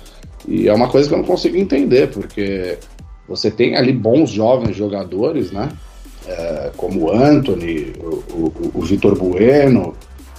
e 0.47 0.67
é 0.67 0.73
uma 0.73 0.88
coisa 0.88 1.07
que 1.07 1.13
eu 1.13 1.19
não 1.19 1.25
consigo 1.25 1.57
entender, 1.57 2.09
porque 2.09 2.77
você 3.27 3.51
tem 3.51 3.75
ali 3.75 3.93
bons 3.93 4.32
jovens 4.32 4.75
jogadores, 4.75 5.51
né? 5.51 5.69
É, 6.27 6.71
como 6.75 7.05
o 7.05 7.11
Anthony, 7.11 7.93
o, 7.99 8.34
o, 8.34 8.53
o 8.73 8.82
Vitor 8.82 9.17
Bueno. 9.17 9.93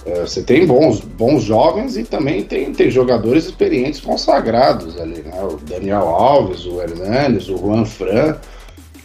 É, 0.05 0.21
você 0.21 0.41
tem 0.41 0.65
bons, 0.65 0.99
bons 0.99 1.43
jovens 1.43 1.95
e 1.95 2.03
também 2.03 2.43
tem, 2.43 2.73
tem 2.73 2.89
jogadores 2.89 3.45
experientes 3.45 4.01
consagrados 4.01 4.99
ali, 4.99 5.21
né? 5.21 5.41
O 5.43 5.57
Daniel 5.57 6.07
Alves, 6.07 6.65
o 6.65 6.81
Hernandes, 6.81 7.47
o 7.47 7.57
Juan 7.57 7.85
Fran. 7.85 8.35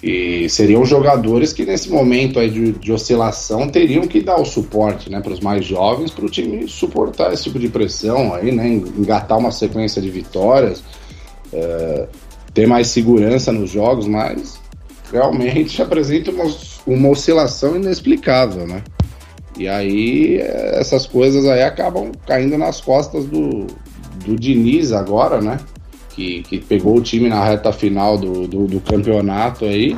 E 0.03 0.49
seriam 0.49 0.85
jogadores 0.85 1.53
que 1.53 1.65
nesse 1.65 1.91
momento 1.91 2.39
aí 2.39 2.51
de, 2.51 2.73
de 2.73 2.93
oscilação 2.93 3.69
teriam 3.69 4.07
que 4.07 4.21
dar 4.21 4.39
o 4.39 4.45
suporte 4.45 5.11
né, 5.11 5.21
para 5.21 5.33
os 5.33 5.41
mais 5.41 5.65
jovens 5.65 6.11
para 6.11 6.27
o 6.27 6.31
time 6.31 6.69
suportar 6.69 7.33
esse 7.33 7.45
tipo 7.45 7.59
de 7.59 7.69
pressão 7.69 8.35
aí, 8.35 8.53
né, 8.53 8.69
engatar 8.69 9.39
uma 9.39 9.51
sequência 9.51 10.01
de 10.03 10.11
vitórias, 10.11 10.85
é, 11.53 12.07
ter 12.53 12.67
mais 12.67 12.89
segurança 12.89 13.51
nos 13.51 13.71
jogos, 13.71 14.07
mas 14.07 14.61
realmente 15.11 15.81
apresenta 15.83 16.31
uma, 16.31 16.45
uma 16.87 17.09
oscilação 17.09 17.77
inexplicável, 17.77 18.67
né? 18.67 18.83
E 19.59 19.67
aí 19.67 20.39
essas 20.39 21.07
coisas 21.07 21.47
aí 21.47 21.63
acabam 21.63 22.13
caindo 22.27 22.59
nas 22.59 22.81
costas 22.81 23.25
do, 23.25 23.67
do 24.27 24.37
Diniz 24.37 24.93
agora, 24.93 25.41
né? 25.41 25.59
Que, 26.17 26.43
que 26.43 26.59
pegou 26.59 26.97
o 26.97 27.03
time 27.03 27.29
na 27.29 27.45
reta 27.45 27.71
final 27.71 28.17
do, 28.17 28.49
do, 28.49 28.67
do 28.67 28.81
campeonato 28.81 29.67
aí 29.67 29.95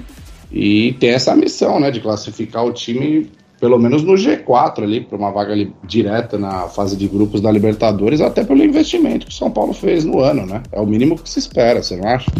e 0.50 0.94
tem 0.94 1.10
essa 1.10 1.34
missão, 1.36 1.78
né, 1.78 1.92
de 1.92 2.00
classificar 2.00 2.64
o 2.64 2.72
time 2.72 3.30
pelo 3.60 3.78
menos 3.78 4.04
no 4.04 4.12
G4 4.14 4.82
ali, 4.82 5.00
para 5.00 5.18
uma 5.18 5.32
vaga 5.32 5.52
ali, 5.52 5.72
direta 5.82 6.38
na 6.38 6.68
fase 6.68 6.96
de 6.96 7.08
grupos 7.08 7.40
da 7.40 7.50
Libertadores, 7.50 8.20
até 8.20 8.44
pelo 8.44 8.62
investimento 8.62 9.26
que 9.26 9.32
o 9.32 9.34
São 9.34 9.50
Paulo 9.50 9.72
fez 9.72 10.04
no 10.04 10.20
ano, 10.20 10.46
né? 10.46 10.62
É 10.70 10.80
o 10.80 10.86
mínimo 10.86 11.18
que 11.18 11.28
se 11.28 11.40
espera, 11.40 11.82
você 11.82 11.96
não 11.96 12.08
acha? 12.08 12.30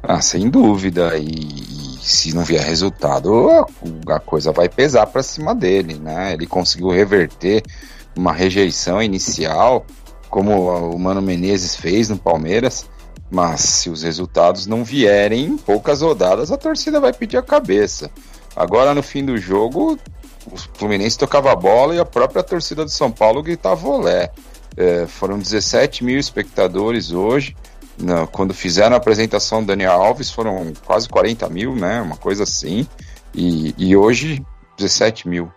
Ah, 0.00 0.20
sem 0.20 0.48
dúvida. 0.48 1.18
E, 1.18 1.26
e 1.26 1.98
se 2.00 2.32
não 2.36 2.44
vier 2.44 2.64
resultado, 2.64 3.50
a, 4.08 4.20
coisa 4.20 4.52
vai 4.52 4.68
pesar 4.68 5.06
para 5.06 5.24
cima 5.24 5.52
dele, 5.56 5.94
né? 5.94 6.34
Ele 6.34 6.46
conseguiu 6.46 6.90
reverter 6.90 7.64
uma 8.16 8.32
rejeição 8.32 9.02
inicial 9.02 9.84
como 10.30 10.90
o 10.90 10.98
Mano 10.98 11.22
Menezes 11.22 11.76
fez 11.76 12.08
no 12.08 12.16
Palmeiras, 12.16 12.88
mas 13.30 13.60
se 13.60 13.90
os 13.90 14.02
resultados 14.02 14.66
não 14.66 14.84
vierem 14.84 15.44
em 15.44 15.56
poucas 15.56 16.00
rodadas, 16.00 16.52
a 16.52 16.56
torcida 16.56 17.00
vai 17.00 17.12
pedir 17.12 17.36
a 17.36 17.42
cabeça. 17.42 18.10
Agora, 18.54 18.94
no 18.94 19.02
fim 19.02 19.24
do 19.24 19.36
jogo, 19.36 19.98
o 20.50 20.56
Fluminense 20.74 21.18
tocava 21.18 21.52
a 21.52 21.56
bola 21.56 21.94
e 21.94 21.98
a 21.98 22.04
própria 22.04 22.42
torcida 22.42 22.84
do 22.84 22.90
São 22.90 23.10
Paulo 23.10 23.42
gritava 23.42 23.86
olé. 23.88 24.30
É, 24.76 25.06
foram 25.06 25.38
17 25.38 26.04
mil 26.04 26.18
espectadores 26.18 27.10
hoje. 27.10 27.56
Não, 27.98 28.26
quando 28.26 28.52
fizeram 28.52 28.94
a 28.94 28.98
apresentação 28.98 29.60
do 29.60 29.68
Daniel 29.68 29.92
Alves, 29.92 30.30
foram 30.30 30.72
quase 30.84 31.08
40 31.08 31.48
mil, 31.48 31.74
né? 31.74 32.00
Uma 32.00 32.16
coisa 32.16 32.42
assim. 32.42 32.86
E, 33.34 33.74
e 33.76 33.96
hoje, 33.96 34.44
17 34.76 35.28
mil. 35.28 35.50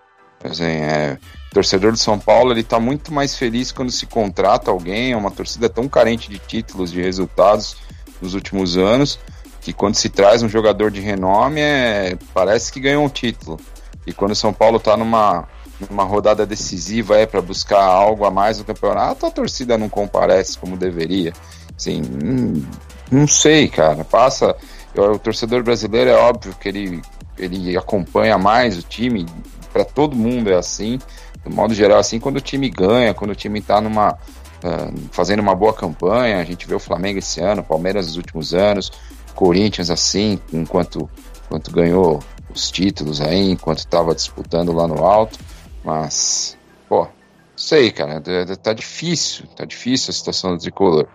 Assim, 0.44 0.64
é, 0.64 1.18
o 1.50 1.54
torcedor 1.54 1.92
de 1.92 2.00
São 2.00 2.20
Paulo 2.20 2.52
ele 2.52 2.62
está 2.62 2.80
muito 2.80 3.12
mais 3.12 3.36
feliz 3.36 3.72
quando 3.72 3.92
se 3.92 4.06
contrata 4.06 4.70
alguém, 4.70 5.14
é 5.14 5.18
uma 5.18 5.32
torcida 5.32 5.68
tão 5.68 5.88
carente 5.88 6.30
de 6.30 6.38
títulos, 6.38 6.92
de 6.92 7.02
resultados 7.02 7.76
nos 8.22 8.36
últimos 8.36 8.78
anos, 8.78 9.20
que 9.62 9.74
quando 9.74 9.96
se 9.96 10.10
traz 10.10 10.44
um 10.44 10.50
jogador 10.50 10.92
de 10.92 11.02
renome, 11.02 11.60
é, 11.60 12.18
parece 12.34 12.72
que 12.72 12.80
ganhou 12.80 13.04
um 13.04 13.10
título. 13.10 13.60
E 14.06 14.14
quando 14.14 14.32
o 14.32 14.36
São 14.36 14.54
Paulo 14.54 14.78
está 14.78 14.96
numa, 14.96 15.48
numa 15.90 16.04
rodada 16.04 16.46
decisiva 16.46 17.18
é 17.18 17.26
para 17.26 17.42
buscar 17.42 17.84
algo 17.84 18.26
a 18.26 18.32
mais 18.32 18.60
no 18.60 18.66
campeonato, 18.66 19.26
a 19.26 19.32
torcida 19.32 19.78
não 19.78 19.90
comparece 19.90 20.58
como 20.58 20.78
deveria. 20.78 21.34
Assim, 21.76 22.02
hum, 22.02 22.64
não 23.12 23.28
sei, 23.28 23.68
cara. 23.68 24.04
Passa. 24.04 24.56
O 24.96 25.18
torcedor 25.18 25.64
brasileiro 25.64 26.10
é 26.10 26.16
óbvio 26.16 26.56
que 26.60 26.68
ele, 26.68 27.02
ele 27.38 27.78
acompanha 27.78 28.38
mais 28.38 28.78
o 28.78 28.84
time, 28.84 29.26
para 29.72 29.86
todo 29.86 30.16
mundo 30.16 30.50
é 30.50 30.56
assim, 30.56 31.00
de 31.46 31.54
modo 31.54 31.74
geral, 31.74 32.00
assim, 32.00 32.20
quando 32.20 32.38
o 32.38 32.42
time 32.42 32.70
ganha, 32.70 33.14
quando 33.14 33.32
o 33.32 33.36
time 33.36 33.60
está 33.60 33.80
numa. 33.82 34.18
Uh, 34.62 34.94
fazendo 35.12 35.40
uma 35.40 35.56
boa 35.56 35.74
campanha, 35.74 36.38
a 36.38 36.44
gente 36.44 36.68
vê 36.68 36.76
o 36.76 36.80
Flamengo 36.80 37.20
esse 37.20 37.40
ano, 37.40 37.64
Palmeiras 37.64 38.08
nos 38.08 38.18
últimos 38.18 38.54
anos, 38.54 38.92
Corinthians 39.34 39.90
assim, 39.90 40.38
enquanto, 40.52 41.10
enquanto 41.46 41.72
ganhou 41.72 42.22
os 42.54 42.70
títulos 42.70 43.22
aí, 43.22 43.52
enquanto 43.52 43.80
estava 43.80 44.14
disputando 44.14 44.74
lá 44.74 44.86
no 44.86 45.06
alto, 45.06 45.40
mas, 45.82 46.58
pô, 46.90 47.08
sei, 47.56 47.90
cara, 47.90 48.22
tá 48.62 48.74
difícil, 48.74 49.46
tá 49.56 49.64
difícil 49.64 50.12
a 50.12 50.14
situação 50.14 50.52
do 50.52 50.62
tricolor. 50.62 51.08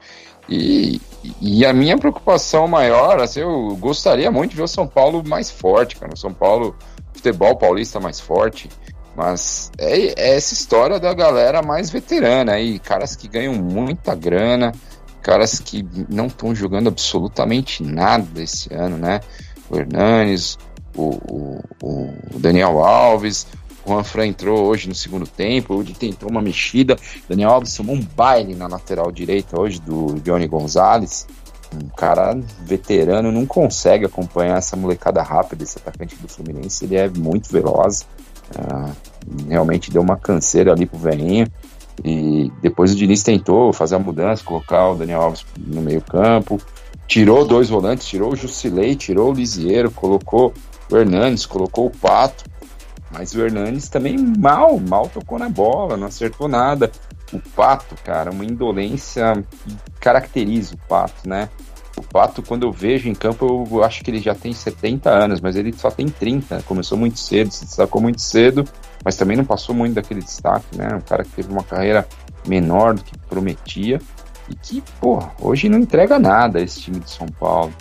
E, 0.49 1.01
e 1.41 1.65
a 1.65 1.73
minha 1.73 1.97
preocupação 1.97 2.69
maior, 2.69 3.21
assim, 3.21 3.41
eu 3.41 3.77
gostaria 3.77 4.31
muito 4.31 4.51
de 4.51 4.57
ver 4.57 4.63
o 4.63 4.69
São 4.69 4.87
Paulo 4.87 5.23
mais 5.27 5.51
forte, 5.51 5.97
cara. 5.97 6.13
O 6.13 6.19
São 6.19 6.33
Paulo 6.33 6.77
futebol 7.15 7.57
paulista 7.57 7.99
mais 7.99 8.21
forte. 8.21 8.69
Mas 9.17 9.71
é, 9.79 10.07
é, 10.07 10.37
essa 10.37 10.55
história 10.55 10.99
da 10.99 11.15
galera 11.15 11.63
mais 11.63 11.91
veterana 11.91 12.53
aí, 12.53 12.79
caras 12.79 13.15
que 13.15 13.29
ganham 13.29 13.55
muita 13.55 14.15
grana, 14.15 14.73
caras 15.23 15.61
que 15.61 15.87
não 16.09 16.27
estão 16.27 16.55
jogando 16.55 16.89
absolutamente 16.89 17.83
nada 17.83 18.43
esse 18.43 18.73
ano, 18.75 18.97
né? 18.97 19.21
O 19.71 19.77
Hernanes, 19.77 20.59
o, 20.97 21.11
o, 21.31 21.61
o 22.35 22.39
Daniel 22.39 22.85
Alves, 22.85 23.47
o 23.87 23.91
Juan 23.91 24.27
entrou 24.27 24.67
hoje 24.67 24.89
no 24.89 24.95
segundo 24.95 25.27
tempo, 25.27 25.75
hoje 25.75 25.95
tentou 25.95 26.29
uma 26.29 26.43
mexida. 26.43 26.97
Daniel 27.29 27.51
Alves 27.51 27.75
tomou 27.75 27.95
um 27.95 28.03
baile 28.03 28.55
na 28.55 28.67
lateral 28.67 29.13
direita 29.13 29.61
hoje 29.61 29.81
do 29.81 30.15
Johnny 30.21 30.49
Gonzalez 30.49 31.27
um 31.75 31.89
cara 31.89 32.39
veterano 32.63 33.33
não 33.33 33.47
consegue 33.47 34.07
acompanhar 34.07 34.59
essa 34.59 34.77
molecada 34.77 35.23
rápida, 35.23 35.65
esse 35.65 35.79
atacante 35.79 36.17
do 36.17 36.29
Fluminense, 36.29 36.85
ele 36.85 36.97
é 36.97 37.09
muito 37.09 37.51
veloz, 37.51 38.07
uh, 38.57 38.93
realmente 39.49 39.91
deu 39.91 40.03
uma 40.03 40.17
canseira 40.17 40.73
ali 40.73 40.87
pro 40.87 40.99
velhinho, 40.99 41.47
e 42.05 42.51
depois 42.61 42.93
o 42.93 42.97
Diniz 42.97 43.23
tentou 43.23 43.73
fazer 43.73 43.95
a 43.95 43.99
mudança, 43.99 44.43
colocar 44.43 44.91
o 44.91 44.95
Daniel 44.97 45.23
Alves 45.23 45.47
no 45.57 45.81
meio 45.81 46.01
campo, 46.01 46.61
tirou 47.07 47.47
dois 47.47 47.69
volantes, 47.69 48.07
tirou 48.07 48.33
o 48.33 48.37
Jusilei, 48.37 48.97
tirou 48.97 49.31
o 49.31 49.35
Lisieiro, 49.35 49.91
colocou 49.91 50.53
o 50.91 50.97
Hernandes, 50.97 51.47
colocou 51.47 51.87
o 51.87 51.91
Pato, 51.91 52.45
mas 53.11 53.33
o 53.35 53.41
Hernandes 53.41 53.89
também 53.89 54.19
mal, 54.19 54.79
mal 54.81 55.09
tocou 55.09 55.39
na 55.39 55.49
bola, 55.49 55.97
não 55.97 56.09
acertou 56.09 56.49
nada. 56.49 56.91
O 57.33 57.39
Pato, 57.39 57.95
cara, 58.05 58.31
uma 58.31 58.45
indolência 58.45 59.45
que 59.65 59.77
caracteriza 60.01 60.75
o 60.75 60.79
Pato, 60.89 61.29
né? 61.29 61.49
O 61.97 62.03
Pato, 62.03 62.43
quando 62.43 62.65
eu 62.65 62.73
vejo 62.73 63.09
em 63.09 63.15
campo, 63.15 63.67
eu 63.71 63.85
acho 63.85 64.03
que 64.03 64.11
ele 64.11 64.21
já 64.21 64.35
tem 64.35 64.53
70 64.53 65.11
anos, 65.11 65.41
mas 65.41 65.57
ele 65.57 65.73
só 65.73 65.91
tem 65.91 66.09
30. 66.09 66.63
Começou 66.63 66.99
muito 66.99 67.19
cedo, 67.19 67.53
se 67.53 67.65
destacou 67.65 68.03
muito 68.03 68.21
cedo, 68.21 68.65
mas 69.05 69.17
também 69.17 69.37
não 69.37 69.45
passou 69.45 69.75
muito 69.75 69.95
daquele 69.95 70.21
destaque, 70.21 70.77
né? 70.77 70.89
Um 70.95 71.01
cara 71.01 71.23
que 71.25 71.31
teve 71.31 71.53
uma 71.53 71.63
carreira 71.63 72.07
menor 72.47 72.95
do 72.95 73.05
que 73.05 73.17
prometia 73.29 74.01
e 74.49 74.55
que, 74.55 74.83
pô, 75.01 75.23
hoje 75.41 75.69
não 75.69 75.79
entrega 75.79 76.19
nada 76.19 76.61
esse 76.61 76.81
time 76.81 76.99
de 76.99 77.11
São 77.11 77.29
Paulo. 77.29 77.73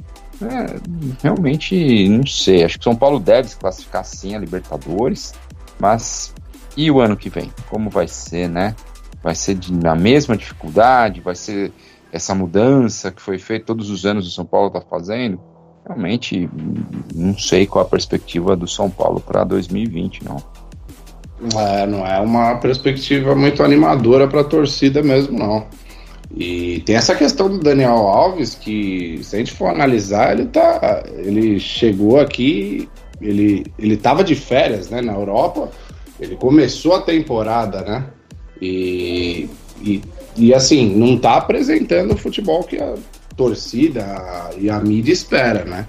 É, 0.41 0.79
realmente, 1.21 2.07
não 2.09 2.25
sei. 2.25 2.63
Acho 2.63 2.77
que 2.77 2.83
São 2.83 2.95
Paulo 2.95 3.19
deve 3.19 3.49
se 3.49 3.55
classificar 3.55 4.05
sim 4.05 4.35
a 4.35 4.39
Libertadores, 4.39 5.33
mas 5.79 6.33
e 6.77 6.89
o 6.89 6.99
ano 6.99 7.17
que 7.17 7.29
vem? 7.29 7.51
Como 7.69 7.89
vai 7.89 8.07
ser, 8.07 8.47
né? 8.47 8.75
vai 9.23 9.33
ser 9.33 9.55
de, 9.55 9.73
na 9.73 9.95
mesma 9.95 10.35
dificuldade, 10.35 11.21
vai 11.21 11.33
ser 11.33 11.71
essa 12.13 12.35
mudança 12.35 13.11
que 13.11 13.19
foi 13.19 13.39
feita 13.39 13.65
todos 13.65 13.89
os 13.89 14.05
anos 14.05 14.27
o 14.27 14.31
São 14.31 14.45
Paulo 14.45 14.67
está 14.67 14.79
fazendo. 14.79 15.41
Realmente, 15.83 16.47
não 17.13 17.35
sei 17.37 17.65
qual 17.65 17.83
a 17.83 17.87
perspectiva 17.87 18.55
do 18.55 18.67
São 18.67 18.89
Paulo 18.89 19.19
para 19.19 19.43
2020, 19.43 20.23
não. 20.23 20.37
É, 21.59 21.87
não 21.87 22.05
é 22.05 22.19
uma 22.19 22.55
perspectiva 22.55 23.35
muito 23.35 23.63
animadora 23.63 24.27
para 24.27 24.41
a 24.41 24.45
torcida 24.45 25.01
mesmo, 25.01 25.37
não. 25.37 25.65
E 26.35 26.81
tem 26.85 26.95
essa 26.95 27.15
questão 27.15 27.49
do 27.49 27.57
Daniel 27.57 28.07
Alves 28.07 28.53
que, 28.55 29.19
se 29.23 29.35
a 29.35 29.39
gente 29.39 29.51
for 29.51 29.67
analisar, 29.67 30.33
ele 30.33 30.45
tá, 30.45 31.03
ele 31.17 31.59
chegou 31.59 32.19
aqui, 32.19 32.87
ele 33.19 33.65
ele 33.77 33.99
de 34.23 34.35
férias, 34.35 34.89
né, 34.89 35.01
na 35.01 35.13
Europa. 35.13 35.69
Ele 36.19 36.35
começou 36.35 36.95
a 36.95 37.01
temporada, 37.01 37.81
né? 37.81 38.05
E, 38.61 39.49
e, 39.81 40.01
e 40.35 40.53
assim, 40.53 40.95
não 40.95 41.15
está 41.15 41.37
apresentando 41.37 42.13
o 42.13 42.17
futebol 42.17 42.63
que 42.63 42.77
a 42.77 42.95
torcida 43.35 44.05
e 44.57 44.69
a 44.69 44.79
mídia 44.79 45.11
espera, 45.11 45.65
né? 45.65 45.85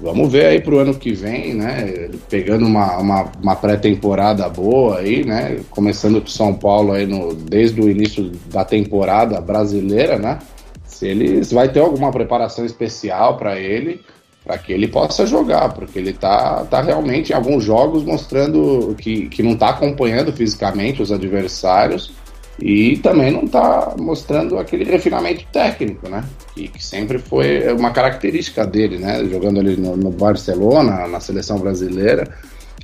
Vamos 0.00 0.30
ver 0.30 0.46
aí 0.46 0.60
pro 0.60 0.78
ano 0.78 0.94
que 0.94 1.12
vem, 1.12 1.54
né? 1.54 2.08
Pegando 2.30 2.64
uma, 2.64 2.98
uma, 2.98 3.32
uma 3.42 3.56
pré-temporada 3.56 4.48
boa 4.48 4.98
aí, 4.98 5.24
né? 5.24 5.58
Começando 5.70 6.20
com 6.20 6.28
São 6.28 6.54
Paulo 6.54 6.92
aí 6.92 7.04
no, 7.04 7.34
desde 7.34 7.80
o 7.80 7.90
início 7.90 8.30
da 8.46 8.64
temporada 8.64 9.40
brasileira, 9.40 10.16
né? 10.16 10.38
Se 10.84 11.06
ele 11.06 11.40
vai 11.52 11.68
ter 11.68 11.80
alguma 11.80 12.12
preparação 12.12 12.64
especial 12.64 13.36
para 13.36 13.58
ele, 13.58 14.00
para 14.44 14.56
que 14.56 14.72
ele 14.72 14.86
possa 14.86 15.26
jogar, 15.26 15.74
porque 15.74 15.98
ele 15.98 16.12
tá, 16.12 16.64
tá 16.70 16.80
realmente 16.80 17.32
em 17.32 17.34
alguns 17.34 17.64
jogos 17.64 18.04
mostrando 18.04 18.94
que, 18.96 19.28
que 19.28 19.42
não 19.42 19.56
tá 19.56 19.70
acompanhando 19.70 20.32
fisicamente 20.32 21.02
os 21.02 21.10
adversários 21.10 22.12
e 22.60 22.96
também 22.98 23.30
não 23.30 23.44
está 23.44 23.94
mostrando 23.98 24.58
aquele 24.58 24.84
refinamento 24.84 25.44
técnico, 25.52 26.08
né? 26.08 26.24
Que, 26.54 26.68
que, 26.68 26.84
sempre 26.84 27.18
foi 27.18 27.72
uma 27.72 27.92
característica 27.92 28.66
dele, 28.66 28.98
né? 28.98 29.24
Jogando 29.26 29.60
ali 29.60 29.76
no, 29.76 29.96
no 29.96 30.10
Barcelona, 30.10 31.06
na 31.06 31.20
seleção 31.20 31.58
brasileira, 31.58 32.28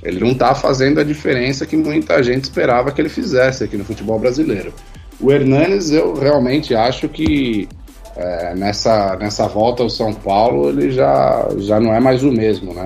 ele 0.01 0.19
não 0.19 0.31
está 0.31 0.55
fazendo 0.55 0.99
a 0.99 1.03
diferença 1.03 1.65
que 1.65 1.75
muita 1.75 2.23
gente 2.23 2.45
esperava 2.45 2.91
que 2.91 3.01
ele 3.01 3.09
fizesse 3.09 3.65
aqui 3.65 3.75
no 3.75 3.83
futebol 3.83 4.17
brasileiro. 4.17 4.73
O 5.19 5.31
Hernanes, 5.31 5.91
eu 5.91 6.13
realmente 6.13 6.73
acho 6.73 7.09
que 7.09 7.67
é, 8.15 8.55
nessa, 8.55 9.17
nessa 9.17 9.45
volta 9.47 9.83
ao 9.83 9.89
São 9.89 10.13
Paulo 10.13 10.69
ele 10.69 10.91
já, 10.91 11.49
já 11.57 11.81
não 11.81 11.93
é 11.93 11.99
mais 11.99 12.23
o 12.23 12.31
mesmo, 12.31 12.73
né? 12.73 12.85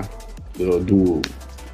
Do, 0.56 0.80
do, 0.80 1.22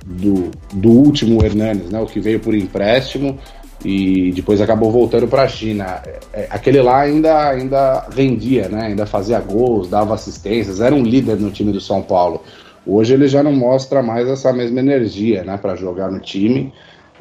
do, 0.05 0.51
do 0.75 0.91
último 0.91 1.43
Hernanes, 1.43 1.91
né? 1.91 2.01
O 2.01 2.07
que 2.07 2.21
veio 2.21 2.39
por 2.39 2.55
empréstimo 2.55 3.39
e 3.85 4.33
depois 4.33 4.61
acabou 4.61 4.91
voltando 4.91 5.29
para 5.29 5.43
a 5.43 5.49
China. 5.49 6.01
É, 6.05 6.19
é, 6.33 6.47
aquele 6.51 6.81
lá 6.81 7.01
ainda, 7.01 7.51
ainda 7.51 8.07
rendia, 8.15 8.69
né? 8.69 8.87
ainda 8.87 9.07
fazia 9.07 9.39
gols, 9.41 9.89
dava 9.89 10.15
assistências, 10.15 10.81
era 10.81 10.95
um 10.95 11.03
líder 11.03 11.37
no 11.37 11.51
time 11.51 11.73
do 11.73 11.81
São 11.81 12.03
Paulo. 12.03 12.43
Hoje 12.87 13.15
ele 13.15 13.27
já 13.27 13.43
não 13.43 13.53
mostra 13.53 14.03
mais 14.03 14.29
essa 14.29 14.53
mesma 14.53 14.79
energia 14.79 15.43
né, 15.43 15.57
para 15.57 15.75
jogar 15.75 16.11
no 16.11 16.21
time. 16.21 16.73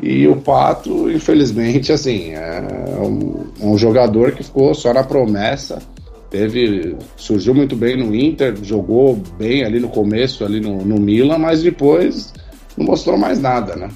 E 0.02 0.28
o 0.28 0.36
Pato, 0.36 1.10
infelizmente, 1.10 1.92
assim, 1.92 2.34
é 2.34 2.62
um, 3.00 3.48
um, 3.62 3.78
jogador 3.78 4.34
que 4.34 4.44
ficou 4.44 4.76
só 4.76 4.94
na 4.94 5.04
promessa. 5.04 5.82
Teve, 6.30 6.96
surgiu 7.16 7.56
muito 7.56 7.76
bem 7.76 7.98
no 7.98 8.14
Inter, 8.14 8.56
jogou 8.62 9.16
bem 9.38 9.64
ali 9.64 9.80
no 9.80 9.88
começo, 9.88 10.44
ali 10.44 10.60
no, 10.60 10.84
no 10.86 11.00
Milan, 11.00 11.38
mas 11.38 11.64
depois 11.64 12.34
não 12.78 12.86
mostrou 12.86 13.18
mais 13.18 13.40
nada, 13.40 13.76
né? 13.76 13.90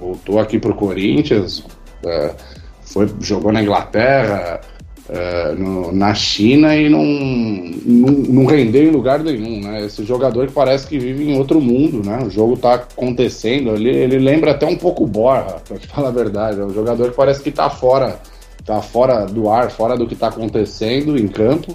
Voltou 0.00 0.38
aqui 0.38 0.58
pro 0.58 0.74
Corinthians, 0.74 1.64
foi, 2.82 3.08
jogou 3.20 3.52
na 3.52 3.62
Inglaterra, 3.62 4.60
é, 5.12 5.54
no, 5.54 5.90
na 5.92 6.14
China 6.14 6.76
e 6.76 6.88
não, 6.88 7.04
não, 7.04 8.12
não, 8.12 8.44
rendeu 8.44 8.84
em 8.84 8.90
lugar 8.90 9.18
nenhum, 9.18 9.60
né? 9.60 9.84
Esse 9.84 10.04
jogador 10.04 10.46
que 10.46 10.52
parece 10.52 10.86
que 10.86 10.98
vive 10.98 11.28
em 11.28 11.36
outro 11.36 11.60
mundo, 11.60 12.08
né? 12.08 12.20
O 12.24 12.30
jogo 12.30 12.56
tá 12.56 12.74
acontecendo, 12.74 13.74
ele, 13.74 13.90
ele 13.90 14.18
lembra 14.18 14.52
até 14.52 14.66
um 14.66 14.76
pouco 14.76 15.06
Borra, 15.06 15.60
pra 15.66 15.78
te 15.78 15.88
falar 15.88 16.08
a 16.08 16.12
verdade. 16.12 16.60
É 16.60 16.64
um 16.64 16.72
jogador 16.72 17.10
que 17.10 17.16
parece 17.16 17.42
que 17.42 17.50
tá 17.50 17.68
fora, 17.68 18.20
tá 18.64 18.80
fora 18.80 19.26
do 19.26 19.50
ar, 19.50 19.70
fora 19.72 19.96
do 19.96 20.06
que 20.06 20.14
tá 20.14 20.28
acontecendo 20.28 21.18
em 21.18 21.26
campo. 21.26 21.74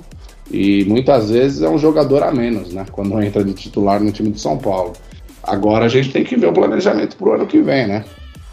E 0.49 0.85
muitas 0.85 1.29
vezes 1.29 1.61
é 1.61 1.67
um 1.67 1.77
jogador 1.77 2.23
a 2.23 2.31
menos, 2.31 2.71
né? 2.71 2.85
Quando 2.89 3.21
entra 3.21 3.43
de 3.43 3.53
titular 3.53 4.01
no 4.01 4.11
time 4.11 4.31
de 4.31 4.39
São 4.39 4.57
Paulo. 4.57 4.93
Agora 5.43 5.85
a 5.85 5.89
gente 5.89 6.11
tem 6.11 6.23
que 6.23 6.37
ver 6.37 6.47
o 6.47 6.53
planejamento 6.53 7.17
pro 7.17 7.33
ano 7.33 7.45
que 7.45 7.61
vem, 7.61 7.85
né? 7.87 8.05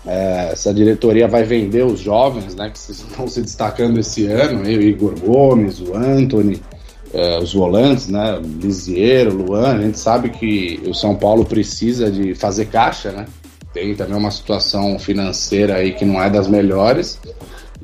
É, 0.05 0.51
essa 0.53 0.75
diretoria 0.75 1.29
vai 1.29 1.45
vender 1.45 1.85
os 1.85 2.01
jovens, 2.01 2.57
né, 2.57 2.71
que 2.71 2.79
estão 2.79 3.29
se 3.29 3.41
destacando 3.41 4.01
esse 4.01 4.27
ano, 4.27 4.63
o 4.63 4.69
Igor 4.69 5.15
Gomes, 5.21 5.81
o 5.81 5.95
Anthony, 5.97 6.61
é, 7.15 7.39
os 7.39 7.55
volantes, 7.55 8.09
né, 8.09 8.41
Lisiero, 8.43 9.33
Luan, 9.33 9.77
a 9.77 9.81
gente 9.81 9.99
sabe 9.99 10.31
que 10.31 10.83
o 10.89 10.95
São 10.95 11.15
Paulo 11.15 11.45
precisa 11.45 12.11
de 12.11 12.35
fazer 12.35 12.67
caixa, 12.67 13.13
né, 13.13 13.27
tem 13.73 13.95
também 13.95 14.17
uma 14.17 14.31
situação 14.33 14.99
financeira 14.99 15.77
aí 15.77 15.93
que 15.93 16.05
não 16.05 16.21
é 16.21 16.29
das 16.29 16.49
melhores 16.49 17.19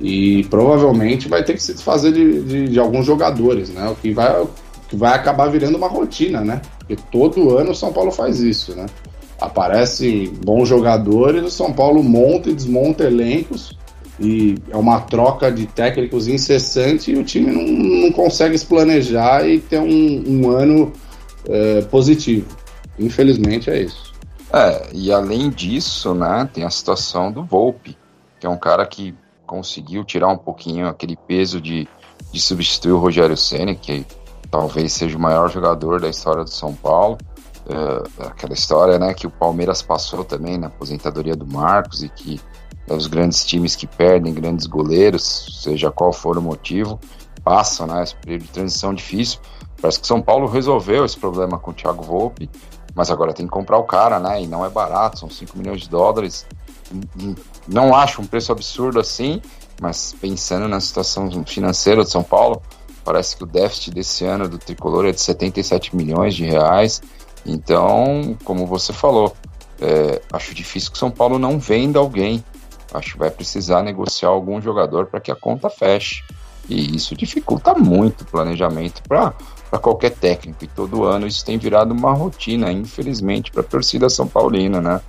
e 0.00 0.44
provavelmente 0.50 1.28
vai 1.28 1.44
ter 1.44 1.54
que 1.54 1.62
se 1.62 1.72
desfazer 1.72 2.12
de, 2.12 2.42
de, 2.42 2.68
de 2.68 2.80
alguns 2.80 3.06
jogadores, 3.06 3.68
né, 3.70 3.88
o 3.88 3.94
que 3.94 4.12
vai, 4.12 4.44
que 4.88 4.96
vai 4.96 5.14
acabar 5.14 5.48
virando 5.50 5.78
uma 5.78 5.88
rotina, 5.88 6.40
né, 6.40 6.60
porque 6.78 6.96
todo 7.12 7.56
ano 7.56 7.70
o 7.70 7.76
São 7.76 7.92
Paulo 7.92 8.10
faz 8.10 8.40
isso, 8.40 8.74
né 8.74 8.86
aparecem 9.40 10.32
bons 10.44 10.68
jogadores, 10.68 11.44
o 11.44 11.50
São 11.50 11.72
Paulo 11.72 12.02
monta 12.02 12.50
e 12.50 12.54
desmonta 12.54 13.04
elencos 13.04 13.76
e 14.20 14.56
é 14.68 14.76
uma 14.76 15.00
troca 15.00 15.50
de 15.50 15.66
técnicos 15.66 16.26
incessante 16.26 17.12
e 17.12 17.16
o 17.16 17.24
time 17.24 17.52
não, 17.52 17.62
não 18.06 18.12
consegue 18.12 18.58
se 18.58 18.66
planejar 18.66 19.48
e 19.48 19.60
ter 19.60 19.78
um, 19.78 20.24
um 20.26 20.50
ano 20.50 20.92
é, 21.48 21.82
positivo. 21.82 22.48
Infelizmente 22.98 23.70
é 23.70 23.82
isso. 23.82 24.12
É, 24.52 24.88
e 24.92 25.12
além 25.12 25.50
disso, 25.50 26.14
né, 26.14 26.48
tem 26.52 26.64
a 26.64 26.70
situação 26.70 27.30
do 27.30 27.44
Volpe, 27.44 27.96
que 28.40 28.46
é 28.46 28.50
um 28.50 28.56
cara 28.56 28.84
que 28.86 29.14
conseguiu 29.46 30.04
tirar 30.04 30.28
um 30.28 30.38
pouquinho 30.38 30.88
aquele 30.88 31.16
peso 31.16 31.60
de, 31.60 31.86
de 32.32 32.40
substituir 32.40 32.92
o 32.92 32.98
Rogério 32.98 33.36
Senna, 33.36 33.74
que 33.74 34.04
talvez 34.50 34.92
seja 34.92 35.16
o 35.16 35.20
maior 35.20 35.48
jogador 35.48 36.00
da 36.00 36.08
história 36.08 36.42
do 36.42 36.50
São 36.50 36.74
Paulo 36.74 37.18
uh, 37.68 38.26
aquela 38.26 38.52
história 38.52 38.98
né, 38.98 39.14
que 39.14 39.26
o 39.26 39.30
Palmeiras 39.30 39.82
passou 39.82 40.24
também 40.24 40.58
na 40.58 40.68
aposentadoria 40.68 41.36
do 41.36 41.46
Marcos 41.46 42.02
e 42.02 42.08
que 42.08 42.40
os 42.88 43.06
grandes 43.06 43.44
times 43.44 43.76
que 43.76 43.86
perdem 43.86 44.32
grandes 44.32 44.66
goleiros, 44.66 45.60
seja 45.62 45.90
qual 45.90 46.12
for 46.12 46.38
o 46.38 46.42
motivo, 46.42 46.98
passam 47.44 47.86
né, 47.86 48.02
esse 48.02 48.14
período 48.16 48.42
de 48.42 48.48
transição 48.48 48.94
difícil. 48.94 49.40
Parece 49.80 50.00
que 50.00 50.06
São 50.06 50.20
Paulo 50.20 50.48
resolveu 50.48 51.04
esse 51.04 51.16
problema 51.16 51.58
com 51.58 51.70
o 51.70 51.74
Thiago 51.74 52.02
Volpe, 52.02 52.50
mas 52.94 53.10
agora 53.10 53.32
tem 53.32 53.46
que 53.46 53.52
comprar 53.52 53.78
o 53.78 53.84
cara, 53.84 54.18
né? 54.18 54.42
E 54.42 54.46
não 54.46 54.64
é 54.64 54.70
barato, 54.70 55.20
são 55.20 55.30
5 55.30 55.56
milhões 55.56 55.82
de 55.82 55.88
dólares. 55.88 56.46
Não 57.66 57.94
acho 57.94 58.20
um 58.20 58.26
preço 58.26 58.50
absurdo 58.50 58.98
assim, 58.98 59.40
mas 59.80 60.14
pensando 60.20 60.66
na 60.66 60.80
situação 60.80 61.30
financeira 61.46 62.02
de 62.02 62.10
São 62.10 62.24
Paulo, 62.24 62.60
parece 63.04 63.36
que 63.36 63.44
o 63.44 63.46
déficit 63.46 63.92
desse 63.92 64.24
ano 64.24 64.48
do 64.48 64.58
tricolor 64.58 65.06
é 65.06 65.12
de 65.12 65.20
77 65.20 65.94
milhões 65.94 66.34
de 66.34 66.44
reais. 66.44 67.00
Então, 67.48 68.36
como 68.44 68.66
você 68.66 68.92
falou, 68.92 69.34
é, 69.80 70.20
acho 70.32 70.54
difícil 70.54 70.90
que 70.90 70.96
o 70.96 71.00
São 71.00 71.10
Paulo 71.10 71.38
não 71.38 71.58
venda 71.58 71.98
alguém. 71.98 72.44
Acho 72.92 73.12
que 73.12 73.18
vai 73.18 73.30
precisar 73.30 73.82
negociar 73.82 74.28
algum 74.28 74.60
jogador 74.60 75.06
para 75.06 75.20
que 75.20 75.30
a 75.30 75.36
conta 75.36 75.70
feche. 75.70 76.22
E 76.68 76.94
isso 76.94 77.16
dificulta 77.16 77.74
muito 77.74 78.22
o 78.22 78.26
planejamento 78.26 79.02
para 79.08 79.32
qualquer 79.80 80.10
técnico. 80.10 80.62
E 80.64 80.68
todo 80.68 81.04
ano 81.04 81.26
isso 81.26 81.44
tem 81.44 81.56
virado 81.56 81.92
uma 81.92 82.12
rotina, 82.12 82.70
infelizmente, 82.70 83.50
para 83.50 83.62
a 83.62 83.64
torcida 83.64 84.10
São 84.10 84.26
Paulina, 84.26 84.80
né? 84.80 85.00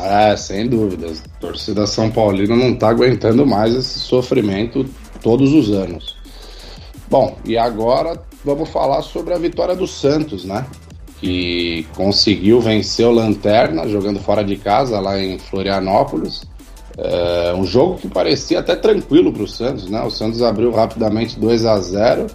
É, 0.00 0.34
sem 0.36 0.68
dúvidas. 0.68 1.22
A 1.36 1.40
torcida 1.40 1.86
São 1.86 2.10
Paulina 2.10 2.56
não 2.56 2.70
está 2.70 2.88
aguentando 2.88 3.46
mais 3.46 3.74
esse 3.74 3.98
sofrimento 3.98 4.86
todos 5.20 5.52
os 5.52 5.70
anos. 5.70 6.16
Bom, 7.10 7.36
e 7.44 7.58
agora 7.58 8.18
vamos 8.42 8.70
falar 8.70 9.02
sobre 9.02 9.34
a 9.34 9.38
vitória 9.38 9.76
do 9.76 9.86
Santos, 9.86 10.46
né? 10.46 10.66
Que 11.22 11.86
conseguiu 11.94 12.60
vencer 12.60 13.06
o 13.06 13.12
Lanterna 13.12 13.88
jogando 13.88 14.18
fora 14.18 14.42
de 14.42 14.56
casa 14.56 14.98
lá 14.98 15.22
em 15.22 15.38
Florianópolis. 15.38 16.42
É, 16.98 17.54
um 17.54 17.64
jogo 17.64 17.96
que 17.96 18.08
parecia 18.08 18.58
até 18.58 18.74
tranquilo 18.74 19.32
para 19.32 19.44
o 19.44 19.48
Santos, 19.48 19.88
né? 19.88 20.02
O 20.02 20.10
Santos 20.10 20.42
abriu 20.42 20.72
rapidamente 20.72 21.38
2 21.38 21.64
a 21.64 21.78
0 21.78 22.26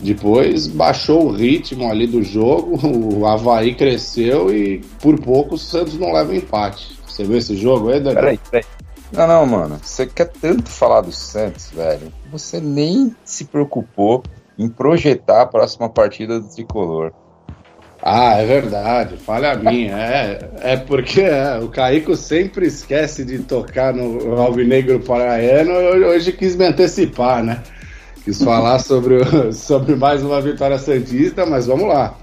depois 0.00 0.66
baixou 0.66 1.26
o 1.26 1.30
ritmo 1.30 1.88
ali 1.88 2.08
do 2.08 2.24
jogo, 2.24 2.80
o 2.84 3.24
Havaí 3.24 3.76
cresceu 3.76 4.52
e 4.52 4.80
por 5.00 5.20
pouco 5.20 5.54
o 5.54 5.58
Santos 5.58 5.96
não 5.96 6.12
leva 6.12 6.34
empate. 6.34 6.98
Você 7.06 7.22
viu 7.22 7.38
esse 7.38 7.56
jogo 7.56 7.90
aí, 7.90 8.00
Daniel? 8.00 8.22
Peraí, 8.22 8.40
peraí. 8.50 8.64
Não, 9.12 9.28
não, 9.28 9.46
mano. 9.46 9.78
Você 9.80 10.04
quer 10.06 10.32
tanto 10.32 10.68
falar 10.68 11.02
do 11.02 11.12
Santos, 11.12 11.70
velho. 11.70 12.12
Você 12.32 12.60
nem 12.60 13.14
se 13.24 13.44
preocupou 13.44 14.24
em 14.58 14.68
projetar 14.68 15.42
a 15.42 15.46
próxima 15.46 15.88
partida 15.88 16.40
do 16.40 16.48
tricolor. 16.48 17.12
Ah, 18.04 18.34
é 18.38 18.44
verdade, 18.44 19.16
falha 19.16 19.54
minha. 19.54 19.96
É, 19.96 20.50
é 20.60 20.76
porque 20.76 21.20
é, 21.20 21.60
o 21.60 21.68
Caico 21.68 22.16
sempre 22.16 22.66
esquece 22.66 23.24
de 23.24 23.38
tocar 23.38 23.94
no 23.94 24.40
Alvinegro 24.40 24.98
Paraiano. 24.98 25.72
Hoje 25.72 26.32
quis 26.32 26.56
me 26.56 26.66
antecipar, 26.66 27.44
né? 27.44 27.62
Quis 28.24 28.38
falar 28.42 28.80
sobre, 28.80 29.52
sobre 29.52 29.94
mais 29.94 30.20
uma 30.20 30.40
vitória 30.40 30.78
Santista, 30.78 31.46
mas 31.46 31.66
vamos 31.66 31.86
lá. 31.86 32.16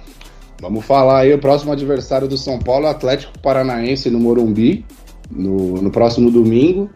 Vamos 0.61 0.83
falar 0.83 1.19
aí 1.19 1.33
o 1.33 1.39
próximo 1.39 1.71
adversário 1.71 2.27
do 2.27 2.37
São 2.37 2.59
Paulo, 2.59 2.87
Atlético 2.87 3.39
Paranaense 3.39 4.09
no 4.09 4.19
Morumbi, 4.19 4.85
no, 5.31 5.81
no 5.81 5.89
próximo 5.89 6.29
domingo. 6.29 6.89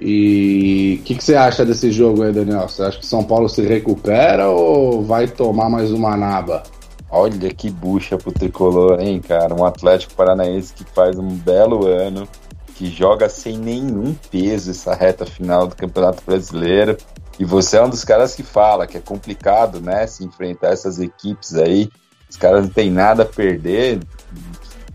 E 0.00 0.98
o 0.98 1.04
que, 1.04 1.14
que, 1.14 1.22
você 1.22 1.34
acha 1.34 1.62
desse 1.62 1.92
jogo 1.92 2.22
aí, 2.22 2.32
Daniel? 2.32 2.66
Você 2.66 2.82
acha 2.82 2.98
que 2.98 3.04
São 3.04 3.22
Paulo 3.22 3.50
se 3.50 3.60
recupera 3.60 4.48
ou 4.48 5.02
vai 5.04 5.28
tomar 5.28 5.68
mais 5.68 5.92
uma 5.92 6.16
naba? 6.16 6.62
Olha 7.10 7.52
que 7.52 7.68
bucha 7.68 8.16
pro 8.16 8.30
tricolor, 8.30 9.00
hein, 9.00 9.20
cara? 9.20 9.54
Um 9.54 9.64
Atlético 9.64 10.14
Paranaense 10.14 10.72
que 10.72 10.84
faz 10.84 11.18
um 11.18 11.28
belo 11.28 11.86
ano, 11.86 12.28
que 12.76 12.86
joga 12.86 13.28
sem 13.28 13.58
nenhum 13.58 14.14
peso 14.30 14.70
essa 14.70 14.94
reta 14.94 15.26
final 15.26 15.66
do 15.66 15.74
Campeonato 15.74 16.22
Brasileiro. 16.24 16.96
E 17.38 17.44
você 17.44 17.78
é 17.78 17.82
um 17.82 17.90
dos 17.90 18.04
caras 18.04 18.34
que 18.34 18.42
fala 18.42 18.86
que 18.86 18.96
é 18.96 19.00
complicado, 19.00 19.80
né, 19.80 20.06
se 20.06 20.24
enfrentar 20.24 20.68
essas 20.68 21.00
equipes 21.00 21.54
aí. 21.54 21.90
Os 22.28 22.36
caras 22.36 22.62
não 22.66 22.70
tem 22.70 22.90
nada 22.90 23.24
a 23.24 23.26
perder. 23.26 23.98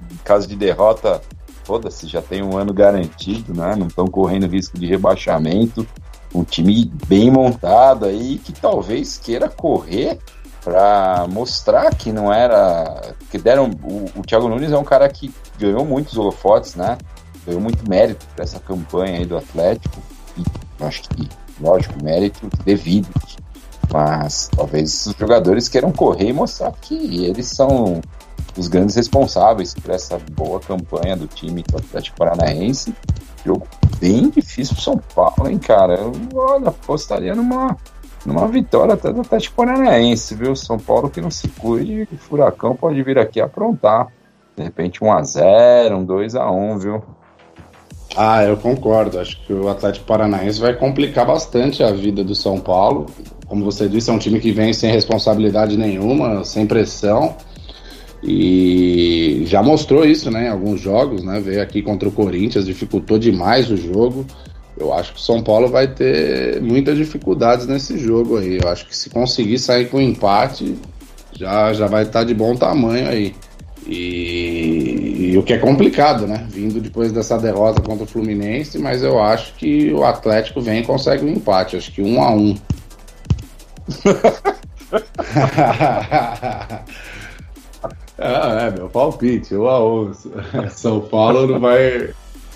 Em 0.10 0.18
caso 0.24 0.48
de 0.48 0.56
derrota, 0.56 1.22
foda-se, 1.66 2.08
já 2.08 2.22
tem 2.22 2.42
um 2.42 2.56
ano 2.58 2.74
garantido, 2.74 3.54
né? 3.54 3.76
Não 3.76 3.88
estão 3.88 4.08
correndo 4.08 4.48
risco 4.48 4.80
de 4.80 4.86
rebaixamento. 4.86 5.86
Um 6.34 6.44
time 6.44 6.90
bem 7.08 7.30
montado 7.30 8.06
aí 8.06 8.38
que 8.38 8.54
talvez 8.54 9.18
queira 9.18 9.50
correr 9.50 10.20
para 10.66 11.28
mostrar 11.30 11.94
que 11.94 12.12
não 12.12 12.34
era. 12.34 13.14
que 13.30 13.38
deram. 13.38 13.70
O, 13.84 14.20
o 14.20 14.22
Thiago 14.24 14.50
Nunes 14.50 14.72
é 14.72 14.78
um 14.78 14.84
cara 14.84 15.08
que 15.08 15.32
ganhou 15.60 15.86
muitos 15.86 16.18
holofotes, 16.18 16.74
né? 16.74 16.98
Ganhou 17.46 17.62
muito 17.62 17.88
mérito 17.88 18.26
para 18.36 18.44
essa 18.44 18.60
campanha 18.60 19.20
aí 19.20 19.26
do 19.28 19.38
Atlético. 19.38 20.02
E 20.36 20.44
acho 20.84 21.04
que, 21.04 21.30
lógico, 21.62 22.04
mérito 22.04 22.50
devido. 22.66 23.08
Mas 23.94 24.50
talvez 24.56 25.06
os 25.06 25.16
jogadores 25.16 25.70
queiram 25.70 25.92
correr 25.92 26.30
e 26.30 26.34
mostrar 26.34 26.72
que 26.72 27.24
eles 27.24 27.46
são 27.46 28.02
os 28.58 28.68
grandes 28.68 28.96
responsáveis 28.96 29.76
por 29.76 29.92
essa 29.92 30.18
boa 30.32 30.60
campanha 30.60 31.16
do 31.16 31.28
time 31.28 31.62
do 31.62 31.78
Atlético 31.78 32.18
Paranaense. 32.18 32.96
Jogo 33.46 33.68
bem 34.00 34.32
difícil 34.32 34.74
pro 34.74 34.84
São 34.84 34.98
Paulo, 35.14 35.48
hein, 35.48 35.60
cara? 35.60 35.94
Eu, 35.94 36.12
olha, 36.34 36.70
apostaria 36.70 37.36
numa 37.36 37.78
numa 38.26 38.48
vitória 38.48 38.94
até 38.94 39.12
do 39.12 39.22
Atlético 39.22 39.56
Paranaense, 39.56 40.36
viu? 40.36 40.56
São 40.56 40.78
Paulo 40.78 41.10
que 41.10 41.22
não 41.22 41.32
se 41.32 41.48
cuide, 41.48 42.08
o 42.12 42.18
Furacão 42.18 42.76
pode 42.76 43.02
vir 43.04 43.18
aqui 43.18 43.40
aprontar. 43.40 44.08
De 44.56 44.64
repente 44.64 45.04
um 45.04 45.12
a 45.12 45.22
0 45.22 45.98
um 45.98 46.06
2 46.06 46.36
a 46.36 46.50
1 46.50 46.80
viu? 46.80 47.04
Ah, 48.16 48.44
eu 48.44 48.56
concordo. 48.56 49.20
Acho 49.20 49.40
que 49.46 49.54
o 49.54 49.68
Atlético 49.68 50.06
Paranaense 50.06 50.60
vai 50.60 50.74
complicar 50.74 51.26
bastante 51.26 51.84
a 51.84 51.92
vida 51.92 52.24
do 52.24 52.34
São 52.34 52.60
Paulo. 52.60 53.08
Como 53.46 53.64
você 53.66 53.90
disse, 53.90 54.10
é 54.10 54.14
um 54.14 54.18
time 54.18 54.40
que 54.40 54.52
vem 54.52 54.72
sem 54.74 54.92
responsabilidade 54.92 55.78
nenhuma, 55.78 56.44
sem 56.46 56.66
pressão. 56.66 57.36
E 58.24 59.44
já 59.46 59.62
mostrou 59.62 60.06
isso, 60.06 60.32
né, 60.32 60.46
em 60.46 60.50
alguns 60.50 60.80
jogos, 60.80 61.24
né? 61.24 61.40
Veio 61.40 61.62
aqui 61.62 61.82
contra 61.82 62.08
o 62.08 62.12
Corinthians, 62.12 62.66
dificultou 62.66 63.20
demais 63.20 63.70
o 63.70 63.78
jogo. 63.78 64.26
Eu 64.78 64.94
acho 64.94 65.14
que 65.14 65.20
o 65.20 65.22
São 65.22 65.42
Paulo 65.42 65.70
vai 65.70 65.88
ter 65.88 66.62
muitas 66.62 66.98
dificuldades 66.98 67.66
nesse 67.66 67.98
jogo 67.98 68.38
aí. 68.38 68.60
Eu 68.62 68.70
acho 68.70 68.86
que 68.86 68.96
se 68.96 69.10
conseguir 69.10 69.58
sair 69.58 69.90
com 69.90 70.02
empate, 70.02 70.78
já, 71.32 71.72
já 71.74 71.88
vai 71.88 72.04
estar 72.04 72.20
tá 72.20 72.26
de 72.26 72.34
bom 72.34 72.56
tamanho 72.56 73.08
aí. 73.08 73.34
E, 73.88 75.32
e, 75.32 75.38
o 75.38 75.44
que 75.44 75.54
é 75.54 75.60
complicado, 75.60 76.26
né? 76.28 76.48
Vindo 76.50 76.82
depois 76.82 77.12
dessa 77.12 77.38
derrota 77.38 77.82
contra 77.82 78.04
o 78.04 78.08
Fluminense, 78.08 78.80
mas 78.80 79.04
eu 79.04 79.22
acho 79.22 79.54
que 79.54 79.94
o 79.94 80.04
Atlético 80.04 80.60
vem 80.60 80.82
e 80.82 80.86
consegue 80.86 81.24
um 81.24 81.30
empate. 81.30 81.78
Acho 81.78 81.92
que 81.92 82.02
um 82.02 82.22
a 82.22 82.32
um. 82.32 82.58
ah, 88.18 88.68
é, 88.68 88.72
meu 88.72 88.90
palpite, 88.90 89.56
um 89.56 89.68
a 89.68 89.86
um. 89.86 90.12
São 90.72 91.00
Paulo 91.02 91.46
não 91.46 91.60
vai 91.60 92.10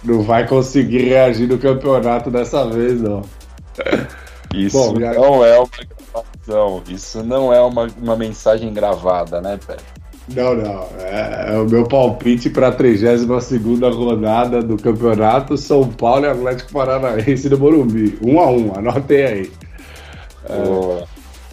não 0.04 0.22
vai 0.22 0.48
conseguir 0.48 1.04
reagir 1.04 1.48
no 1.48 1.58
campeonato 1.58 2.30
dessa 2.30 2.66
vez, 2.68 3.02
não. 3.02 3.22
Isso 4.54 4.78
Bom, 4.78 5.00
já... 5.00 5.14
não 5.14 5.46
é 5.46 5.60
uma 5.60 5.70
gravação, 5.70 6.84
isso 6.90 7.24
não 7.24 7.54
é 7.54 7.62
uma, 7.62 7.88
uma 8.02 8.16
mensagem 8.16 8.74
gravada, 8.74 9.40
né, 9.42 9.60
Pé? 9.66 9.78
Não, 10.36 10.56
não. 10.56 10.88
É, 11.00 11.54
é 11.54 11.58
o 11.58 11.66
meu 11.66 11.88
palpite 11.88 12.50
para 12.50 12.68
a 12.68 12.72
32 12.72 13.26
rodada 13.96 14.62
do 14.62 14.78
campeonato 14.78 15.58
São 15.58 15.88
Paulo 15.88 16.26
e 16.26 16.30
Atlético 16.30 16.74
Paranaense 16.74 17.50
do 17.50 17.58
Morumbi. 17.58 18.18
Um 18.22 18.40
a 18.40 18.50
um, 18.50 18.74
anotem 18.76 19.26
aí. 19.26 19.52
É, 20.46 21.04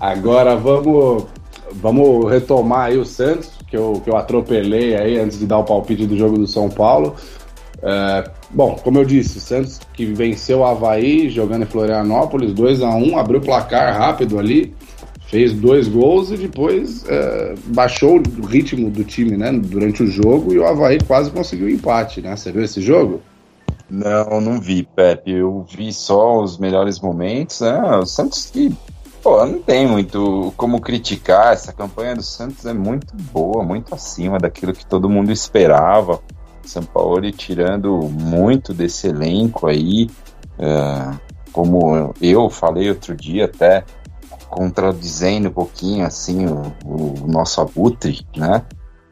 agora 0.00 0.56
vamos, 0.56 1.24
vamos 1.72 2.30
retomar 2.30 2.86
aí 2.86 2.98
o 2.98 3.04
Santos, 3.04 3.50
que 3.68 3.76
eu, 3.76 4.00
que 4.04 4.10
eu 4.10 4.16
atropelei 4.16 4.94
aí 4.94 5.18
antes 5.18 5.38
de 5.38 5.46
dar 5.46 5.58
o 5.58 5.64
palpite 5.64 6.06
do 6.06 6.16
jogo 6.16 6.38
do 6.38 6.46
São 6.46 6.68
Paulo. 6.68 7.16
É, 7.82 8.30
bom, 8.50 8.76
como 8.82 8.98
eu 8.98 9.04
disse, 9.04 9.38
o 9.38 9.40
Santos 9.40 9.80
que 9.92 10.06
venceu 10.06 10.60
o 10.60 10.64
Havaí 10.64 11.28
jogando 11.28 11.62
em 11.62 11.66
Florianópolis, 11.66 12.52
2 12.52 12.82
a 12.82 12.90
1 12.90 13.18
abriu 13.18 13.40
o 13.40 13.44
placar 13.44 13.96
rápido 13.96 14.38
ali, 14.38 14.74
fez 15.26 15.52
dois 15.52 15.88
gols 15.88 16.30
e 16.30 16.36
depois 16.36 17.04
é, 17.08 17.54
baixou 17.66 18.20
o 18.38 18.46
ritmo 18.46 18.90
do 18.90 19.04
time 19.04 19.36
né, 19.36 19.52
durante 19.52 20.02
o 20.02 20.06
jogo 20.06 20.52
e 20.52 20.58
o 20.58 20.66
Havaí 20.66 20.98
quase 21.06 21.30
conseguiu 21.30 21.66
o 21.66 21.70
empate, 21.70 22.20
né? 22.20 22.34
Você 22.36 22.52
viu 22.52 22.62
esse 22.62 22.80
jogo? 22.80 23.20
Não, 23.88 24.40
não 24.40 24.60
vi, 24.60 24.82
Pepe. 24.82 25.32
Eu 25.32 25.64
vi 25.68 25.92
só 25.92 26.42
os 26.42 26.58
melhores 26.58 27.00
momentos. 27.00 27.60
Né? 27.60 27.96
O 27.96 28.04
Santos 28.04 28.46
que, 28.46 28.76
pô, 29.22 29.44
não 29.46 29.60
tem 29.60 29.86
muito 29.86 30.52
como 30.56 30.80
criticar. 30.80 31.52
Essa 31.52 31.72
campanha 31.72 32.16
do 32.16 32.22
Santos 32.22 32.66
é 32.66 32.72
muito 32.72 33.14
boa, 33.32 33.62
muito 33.62 33.94
acima 33.94 34.38
daquilo 34.38 34.72
que 34.72 34.84
todo 34.84 35.08
mundo 35.08 35.30
esperava. 35.30 36.20
São 36.70 36.82
Paulo 36.82 37.30
tirando 37.32 37.92
muito 38.10 38.74
desse 38.74 39.08
elenco 39.08 39.66
aí, 39.66 40.08
uh, 40.58 41.18
como 41.52 42.14
eu 42.20 42.50
falei 42.50 42.88
outro 42.88 43.16
dia, 43.16 43.46
até 43.46 43.84
contradizendo 44.48 45.48
um 45.48 45.52
pouquinho 45.52 46.06
assim 46.06 46.46
o, 46.46 46.72
o 46.84 47.26
nosso 47.26 47.60
abutre, 47.60 48.26
né? 48.36 48.62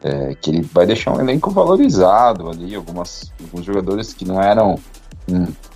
É, 0.03 0.35
que 0.35 0.51
ele 0.51 0.61
vai 0.61 0.85
deixar 0.85 1.13
um 1.13 1.19
elenco 1.19 1.49
valorizado 1.49 2.49
ali, 2.49 2.75
algumas, 2.75 3.33
alguns 3.41 3.65
jogadores 3.65 4.13
que 4.13 4.23
não 4.23 4.39
eram 4.39 4.75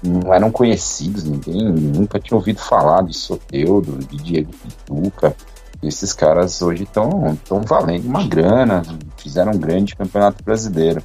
não 0.04 0.32
eram 0.32 0.52
conhecidos, 0.52 1.24
ninguém 1.24 1.72
nunca 1.72 2.20
tinha 2.20 2.38
ouvido 2.38 2.60
falar 2.60 3.04
de 3.04 3.16
Soteudo, 3.16 3.98
de 3.98 4.18
Diego 4.18 4.52
Pituca. 4.52 5.36
Esses 5.82 6.14
caras 6.14 6.62
hoje 6.62 6.84
estão 6.84 7.38
valendo 7.66 8.06
uma 8.06 8.28
grana, 8.28 8.84
fizeram 9.18 9.54
um 9.54 9.58
grande 9.58 9.96
campeonato 9.96 10.44
brasileiro 10.44 11.02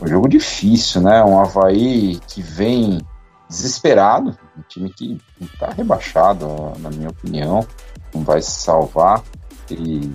um 0.00 0.06
jogo 0.06 0.28
difícil, 0.28 1.00
né? 1.00 1.22
Um 1.24 1.40
Havaí 1.40 2.18
que 2.28 2.42
vem 2.42 3.00
desesperado, 3.48 4.36
um 4.56 4.62
time 4.68 4.90
que 4.90 5.20
está 5.40 5.70
rebaixado, 5.70 6.46
na 6.78 6.90
minha 6.90 7.08
opinião, 7.08 7.66
não 8.14 8.22
vai 8.22 8.42
se 8.42 8.52
salvar. 8.52 9.22
Ele 9.70 10.12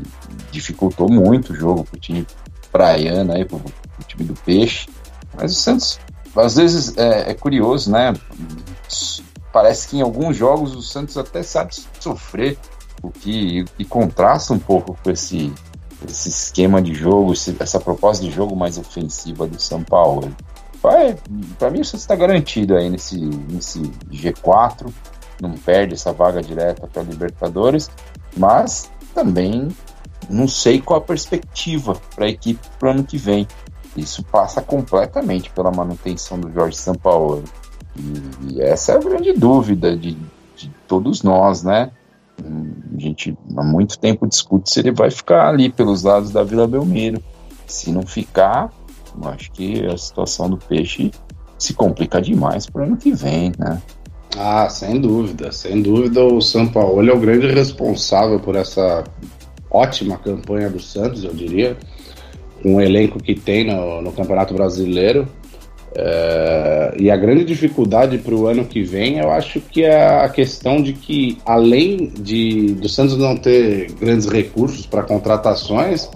dificultou 0.52 1.10
muito 1.10 1.52
o 1.52 1.56
jogo 1.56 1.84
para 1.84 1.98
o 1.98 2.00
time 2.00 2.26
praiano, 2.72 3.34
aí, 3.34 3.44
para 3.44 3.58
o 3.58 3.64
time 4.08 4.24
do 4.24 4.34
Peixe. 4.34 4.88
Mas 5.36 5.52
o 5.54 5.60
Santos, 5.60 6.00
às 6.36 6.56
vezes, 6.56 6.98
é, 6.98 7.32
é 7.32 7.34
curioso, 7.34 7.92
né? 7.92 8.14
Parece 9.52 9.90
que 9.90 9.98
em 9.98 10.02
alguns 10.02 10.38
jogos 10.38 10.76
o 10.76 10.82
Santos 10.82 11.18
até 11.18 11.44
sabe 11.44 11.76
sofrer, 12.00 12.58
o 13.02 13.10
que, 13.10 13.64
o 13.64 13.66
que 13.66 13.86
contrasta 13.86 14.54
um 14.54 14.60
pouco 14.60 14.98
com 15.04 15.10
esse 15.10 15.52
esse 16.08 16.30
esquema 16.30 16.82
de 16.82 16.94
jogo, 16.94 17.34
essa 17.60 17.80
proposta 17.80 18.24
de 18.24 18.32
jogo 18.32 18.56
mais 18.56 18.78
ofensiva 18.78 19.48
do 19.48 19.60
São 19.60 19.84
Paulo. 19.84 20.34
Para 21.60 21.70
mim, 21.70 21.84
você 21.84 21.96
está 21.96 22.16
garantido 22.16 22.76
aí 22.76 22.90
nesse, 22.90 23.20
nesse 23.20 23.80
G4, 24.12 24.92
não 25.40 25.52
perde 25.52 25.94
essa 25.94 26.12
vaga 26.12 26.42
direta 26.42 26.88
para 26.88 27.04
Libertadores, 27.04 27.90
mas 28.36 28.90
também 29.14 29.70
não 30.30 30.48
sei 30.48 30.82
qual 30.82 31.00
a 31.00 31.04
perspectiva 31.04 31.96
para 32.16 32.26
a 32.26 32.30
equipe 32.30 32.66
para 32.80 32.90
o 32.90 32.92
ano 32.92 33.04
que 33.04 33.18
vem. 33.18 33.48
Isso 33.96 34.24
passa 34.24 34.62
completamente 34.62 35.50
pela 35.52 35.72
manutenção 35.72 36.40
do 36.40 36.52
Jorge 36.52 36.78
Sampaoli. 36.78 37.44
E, 37.96 38.54
e 38.54 38.62
essa 38.62 38.94
é 38.94 38.96
a 38.96 39.00
grande 39.00 39.34
dúvida 39.34 39.96
de, 39.98 40.18
de 40.56 40.72
todos 40.88 41.24
nós, 41.24 41.64
né? 41.64 41.92
A 42.44 43.00
gente 43.00 43.38
há 43.56 43.64
muito 43.64 43.98
tempo 44.00 44.28
discute 44.28 44.70
se 44.70 44.80
ele 44.80 44.92
vai 44.92 45.10
ficar 45.12 45.48
ali 45.48 45.70
pelos 45.70 46.04
lados 46.04 46.32
da 46.32 46.44
Vila 46.44 46.68
Belmiro. 46.68 47.22
Se 47.68 47.92
não 47.92 48.04
ficar, 48.04 48.72
acho 49.24 49.52
que 49.52 49.86
a 49.86 49.98
situação 49.98 50.50
do 50.50 50.58
peixe 50.58 51.12
se 51.58 51.74
complica 51.74 52.22
demais 52.22 52.66
para 52.66 52.82
o 52.82 52.86
ano 52.86 52.98
que 52.98 53.12
vem, 53.14 53.52
né? 53.58 53.82
Ah, 54.38 54.70
sem 54.70 55.00
dúvida, 55.00 55.52
sem 55.52 55.82
dúvida 55.82 56.24
o 56.24 56.42
São 56.42 56.68
Paulo 56.68 57.08
é 57.08 57.14
o 57.14 57.20
grande 57.20 57.48
responsável 57.48 58.40
por 58.40 58.56
essa 58.56 59.04
ótima 59.70 60.18
campanha 60.18 60.70
do 60.70 60.80
Santos, 60.80 61.24
eu 61.24 61.34
diria. 61.34 61.78
o 62.64 62.80
elenco 62.80 63.22
que 63.22 63.36
tem 63.36 63.66
no, 63.66 64.02
no 64.02 64.12
Campeonato 64.12 64.54
Brasileiro. 64.54 65.28
É, 65.94 66.96
e 66.98 67.12
a 67.12 67.18
grande 67.18 67.44
dificuldade 67.44 68.18
para 68.18 68.34
o 68.34 68.48
ano 68.48 68.66
que 68.66 68.82
vem, 68.82 69.18
eu 69.18 69.30
acho 69.30 69.60
que 69.60 69.84
é 69.84 70.22
a 70.24 70.30
questão 70.30 70.82
de 70.82 70.94
que, 70.94 71.38
além 71.46 72.08
de 72.08 72.74
do 72.76 72.88
Santos 72.88 73.18
não 73.18 73.36
ter 73.36 73.92
grandes 73.94 74.28
recursos 74.28 74.86
para 74.86 75.04
contratações, 75.04 76.10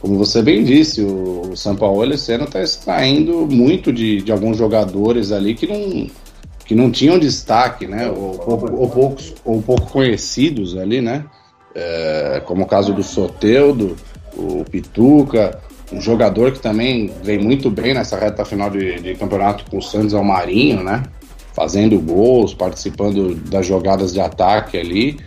como 0.00 0.18
você 0.18 0.42
bem 0.42 0.64
disse, 0.64 1.00
o, 1.00 1.52
o 1.52 1.56
São 1.56 1.76
Paulo 1.76 2.12
esse 2.12 2.32
ano 2.32 2.44
está 2.44 2.60
extraindo 2.60 3.46
muito 3.46 3.92
de, 3.92 4.20
de 4.20 4.32
alguns 4.32 4.58
jogadores 4.58 5.32
ali 5.32 5.54
que 5.54 5.66
não, 5.66 6.08
que 6.66 6.74
não 6.74 6.90
tinham 6.90 7.18
destaque, 7.18 7.86
né? 7.86 8.10
Ou, 8.10 8.42
ou, 8.46 8.80
ou 8.80 8.88
poucos, 8.90 9.32
ou 9.44 9.62
pouco 9.62 9.90
conhecidos 9.90 10.76
ali, 10.76 11.00
né? 11.00 11.24
É, 11.74 12.42
como 12.44 12.64
o 12.64 12.66
caso 12.66 12.92
do 12.92 13.02
Soteudo, 13.02 13.96
o 14.36 14.64
Pituca, 14.70 15.58
um 15.92 16.00
jogador 16.00 16.52
que 16.52 16.58
também 16.58 17.12
vem 17.22 17.38
muito 17.38 17.70
bem 17.70 17.94
nessa 17.94 18.16
reta 18.18 18.44
final 18.44 18.70
de, 18.70 19.00
de 19.00 19.14
campeonato 19.14 19.64
com 19.70 19.78
o 19.78 19.82
Santos 19.82 20.14
Almarinho, 20.14 20.80
é 20.80 20.84
né? 20.84 21.02
Fazendo 21.54 21.98
gols, 22.00 22.54
participando 22.54 23.34
das 23.34 23.66
jogadas 23.66 24.12
de 24.12 24.20
ataque 24.20 24.78
ali. 24.78 25.18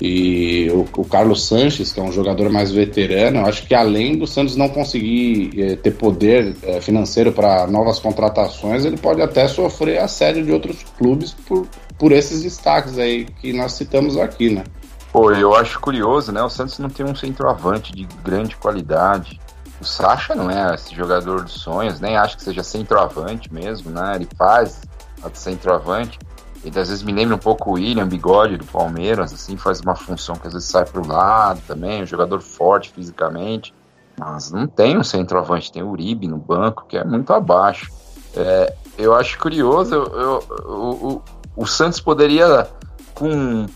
E 0.00 0.68
o, 0.70 0.86
o, 1.00 1.04
Carlos 1.04 1.46
Sanches, 1.46 1.92
que 1.92 2.00
é 2.00 2.02
um 2.02 2.10
jogador 2.10 2.50
mais 2.50 2.72
veterano, 2.72 3.40
eu 3.40 3.46
acho 3.46 3.66
que 3.66 3.74
além 3.74 4.16
do 4.16 4.26
Santos 4.26 4.56
não 4.56 4.68
conseguir 4.68 5.50
eh, 5.56 5.76
ter 5.76 5.92
poder 5.92 6.56
eh, 6.62 6.80
financeiro 6.80 7.30
para 7.30 7.66
novas 7.66 7.98
contratações, 7.98 8.84
ele 8.84 8.96
pode 8.96 9.20
até 9.20 9.46
sofrer 9.46 9.98
assédio 9.98 10.44
de 10.44 10.50
outros 10.50 10.82
clubes 10.98 11.32
por, 11.46 11.68
por 11.98 12.10
esses 12.10 12.42
destaques 12.42 12.98
aí 12.98 13.26
que 13.40 13.52
nós 13.52 13.72
citamos 13.72 14.16
aqui, 14.16 14.50
né? 14.50 14.64
Pô, 15.12 15.30
eu 15.30 15.54
acho 15.54 15.78
curioso, 15.78 16.32
né? 16.32 16.42
O 16.42 16.48
Santos 16.48 16.78
não 16.78 16.88
tem 16.88 17.04
um 17.04 17.14
centroavante 17.14 17.92
de 17.92 18.08
grande 18.24 18.56
qualidade. 18.56 19.38
O 19.82 19.84
Sacha 19.84 20.32
não 20.32 20.48
é 20.48 20.76
esse 20.76 20.94
jogador 20.94 21.42
dos 21.42 21.54
sonhos, 21.54 21.98
nem 21.98 22.16
acho 22.16 22.36
que 22.36 22.44
seja 22.44 22.62
centroavante 22.62 23.52
mesmo, 23.52 23.90
né? 23.90 24.14
Ele 24.14 24.28
faz 24.38 24.80
a 25.24 25.28
de 25.28 25.36
centroavante. 25.36 26.20
Ele 26.64 26.78
às 26.78 26.88
vezes 26.88 27.02
me 27.02 27.10
lembra 27.10 27.34
um 27.34 27.38
pouco 27.38 27.70
o 27.70 27.72
William 27.72 28.06
Bigode 28.06 28.58
do 28.58 28.64
Palmeiras, 28.64 29.32
assim, 29.32 29.56
faz 29.56 29.80
uma 29.80 29.96
função 29.96 30.36
que 30.36 30.46
às 30.46 30.52
vezes 30.52 30.68
sai 30.68 30.84
pro 30.84 31.04
lado 31.04 31.60
também, 31.66 32.00
um 32.00 32.06
jogador 32.06 32.40
forte 32.40 32.92
fisicamente. 32.92 33.74
Mas 34.16 34.52
não 34.52 34.68
tem 34.68 34.96
um 34.96 35.02
centroavante, 35.02 35.72
tem 35.72 35.82
o 35.82 35.88
Uribe 35.88 36.28
no 36.28 36.38
banco, 36.38 36.86
que 36.88 36.96
é 36.96 37.02
muito 37.02 37.32
abaixo. 37.32 37.90
É, 38.36 38.72
eu 38.96 39.12
acho 39.16 39.36
curioso, 39.36 39.96
eu, 39.96 40.04
eu, 40.04 40.38
o, 40.64 41.22
o 41.56 41.66
Santos 41.66 41.98
poderia, 41.98 42.68
com 43.14 43.66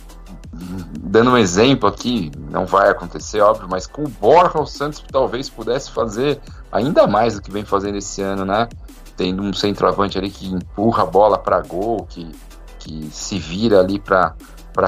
dando 1.00 1.30
um 1.30 1.36
exemplo 1.36 1.88
aqui, 1.88 2.30
não 2.50 2.66
vai 2.66 2.88
acontecer, 2.88 3.40
óbvio, 3.40 3.68
mas 3.68 3.86
com 3.86 4.04
o 4.04 4.09
Borja, 4.09 4.59
o 4.59 4.66
Santos 4.66 5.02
talvez 5.11 5.48
pudesse 5.48 5.90
fazer 5.90 6.40
ainda 6.70 7.07
mais 7.07 7.34
do 7.34 7.42
que 7.42 7.50
vem 7.50 7.64
fazendo 7.64 7.96
esse 7.96 8.22
ano, 8.22 8.44
né? 8.44 8.68
Tendo 9.16 9.42
um 9.42 9.52
centroavante 9.52 10.18
ali 10.18 10.30
que 10.30 10.46
empurra 10.46 11.02
a 11.02 11.07
bola 11.07 11.38
para 11.38 11.61
gol, 11.61 12.07
que, 12.09 12.30
que 12.78 13.09
se 13.11 13.38
vira 13.38 13.80
ali 13.80 13.98
para 13.98 14.34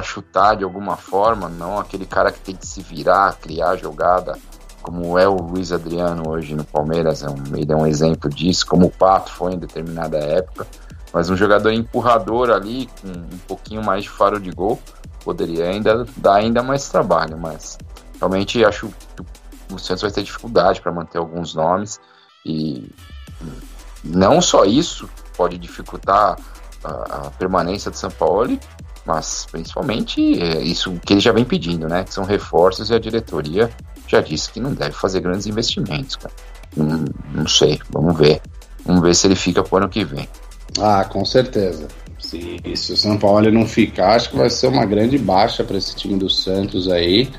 chutar 0.02 0.56
de 0.56 0.64
alguma 0.64 0.96
forma, 0.96 1.48
não 1.48 1.78
aquele 1.78 2.06
cara 2.06 2.30
que 2.32 2.40
tem 2.40 2.54
que 2.54 2.66
se 2.66 2.82
virar, 2.82 3.36
criar 3.36 3.76
jogada, 3.76 4.38
como 4.82 5.18
é 5.18 5.28
o 5.28 5.36
Luiz 5.36 5.72
Adriano 5.72 6.30
hoje 6.30 6.54
no 6.54 6.64
Palmeiras, 6.64 7.22
é 7.22 7.28
um, 7.28 7.56
ele 7.56 7.72
é 7.72 7.76
um 7.76 7.86
exemplo 7.86 8.30
disso, 8.30 8.66
como 8.66 8.86
o 8.86 8.90
Pato 8.90 9.30
foi 9.32 9.52
em 9.52 9.58
determinada 9.58 10.18
época, 10.18 10.66
mas 11.12 11.30
um 11.30 11.36
jogador 11.36 11.72
empurrador 11.72 12.50
ali, 12.50 12.88
com 13.00 13.08
um 13.08 13.38
pouquinho 13.46 13.84
mais 13.84 14.04
de 14.04 14.10
faro 14.10 14.38
de 14.38 14.50
gol, 14.50 14.78
poderia 15.28 15.68
ainda 15.68 16.06
dar 16.16 16.36
ainda 16.36 16.62
mais 16.62 16.88
trabalho, 16.88 17.36
mas 17.36 17.76
realmente 18.18 18.64
acho 18.64 18.88
que 19.14 19.74
o 19.74 19.78
Santos 19.78 20.00
vai 20.00 20.10
ter 20.10 20.22
dificuldade 20.22 20.80
para 20.80 20.90
manter 20.90 21.18
alguns 21.18 21.54
nomes 21.54 22.00
e 22.46 22.90
não 24.02 24.40
só 24.40 24.64
isso 24.64 25.06
pode 25.36 25.58
dificultar 25.58 26.38
a, 26.82 26.88
a 27.26 27.30
permanência 27.32 27.90
de 27.90 27.98
São 27.98 28.10
Paulo, 28.10 28.58
mas 29.04 29.46
principalmente 29.50 30.40
é 30.40 30.62
isso 30.62 30.98
que 31.04 31.12
ele 31.12 31.20
já 31.20 31.30
vem 31.30 31.44
pedindo, 31.44 31.86
né? 31.86 32.04
Que 32.04 32.14
são 32.14 32.24
reforços 32.24 32.88
e 32.88 32.94
a 32.94 32.98
diretoria 32.98 33.70
já 34.06 34.22
disse 34.22 34.50
que 34.50 34.58
não 34.58 34.72
deve 34.72 34.92
fazer 34.92 35.20
grandes 35.20 35.46
investimentos, 35.46 36.16
cara. 36.16 36.32
Não, 36.74 37.04
não 37.34 37.46
sei, 37.46 37.78
vamos 37.90 38.16
ver. 38.16 38.40
Vamos 38.86 39.02
ver 39.02 39.14
se 39.14 39.26
ele 39.26 39.36
fica 39.36 39.62
pro 39.62 39.76
ano 39.76 39.90
que 39.90 40.06
vem. 40.06 40.26
Ah, 40.80 41.04
com 41.04 41.22
certeza. 41.22 41.86
Se, 42.28 42.60
se 42.76 42.92
o 42.92 42.96
São 42.96 43.16
Paulo 43.16 43.50
não 43.50 43.66
ficar, 43.66 44.16
acho 44.16 44.30
que 44.30 44.36
vai 44.36 44.50
ser 44.50 44.66
uma 44.66 44.84
grande 44.84 45.16
baixa 45.16 45.64
para 45.64 45.78
esse 45.78 45.96
time 45.96 46.16
do 46.16 46.28
Santos 46.28 46.86
aí, 46.86 47.30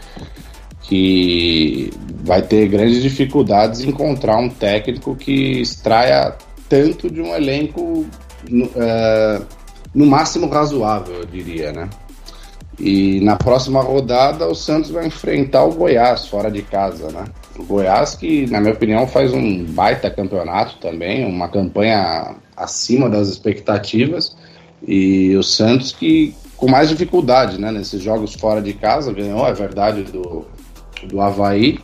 que 0.82 1.92
vai 2.24 2.42
ter 2.42 2.68
grandes 2.68 3.04
dificuldades 3.04 3.82
em 3.82 3.90
encontrar 3.90 4.38
um 4.38 4.50
técnico 4.50 5.16
que 5.16 5.62
extraia 5.62 6.36
tanto 6.68 7.08
de 7.08 7.22
um 7.22 7.36
elenco 7.36 8.08
no, 8.50 8.66
uh, 8.66 9.46
no 9.94 10.08
máximo 10.08 10.48
razoável, 10.48 11.18
eu 11.18 11.26
diria, 11.26 11.72
né? 11.72 11.88
E 12.80 13.20
na 13.20 13.36
próxima 13.36 13.82
rodada 13.82 14.48
o 14.48 14.56
Santos 14.56 14.90
vai 14.90 15.06
enfrentar 15.06 15.66
o 15.66 15.74
Goiás 15.74 16.26
fora 16.28 16.50
de 16.50 16.64
casa, 16.64 17.12
né? 17.12 17.26
O 17.60 17.64
Goiás 17.64 18.16
que, 18.16 18.50
na 18.50 18.60
minha 18.60 18.74
opinião, 18.74 19.06
faz 19.06 19.34
um 19.34 19.66
baita 19.66 20.10
campeonato 20.10 20.78
também, 20.78 21.26
uma 21.26 21.48
campanha 21.48 22.38
acima 22.58 23.08
das 23.08 23.28
expectativas. 23.28 24.36
E 24.88 25.36
o 25.36 25.44
Santos 25.44 25.92
que 25.92 26.34
com 26.60 26.70
mais 26.70 26.90
dificuldade, 26.90 27.58
né, 27.58 27.72
nesses 27.72 28.02
jogos 28.02 28.34
fora 28.34 28.62
de 28.62 28.74
casa, 28.74 29.14
ganhou, 29.14 29.48
é 29.48 29.54
verdade, 29.54 30.04
do, 30.04 30.46
do 31.06 31.22
Havaí, 31.22 31.80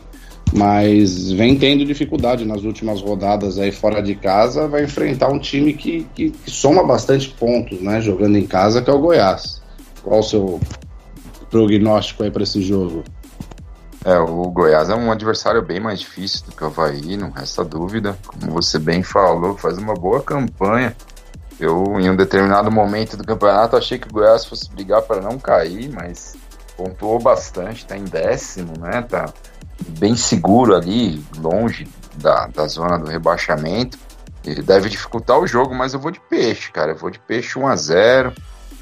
mas 0.52 1.32
vem 1.32 1.58
tendo 1.58 1.82
dificuldade 1.84 2.44
nas 2.44 2.62
últimas 2.62 3.00
rodadas 3.00 3.58
aí 3.58 3.72
fora 3.72 4.02
de 4.02 4.14
casa, 4.14 4.68
vai 4.68 4.84
enfrentar 4.84 5.28
um 5.28 5.38
time 5.38 5.72
que, 5.72 6.06
que, 6.14 6.30
que 6.30 6.50
soma 6.50 6.84
bastante 6.84 7.30
pontos, 7.30 7.80
né, 7.80 8.02
jogando 8.02 8.36
em 8.36 8.46
casa, 8.46 8.82
que 8.82 8.90
é 8.90 8.92
o 8.92 9.00
Goiás. 9.00 9.62
Qual 10.02 10.20
o 10.20 10.22
seu 10.22 10.60
prognóstico 11.50 12.22
aí 12.22 12.30
para 12.30 12.42
esse 12.42 12.60
jogo? 12.60 13.02
É, 14.04 14.18
o 14.18 14.50
Goiás 14.50 14.90
é 14.90 14.94
um 14.94 15.10
adversário 15.10 15.62
bem 15.62 15.80
mais 15.80 16.00
difícil 16.00 16.44
do 16.46 16.52
que 16.54 16.62
o 16.62 16.66
Havaí, 16.66 17.16
não 17.16 17.30
resta 17.30 17.64
dúvida. 17.64 18.16
Como 18.26 18.52
você 18.52 18.78
bem 18.78 19.02
falou, 19.02 19.56
faz 19.56 19.78
uma 19.78 19.94
boa 19.94 20.22
campanha 20.22 20.94
eu, 21.58 21.98
em 21.98 22.10
um 22.10 22.16
determinado 22.16 22.70
momento 22.70 23.16
do 23.16 23.24
campeonato, 23.24 23.76
achei 23.76 23.98
que 23.98 24.08
o 24.08 24.12
Goiás 24.12 24.44
fosse 24.44 24.70
brigar 24.70 25.02
para 25.02 25.20
não 25.20 25.38
cair, 25.38 25.90
mas 25.90 26.36
pontuou 26.76 27.18
bastante, 27.18 27.78
está 27.78 27.96
em 27.96 28.04
décimo, 28.04 28.74
né? 28.78 29.02
Tá 29.02 29.32
bem 29.98 30.14
seguro 30.16 30.74
ali, 30.74 31.24
longe 31.38 31.88
da, 32.16 32.46
da 32.46 32.66
zona 32.66 32.98
do 32.98 33.06
rebaixamento. 33.06 33.98
Ele 34.44 34.62
deve 34.62 34.88
dificultar 34.88 35.38
o 35.38 35.46
jogo, 35.46 35.74
mas 35.74 35.94
eu 35.94 36.00
vou 36.00 36.10
de 36.10 36.20
peixe, 36.20 36.70
cara. 36.70 36.92
Eu 36.92 36.96
vou 36.96 37.10
de 37.10 37.18
peixe 37.18 37.58
1 37.58 37.66
a 37.66 37.76
0 37.76 38.32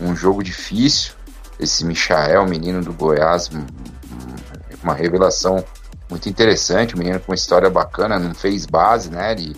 um 0.01 0.15
jogo 0.15 0.43
difícil. 0.43 1.15
Esse 1.59 1.85
Michael, 1.85 2.47
menino 2.47 2.83
do 2.83 2.93
Goiás, 2.93 3.49
uma 4.83 4.95
revelação 4.95 5.65
muito 6.11 6.29
interessante, 6.29 6.95
um 6.95 6.99
menino 6.99 7.21
com 7.21 7.31
uma 7.31 7.37
história 7.37 7.71
bacana, 7.71 8.19
não 8.19 8.35
fez 8.35 8.67
base, 8.67 9.11
né? 9.11 9.33
Ele 9.33 9.57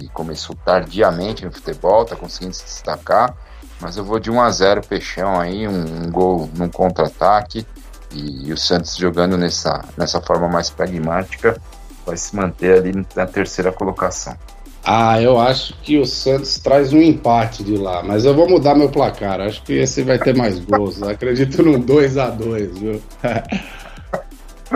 e 0.00 0.08
começou 0.08 0.56
tardiamente 0.64 1.44
no 1.44 1.52
futebol, 1.52 2.04
tá 2.04 2.16
conseguindo 2.16 2.54
se 2.54 2.64
destacar. 2.64 3.36
Mas 3.80 3.96
eu 3.96 4.04
vou 4.04 4.18
de 4.18 4.30
1 4.30 4.40
a 4.40 4.50
0 4.50 4.80
Peixão 4.86 5.38
aí, 5.38 5.68
um, 5.68 6.06
um 6.06 6.10
gol 6.10 6.50
num 6.56 6.68
contra-ataque. 6.68 7.66
E, 8.12 8.48
e, 8.48 8.52
o 8.52 8.56
Santos 8.56 8.96
jogando 8.96 9.36
nessa, 9.36 9.84
nessa 9.96 10.20
forma 10.20 10.48
mais 10.48 10.70
pragmática 10.70 11.60
vai 12.06 12.16
se 12.16 12.34
manter 12.34 12.78
ali 12.78 13.06
na 13.14 13.26
terceira 13.26 13.70
colocação. 13.70 14.34
Ah, 14.82 15.20
eu 15.20 15.38
acho 15.38 15.74
que 15.82 15.98
o 15.98 16.06
Santos 16.06 16.58
traz 16.58 16.94
um 16.94 17.02
empate 17.02 17.62
de 17.62 17.76
lá, 17.76 18.02
mas 18.02 18.24
eu 18.24 18.34
vou 18.34 18.48
mudar 18.48 18.74
meu 18.74 18.88
placar. 18.88 19.40
Acho 19.40 19.62
que 19.62 19.74
esse 19.74 20.02
vai 20.02 20.18
ter 20.18 20.34
mais 20.34 20.58
gols. 20.58 21.02
Acredito 21.04 21.62
num 21.62 21.78
2 21.78 22.16
a 22.16 22.30
2 22.30 22.78
viu? 22.78 23.02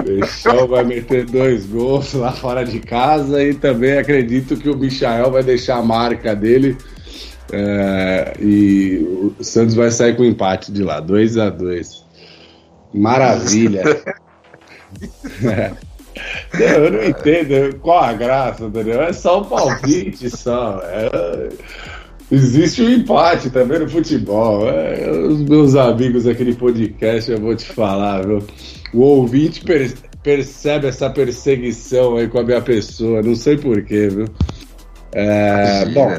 Peixão 0.05 0.67
vai 0.67 0.85
meter 0.85 1.27
dois 1.27 1.67
gols 1.67 2.13
lá 2.15 2.33
fora 2.33 2.65
de 2.65 2.81
casa 2.81 3.43
e 3.43 3.55
também 3.55 3.99
acredito 3.99 4.57
que 4.57 4.69
o 4.69 4.77
Michael 4.77 5.31
vai 5.31 5.43
deixar 5.43 5.77
a 5.77 5.83
marca 5.83 6.35
dele 6.35 6.77
é, 7.53 8.33
e 8.41 9.35
o 9.39 9.45
Santos 9.45 9.75
vai 9.75 9.91
sair 9.91 10.17
com 10.17 10.25
empate 10.25 10.73
de 10.73 10.83
lá, 10.83 11.01
2 11.01 11.37
a 11.37 11.51
2 11.51 12.03
Maravilha! 12.95 13.83
é. 15.45 15.73
Eu 16.59 16.91
não 16.91 17.05
entendo 17.05 17.79
qual 17.79 18.05
a 18.05 18.13
graça, 18.13 18.65
entendeu? 18.65 19.01
É 19.03 19.13
só 19.13 19.41
um 19.41 19.45
palpite 19.45 20.29
só. 20.29 20.81
É... 20.85 21.49
Existe 22.31 22.83
um 22.83 22.91
empate 22.91 23.49
também 23.49 23.79
no 23.79 23.89
futebol. 23.89 24.69
É... 24.69 25.11
Os 25.11 25.41
meus 25.43 25.75
amigos 25.75 26.27
aqui 26.27 26.45
de 26.45 26.53
podcast, 26.55 27.31
eu 27.31 27.41
vou 27.41 27.57
te 27.57 27.65
falar, 27.65 28.27
viu? 28.27 28.45
O 28.93 29.01
ouvinte 29.01 29.63
per 29.65 29.93
percebe 30.23 30.87
essa 30.87 31.11
perseguição 31.11 32.17
aí 32.17 32.29
com 32.29 32.39
a 32.39 32.45
minha 32.45 32.61
pessoa, 32.61 33.21
não 33.23 33.35
sei 33.35 33.57
porquê, 33.57 34.09
viu? 34.09 34.27
É, 35.13 35.85
bom, 35.87 36.17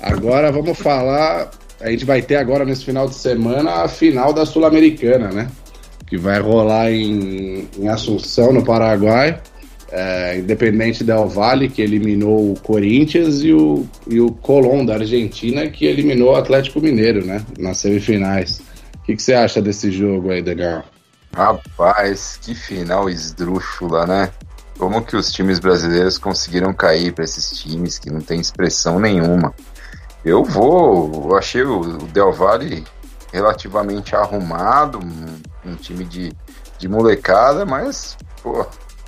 agora 0.00 0.50
vamos 0.50 0.76
falar. 0.76 1.50
A 1.80 1.90
gente 1.90 2.04
vai 2.04 2.22
ter 2.22 2.36
agora 2.36 2.64
nesse 2.64 2.84
final 2.84 3.08
de 3.08 3.14
semana 3.14 3.84
a 3.84 3.88
final 3.88 4.32
da 4.32 4.44
Sul-Americana, 4.44 5.28
né? 5.30 5.48
Que 6.08 6.16
vai 6.16 6.40
rolar 6.40 6.90
em, 6.90 7.68
em 7.78 7.88
Assunção, 7.88 8.52
no 8.52 8.64
Paraguai. 8.64 9.40
é, 9.92 10.38
Independente 10.38 11.04
Del 11.04 11.28
Valle, 11.28 11.68
que 11.68 11.82
eliminou 11.82 12.52
o 12.52 12.58
Corinthians, 12.60 13.42
e 13.44 13.52
o, 13.52 13.86
e 14.08 14.20
o 14.20 14.32
Colón 14.32 14.84
da 14.84 14.94
Argentina, 14.94 15.68
que 15.68 15.84
eliminou 15.84 16.32
o 16.32 16.36
Atlético 16.36 16.80
Mineiro, 16.80 17.24
né? 17.24 17.44
Nas 17.58 17.76
semifinais. 17.76 18.60
O 18.96 19.04
que, 19.04 19.14
que 19.16 19.22
você 19.22 19.34
acha 19.34 19.60
desse 19.60 19.90
jogo 19.90 20.30
aí, 20.30 20.42
Daniel? 20.42 20.82
Rapaz, 21.34 22.38
que 22.40 22.54
final 22.54 23.08
esdrúxula, 23.08 24.06
né? 24.06 24.30
Como 24.78 25.02
que 25.02 25.16
os 25.16 25.32
times 25.32 25.58
brasileiros 25.58 26.18
conseguiram 26.18 26.74
cair 26.74 27.12
para 27.12 27.24
esses 27.24 27.50
times 27.58 27.98
que 27.98 28.10
não 28.10 28.20
tem 28.20 28.40
expressão 28.40 28.98
nenhuma? 28.98 29.54
Eu 30.24 30.44
vou, 30.44 31.30
eu 31.30 31.36
achei 31.36 31.62
o 31.62 31.98
Del 32.08 32.32
Valle 32.32 32.84
relativamente 33.32 34.14
arrumado, 34.14 34.98
um, 34.98 35.70
um 35.70 35.74
time 35.74 36.04
de, 36.04 36.32
de 36.78 36.86
molecada, 36.86 37.64
mas, 37.64 38.16
pô, 38.42 38.66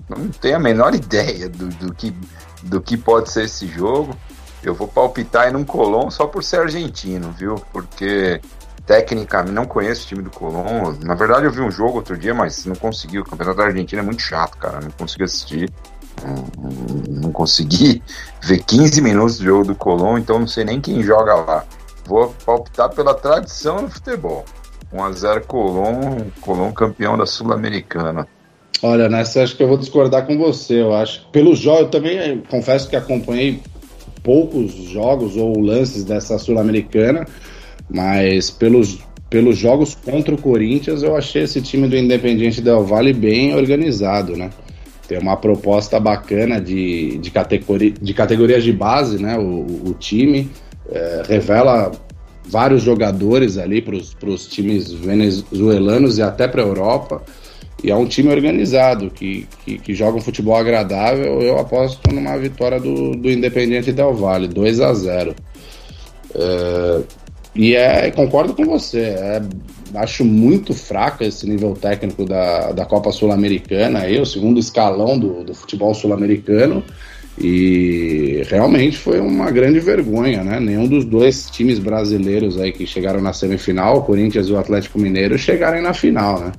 não 0.09 0.29
tenho 0.29 0.57
a 0.57 0.61
menor 0.61 0.95
ideia 0.97 1.49
do, 1.49 1.69
do, 1.69 1.95
que, 1.95 2.15
do 2.63 2.81
que 2.81 2.97
pode 2.97 3.31
ser 3.31 3.45
esse 3.45 3.67
jogo. 3.67 4.17
Eu 4.63 4.75
vou 4.75 4.89
palpitar 4.89 5.53
em 5.53 5.57
um 5.57 5.65
Colón 5.65 6.11
só 6.11 6.27
por 6.27 6.43
ser 6.43 6.61
argentino, 6.61 7.31
viu? 7.33 7.57
Porque 7.71 8.41
tecnicamente 8.87 9.53
não 9.53 9.65
conheço 9.65 10.05
o 10.05 10.09
time 10.09 10.23
do 10.23 10.31
Colón. 10.31 10.95
Na 11.03 11.15
verdade, 11.15 11.47
eu 11.47 11.51
vi 11.51 11.61
um 11.61 11.71
jogo 11.71 11.97
outro 11.97 12.17
dia, 12.17 12.35
mas 12.35 12.65
não 12.67 12.75
consegui. 12.75 13.19
O 13.19 13.25
campeonato 13.25 13.59
da 13.59 13.65
Argentina 13.65 14.03
é 14.03 14.05
muito 14.05 14.23
chato, 14.23 14.57
cara. 14.59 14.81
Não 14.81 14.91
consegui 14.91 15.25
assistir. 15.25 15.71
Não, 16.23 17.23
não 17.23 17.33
consegui 17.33 18.03
ver 18.43 18.63
15 18.63 19.01
minutos 19.01 19.39
do 19.39 19.45
jogo 19.45 19.65
do 19.65 19.75
Colón, 19.75 20.19
então 20.19 20.39
não 20.39 20.47
sei 20.47 20.65
nem 20.65 20.81
quem 20.81 21.03
joga 21.03 21.35
lá. 21.35 21.65
Vou 22.07 22.35
palpitar 22.45 22.91
pela 22.91 23.15
tradição 23.15 23.83
no 23.83 23.91
futebol. 23.91 24.45
1x0 24.93 25.41
Colón, 25.47 26.31
Colón 26.41 26.73
campeão 26.73 27.17
da 27.17 27.27
Sul-Americana. 27.27 28.29
Olha, 28.83 29.09
nessa 29.09 29.43
acho 29.43 29.57
que 29.57 29.63
eu 29.63 29.69
vou 29.69 29.79
discordar 29.79 30.27
com 30.27 30.37
você. 30.39 30.83
Eu 30.83 30.95
acho 30.95 31.27
pelo 31.33 31.55
jogo, 31.57 31.81
eu 31.81 31.89
também 31.89 32.19
eh, 32.19 32.39
confesso 32.49 32.89
que 32.89 32.95
acompanhei 32.95 33.63
poucos 34.23 34.73
jogos 34.73 35.37
ou 35.37 35.59
lances 35.61 36.05
dessa 36.05 36.39
Sul-Americana, 36.39 37.27
mas 37.91 38.51
pelos, 38.51 38.99
pelos 39.29 39.57
jogos 39.57 39.95
contra 39.95 40.35
o 40.35 40.41
Corinthians, 40.41 41.03
eu 41.03 41.17
achei 41.17 41.43
esse 41.43 41.61
time 41.61 41.89
do 41.89 41.97
Independiente 41.97 42.61
Del 42.61 42.85
Valle 42.85 43.13
bem 43.13 43.55
organizado, 43.55 44.37
né? 44.37 44.51
Tem 45.07 45.19
uma 45.19 45.37
proposta 45.37 46.01
bacana 46.01 46.61
de, 46.61 47.19
de, 47.19 47.31
categoria, 47.31 47.91
de 47.91 48.15
categorias 48.15 48.65
de 48.65 48.73
base, 48.73 49.23
né? 49.23 49.37
O, 49.39 49.67
o 49.91 49.95
time 49.99 50.49
é, 50.91 51.23
revela 51.29 51.93
vários 52.47 52.83
jogadores 52.83 53.59
ali 53.59 53.83
para 53.83 53.97
os 54.29 54.47
times 54.47 54.93
venezuelanos 54.93 56.19
e 56.19 56.23
até 56.23 56.49
para 56.49 56.63
a 56.63 56.67
Europa. 56.67 57.23
E 57.83 57.91
é 57.91 57.97
um 57.97 58.07
time 58.07 58.31
organizado, 58.31 59.11
que, 59.11 59.47
que, 59.65 59.79
que, 59.79 59.95
joga 59.95 60.17
um 60.17 60.21
futebol 60.21 60.57
agradável. 60.57 61.43
Eu 61.43 61.59
aposto 61.59 62.11
numa 62.11 62.39
vitória 62.39 62.81
do, 62.81 63.13
do 63.13 63.31
Independiente 63.31 63.93
Del 63.93 64.15
Valle, 64.15 64.49
2 64.49 64.81
a 64.81 64.95
0 64.95 65.35
é, 66.35 67.01
E 67.55 67.75
é, 67.77 68.11
concordo 68.11 68.53
com 68.53 68.65
você, 68.65 69.01
é, 69.01 69.43
acho 69.95 70.25
muito 70.25 70.75
fraco 70.75 71.23
esse 71.23 71.49
nível 71.49 71.75
técnico 71.75 72.25
da, 72.25 72.73
da 72.73 72.85
Copa 72.85 73.13
Sul-Americana, 73.13 74.01
aí, 74.01 74.19
o 74.21 74.27
segundo 74.27 74.59
escalão 74.59 75.19
do, 75.19 75.45
do 75.45 75.55
futebol 75.55 75.95
sul-americano. 75.95 76.83
E 77.37 78.43
realmente 78.49 78.97
foi 78.97 79.19
uma 79.19 79.51
grande 79.51 79.81
vergonha, 79.81 80.45
né? 80.45 80.61
Nenhum 80.61 80.87
dos 80.87 81.05
dois 81.05 81.51
times 81.51 81.81
brasileiros 81.81 82.61
aí 82.61 82.71
que 82.71 82.87
chegaram 82.87 83.21
na 83.21 83.33
semifinal, 83.33 83.99
o 83.99 84.03
Corinthians 84.03 84.49
e 84.49 84.53
o 84.53 84.59
Atlético 84.59 85.01
Mineiro, 85.01 85.37
chegarem 85.37 85.83
na 85.83 85.93
final, 85.93 86.39
né? 86.39 86.53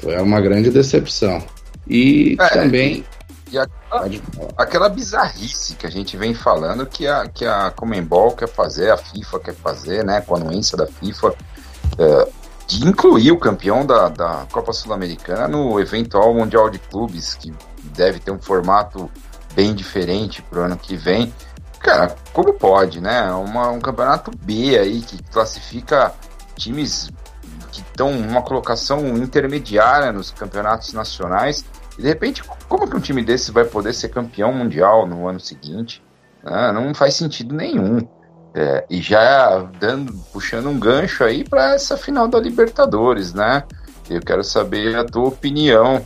Foi 0.00 0.16
uma 0.20 0.40
grande 0.40 0.70
decepção. 0.70 1.42
E 1.88 2.36
é, 2.38 2.48
também. 2.48 3.04
E 3.50 3.58
aquela, 3.58 4.10
aquela, 4.56 4.88
bizarrice 4.88 5.74
que 5.74 5.86
a 5.86 5.90
gente 5.90 6.16
vem 6.16 6.34
falando 6.34 6.86
que 6.86 7.06
a, 7.06 7.26
que 7.28 7.44
a 7.44 7.70
Comembol 7.70 8.32
quer 8.32 8.48
fazer, 8.48 8.90
a 8.90 8.96
FIFA 8.96 9.40
quer 9.40 9.54
fazer, 9.54 10.04
né? 10.04 10.20
Com 10.20 10.36
a 10.36 10.38
anuência 10.38 10.76
da 10.76 10.86
FIFA, 10.86 11.34
é, 11.98 12.28
de 12.66 12.86
incluir 12.86 13.32
o 13.32 13.38
campeão 13.38 13.84
da, 13.84 14.08
da 14.08 14.46
Copa 14.52 14.72
Sul-Americana 14.72 15.48
no 15.48 15.80
eventual 15.80 16.32
Mundial 16.32 16.70
de 16.70 16.78
Clubes, 16.78 17.34
que 17.34 17.52
deve 17.82 18.20
ter 18.20 18.30
um 18.30 18.38
formato 18.38 19.10
bem 19.54 19.74
diferente 19.74 20.42
pro 20.42 20.62
ano 20.62 20.76
que 20.76 20.96
vem. 20.96 21.34
Cara, 21.80 22.14
como 22.32 22.52
pode, 22.52 23.00
né? 23.00 23.32
Uma, 23.32 23.70
um 23.70 23.80
campeonato 23.80 24.30
B 24.30 24.78
aí 24.78 25.00
que 25.00 25.20
classifica 25.24 26.14
times 26.54 27.10
que 27.72 27.80
estão 27.80 28.12
numa 28.12 28.42
colocação 28.42 29.16
intermediária 29.16 30.12
nos 30.12 30.30
campeonatos 30.30 30.92
nacionais. 30.92 31.64
De 32.00 32.08
repente, 32.08 32.42
como 32.66 32.88
que 32.88 32.96
um 32.96 33.00
time 33.00 33.22
desse 33.22 33.52
vai 33.52 33.64
poder 33.64 33.92
ser 33.92 34.08
campeão 34.08 34.52
mundial 34.52 35.06
no 35.06 35.28
ano 35.28 35.38
seguinte? 35.38 36.02
Ah, 36.42 36.72
não 36.72 36.94
faz 36.94 37.14
sentido 37.14 37.54
nenhum. 37.54 38.00
É, 38.54 38.84
e 38.88 39.02
já 39.02 39.58
dando, 39.78 40.12
puxando 40.32 40.68
um 40.70 40.78
gancho 40.78 41.22
aí 41.22 41.44
para 41.44 41.74
essa 41.74 41.98
final 41.98 42.26
da 42.26 42.40
Libertadores, 42.40 43.34
né? 43.34 43.64
Eu 44.08 44.20
quero 44.20 44.42
saber 44.42 44.96
a 44.96 45.04
tua 45.04 45.28
opinião. 45.28 46.02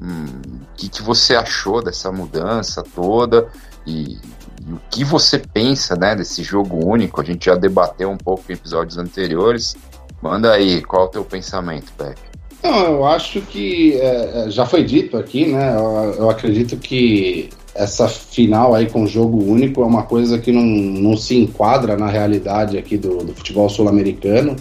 Hum, 0.00 0.26
o 0.62 0.74
que, 0.76 0.88
que 0.88 1.00
você 1.00 1.36
achou 1.36 1.82
dessa 1.82 2.10
mudança 2.10 2.82
toda 2.82 3.48
e, 3.86 4.18
e, 4.60 4.72
o 4.72 4.80
que 4.90 5.04
você 5.04 5.38
pensa 5.38 5.94
né, 5.94 6.14
desse 6.16 6.42
jogo 6.42 6.84
único? 6.84 7.20
A 7.20 7.24
gente 7.24 7.46
já 7.46 7.54
debateu 7.54 8.10
um 8.10 8.18
pouco 8.18 8.42
em 8.50 8.54
episódios 8.54 8.98
anteriores. 8.98 9.76
Manda 10.20 10.52
aí, 10.52 10.82
qual 10.82 11.04
é 11.04 11.06
o 11.06 11.10
teu 11.10 11.24
pensamento, 11.24 11.92
Pepe? 11.96 12.35
Não, 12.66 12.84
eu 12.84 13.04
acho 13.06 13.40
que 13.42 13.94
é, 13.94 14.46
é, 14.46 14.50
já 14.50 14.66
foi 14.66 14.82
dito 14.82 15.16
aqui, 15.16 15.46
né? 15.46 15.76
Eu, 15.76 16.14
eu, 16.18 16.30
acredito 16.30 16.76
que 16.76 17.48
essa 17.74 18.08
final 18.08 18.74
aí 18.74 18.90
com 18.90 19.06
jogo 19.06 19.42
único 19.42 19.82
é 19.82 19.86
uma 19.86 20.02
coisa 20.02 20.38
que 20.38 20.50
não, 20.50 20.62
não 20.62 21.16
se 21.16 21.36
enquadra 21.36 21.96
na 21.96 22.08
realidade 22.08 22.76
aqui 22.76 22.96
do, 22.96 23.18
do 23.18 23.34
futebol 23.34 23.68
sul-americano 23.68 24.56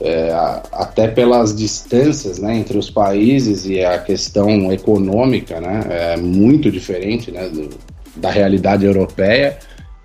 é, 0.00 0.32
até 0.72 1.06
pelas 1.08 1.54
distâncias 1.54 2.38
né, 2.38 2.56
entre 2.56 2.78
os 2.78 2.88
países 2.88 3.66
e 3.66 3.84
a 3.84 3.98
questão 3.98 4.72
econômica 4.72 5.60
né, 5.60 5.84
é 5.88 6.16
muito 6.16 6.70
diferente 6.70 7.30
né, 7.30 7.48
do, 7.48 7.68
da 8.16 8.30
realidade 8.30 8.84
europeia. 8.84 9.58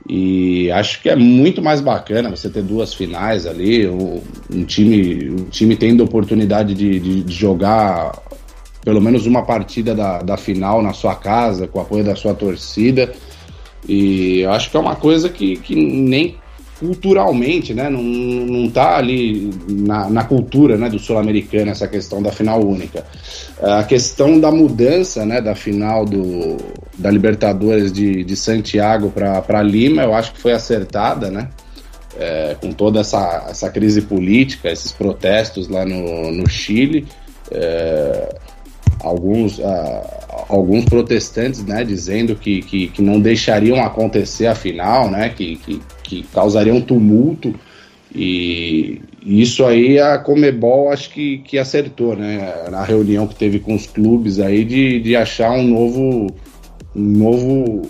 E 0.10 0.72
acho 0.72 1.02
que 1.02 1.10
é 1.10 1.16
muito 1.16 1.62
mais 1.62 1.82
bacana 1.82 2.30
você 2.30 2.50
ter 2.50 2.64
duas 2.64 2.94
finais 2.94 3.46
ali, 3.46 3.88
um, 3.88 4.22
time, 4.66 5.32
um 5.32 5.46
time 5.50 5.76
tendo 5.76 6.02
oportunidade 6.04 6.74
de, 6.74 6.98
de, 6.98 7.24
de, 7.24 7.34
jogar 7.34 8.18
pelo 8.86 9.02
menos 9.02 9.26
uma 9.26 9.44
partida 9.44 9.94
da, 9.94 10.20
da 10.20 10.38
final 10.38 10.82
na 10.82 10.94
sua 10.94 11.14
casa, 11.14 11.68
com 11.68 11.80
o 11.80 11.82
apoio 11.82 12.06
da 12.06 12.16
sua 12.16 12.34
torcida. 12.34 13.14
E 13.86 14.40
eu 14.40 14.52
acho 14.52 14.72
que 14.72 14.78
é 14.78 14.80
uma 14.80 14.96
coisa 14.96 15.28
que, 15.28 15.58
que 15.58 15.76
nem 15.76 16.38
culturalmente, 16.80 17.74
né? 17.74 17.90
Não, 17.90 18.02
não 18.02 18.70
tá 18.70 18.98
ali 18.98 19.52
na, 19.68 20.10
na 20.10 20.24
cultura 20.24 20.78
né, 20.78 20.90
do 20.90 21.00
sul-americano 21.00 21.72
essa 21.72 21.88
questão 21.88 22.22
da 22.22 22.32
final 22.32 22.64
única. 22.64 23.06
A 23.62 23.84
questão 23.84 24.40
da 24.40 24.52
mudança 24.52 25.26
né, 25.26 25.42
da 25.42 25.56
final 25.56 26.06
do, 26.06 26.58
da 26.98 27.10
Libertadores 27.10 27.92
de, 27.92 28.24
de 28.24 28.36
Santiago 28.36 29.12
para 29.12 29.62
Lima, 29.64 30.04
eu 30.04 30.14
acho 30.14 30.34
que 30.34 30.42
foi 30.42 30.54
acertada, 30.54 31.30
né? 31.32 31.50
É, 32.20 32.56
com 32.60 32.72
toda 32.72 33.00
essa, 33.00 33.46
essa 33.48 33.70
crise 33.70 34.02
política, 34.02 34.72
esses 34.72 34.92
protestos 34.92 35.68
lá 35.68 35.86
no, 35.86 36.32
no 36.32 36.50
Chile. 36.50 37.08
É, 37.52 38.36
alguns, 39.00 39.60
alguns 40.50 40.86
protestantes 40.86 41.64
né, 41.64 41.84
dizendo 41.84 42.36
que, 42.36 42.62
que, 42.62 42.88
que, 42.88 43.02
não 43.02 43.20
deixariam 43.20 43.82
acontecer 43.84 44.48
a 44.48 44.56
final, 44.56 45.10
né, 45.10 45.30
que, 45.30 45.56
que, 45.58 45.82
que 46.04 46.24
causariam 46.34 46.82
tumulto. 46.82 47.54
E 48.14 49.02
isso 49.22 49.66
aí 49.66 50.00
a 50.00 50.18
Comebol 50.18 50.92
acho 50.92 51.10
que, 51.10 51.40
que 51.40 51.58
acertou, 51.60 52.16
né? 52.16 52.66
Na 52.72 52.84
reunião 52.84 53.28
que 53.28 53.36
teve 53.36 53.60
com 53.60 53.76
os 53.76 53.86
clubes 53.86 54.40
aí 54.40 54.64
de, 54.64 55.02
de 55.02 55.16
achar 55.16 55.52
um 55.52 55.64
novo, 55.64 56.28
um 56.96 57.02
novo, 57.02 57.82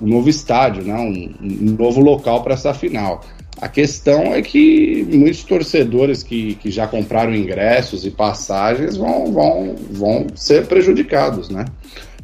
um 0.00 0.06
novo 0.06 0.28
estádio, 0.28 0.84
né? 0.84 0.94
um, 0.94 1.34
um 1.42 1.76
novo 1.76 2.00
local 2.00 2.42
para 2.42 2.54
essa 2.54 2.72
final. 2.72 3.22
A 3.60 3.68
questão 3.68 4.34
é 4.34 4.42
que 4.42 5.06
muitos 5.10 5.42
torcedores 5.42 6.22
que, 6.22 6.56
que 6.56 6.70
já 6.70 6.86
compraram 6.86 7.34
ingressos 7.34 8.04
e 8.04 8.10
passagens 8.10 8.96
vão, 8.96 9.32
vão, 9.32 9.74
vão 9.90 10.26
ser 10.34 10.66
prejudicados, 10.66 11.48
né? 11.48 11.64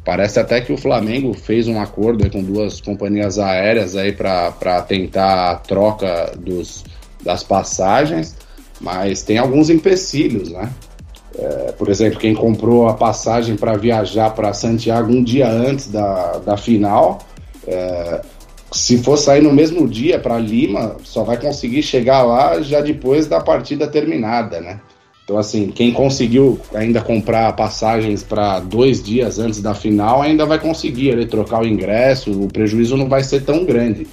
Parece 0.05 0.39
até 0.39 0.61
que 0.61 0.71
o 0.71 0.77
Flamengo 0.77 1.33
fez 1.33 1.67
um 1.67 1.79
acordo 1.79 2.29
com 2.29 2.43
duas 2.43 2.81
companhias 2.81 3.39
aéreas 3.39 3.95
aí 3.95 4.11
para 4.11 4.81
tentar 4.87 5.51
a 5.51 5.55
troca 5.55 6.33
dos, 6.37 6.83
das 7.23 7.41
passagens, 7.41 8.35
mas 8.79 9.23
tem 9.23 9.37
alguns 9.37 9.69
empecilhos, 9.69 10.51
né? 10.51 10.69
É, 11.35 11.71
por 11.71 11.89
exemplo, 11.89 12.19
quem 12.19 12.35
comprou 12.35 12.87
a 12.87 12.93
passagem 12.93 13.55
para 13.55 13.75
viajar 13.75 14.29
para 14.31 14.53
Santiago 14.53 15.11
um 15.11 15.23
dia 15.23 15.49
antes 15.49 15.87
da, 15.87 16.37
da 16.39 16.57
final, 16.57 17.19
é, 17.65 18.21
se 18.73 18.97
for 18.97 19.17
sair 19.17 19.41
no 19.41 19.53
mesmo 19.53 19.87
dia 19.87 20.19
para 20.19 20.37
Lima, 20.37 20.97
só 21.03 21.23
vai 21.23 21.39
conseguir 21.39 21.83
chegar 21.83 22.23
lá 22.23 22.61
já 22.61 22.81
depois 22.81 23.27
da 23.27 23.39
partida 23.39 23.87
terminada, 23.87 24.59
né? 24.59 24.79
Então, 25.23 25.37
assim, 25.37 25.67
quem 25.67 25.93
conseguiu 25.93 26.59
ainda 26.73 27.01
comprar 27.01 27.53
passagens 27.53 28.23
para 28.23 28.59
dois 28.59 29.01
dias 29.01 29.39
antes 29.39 29.61
da 29.61 29.73
final 29.73 30.21
ainda 30.21 30.45
vai 30.45 30.59
conseguir 30.59 31.09
ele, 31.09 31.25
trocar 31.25 31.61
o 31.61 31.67
ingresso, 31.67 32.31
o 32.31 32.47
prejuízo 32.47 32.97
não 32.97 33.07
vai 33.07 33.23
ser 33.23 33.43
tão 33.43 33.63
grande. 33.63 34.05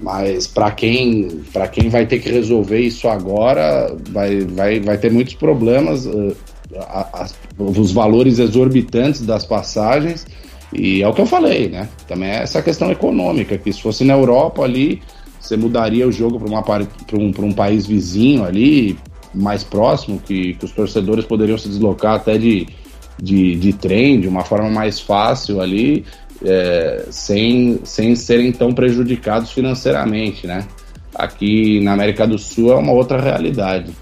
Mas 0.00 0.46
para 0.46 0.70
quem, 0.70 1.42
quem 1.72 1.88
vai 1.88 2.06
ter 2.06 2.18
que 2.18 2.28
resolver 2.28 2.80
isso 2.80 3.08
agora, 3.08 3.94
vai, 4.10 4.40
vai, 4.40 4.80
vai 4.80 4.98
ter 4.98 5.12
muitos 5.12 5.34
problemas. 5.34 6.06
Uh, 6.06 6.34
a, 6.76 7.22
a, 7.22 7.26
os 7.58 7.92
valores 7.92 8.38
exorbitantes 8.38 9.22
das 9.22 9.44
passagens. 9.44 10.26
E 10.72 11.02
é 11.02 11.08
o 11.08 11.14
que 11.14 11.20
eu 11.20 11.26
falei, 11.26 11.68
né? 11.68 11.88
Também 12.06 12.30
é 12.30 12.42
essa 12.42 12.62
questão 12.62 12.90
econômica, 12.90 13.56
que 13.56 13.72
se 13.72 13.80
fosse 13.80 14.04
na 14.04 14.14
Europa 14.14 14.62
ali, 14.62 15.02
você 15.40 15.56
mudaria 15.56 16.06
o 16.06 16.12
jogo 16.12 16.38
para 16.40 17.18
um, 17.18 17.32
um 17.46 17.52
país 17.52 17.86
vizinho 17.86 18.44
ali, 18.44 18.98
mais 19.34 19.64
próximo, 19.64 20.18
que, 20.18 20.54
que 20.54 20.64
os 20.64 20.72
torcedores 20.72 21.24
poderiam 21.24 21.56
se 21.56 21.68
deslocar 21.68 22.16
até 22.16 22.36
de, 22.36 22.66
de, 23.20 23.56
de 23.56 23.72
trem, 23.72 24.20
de 24.20 24.28
uma 24.28 24.44
forma 24.44 24.68
mais 24.68 25.00
fácil 25.00 25.60
ali, 25.60 26.04
é, 26.44 27.06
sem, 27.10 27.80
sem 27.84 28.14
serem 28.14 28.52
tão 28.52 28.72
prejudicados 28.72 29.50
financeiramente, 29.50 30.46
né? 30.46 30.66
Aqui 31.14 31.80
na 31.80 31.94
América 31.94 32.26
do 32.26 32.38
Sul 32.38 32.72
é 32.72 32.76
uma 32.76 32.92
outra 32.92 33.20
realidade. 33.20 33.92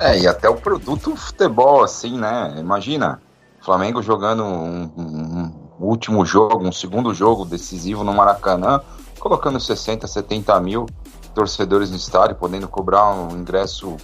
É, 0.00 0.18
e 0.18 0.26
até 0.26 0.48
o 0.48 0.56
produto 0.56 1.14
futebol, 1.14 1.84
assim, 1.84 2.18
né? 2.18 2.54
Imagina, 2.58 3.20
Flamengo 3.60 4.02
jogando 4.02 4.42
um, 4.42 4.90
um, 4.96 5.52
último 5.78 6.24
jogo, 6.24 6.66
um 6.66 6.72
segundo 6.72 7.12
jogo 7.12 7.44
decisivo 7.44 8.04
no 8.04 8.12
Maracanã, 8.12 8.80
colocando 9.18 9.58
60, 9.58 10.06
70 10.06 10.60
mil 10.60 10.86
torcedores 11.34 11.90
no 11.90 11.96
estádio, 11.96 12.36
podendo 12.36 12.68
cobrar 12.68 13.12
um 13.12 13.30
ingresso 13.36 13.96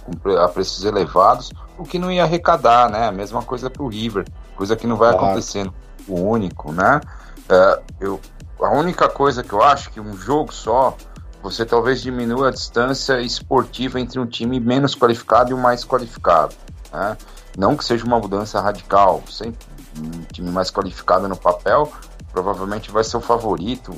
a 0.43 0.47
preços 0.49 0.83
elevados, 0.83 1.51
o 1.77 1.83
que 1.83 1.97
não 1.97 2.11
ia 2.11 2.23
arrecadar, 2.23 2.89
né? 2.89 3.07
A 3.07 3.11
mesma 3.11 3.41
coisa 3.41 3.69
para 3.69 3.81
o 3.81 3.87
River, 3.87 4.25
coisa 4.55 4.75
que 4.75 4.85
não 4.85 4.97
vai 4.97 5.11
claro. 5.11 5.27
acontecendo. 5.27 5.73
O 6.07 6.19
único, 6.19 6.71
né? 6.73 6.99
É, 7.47 7.81
eu, 8.01 8.19
a 8.59 8.69
única 8.71 9.07
coisa 9.07 9.43
que 9.43 9.53
eu 9.53 9.63
acho 9.63 9.89
que 9.91 9.99
um 9.99 10.15
jogo 10.17 10.53
só, 10.53 10.95
você 11.41 11.65
talvez 11.65 12.01
diminua 12.01 12.49
a 12.49 12.51
distância 12.51 13.19
esportiva 13.21 13.99
entre 13.99 14.19
um 14.19 14.25
time 14.25 14.59
menos 14.59 14.95
qualificado 14.95 15.51
e 15.51 15.53
um 15.53 15.59
mais 15.59 15.85
qualificado. 15.85 16.53
Né? 16.91 17.17
Não 17.57 17.75
que 17.75 17.83
seja 17.83 18.05
uma 18.05 18.19
mudança 18.19 18.59
radical, 18.59 19.23
sempre 19.29 19.65
um 19.97 20.21
time 20.31 20.49
mais 20.49 20.71
qualificado 20.71 21.27
no 21.27 21.35
papel 21.35 21.91
provavelmente 22.31 22.91
vai 22.91 23.03
ser 23.03 23.17
o 23.17 23.21
favorito, 23.21 23.93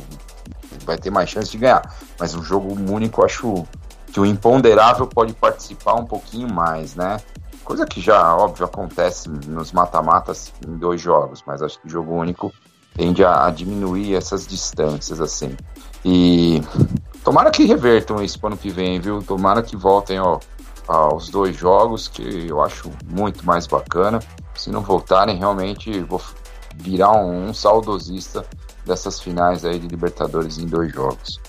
vai 0.85 0.97
ter 0.97 1.09
mais 1.09 1.29
chance 1.29 1.51
de 1.51 1.57
ganhar. 1.57 1.93
Mas 2.19 2.33
um 2.33 2.43
jogo 2.43 2.73
único, 2.91 3.23
acho 3.23 3.65
que 4.07 4.19
o 4.19 4.25
imponderável 4.25 5.07
pode 5.07 5.33
participar 5.33 5.95
um 5.95 6.05
pouquinho 6.05 6.51
mais, 6.51 6.95
né? 6.95 7.19
Coisa 7.63 7.85
que 7.85 8.01
já, 8.01 8.35
óbvio, 8.35 8.65
acontece 8.65 9.29
nos 9.29 9.71
mata-matas 9.71 10.51
em 10.67 10.75
dois 10.77 10.99
jogos, 10.99 11.43
mas 11.45 11.61
acho 11.61 11.79
que 11.79 11.87
o 11.87 11.89
jogo 11.89 12.13
único 12.13 12.51
tende 12.93 13.23
a, 13.23 13.45
a 13.45 13.51
diminuir 13.51 14.15
essas 14.15 14.45
distâncias, 14.45 15.21
assim. 15.21 15.55
E 16.03 16.61
tomara 17.23 17.49
que 17.49 17.65
revertam 17.65 18.21
isso 18.21 18.39
para 18.39 18.49
ano 18.49 18.57
que 18.57 18.69
vem, 18.69 18.99
viu? 18.99 19.23
Tomara 19.23 19.63
que 19.63 19.77
voltem 19.77 20.19
ó, 20.19 20.39
aos 20.88 21.29
dois 21.29 21.55
jogos, 21.55 22.07
que 22.07 22.47
eu 22.47 22.61
acho 22.61 22.91
muito 23.07 23.45
mais 23.45 23.67
bacana. 23.67 24.19
Se 24.55 24.69
não 24.69 24.81
voltarem, 24.81 25.38
realmente 25.38 25.99
vou 26.01 26.21
virar 26.75 27.11
um, 27.11 27.49
um 27.49 27.53
saudosista 27.53 28.45
dessas 28.86 29.19
finais 29.19 29.63
aí 29.65 29.79
de 29.79 29.88
Libertadores 29.88 30.57
em 30.57 30.65
dois 30.65 30.91
jogos. 30.91 31.39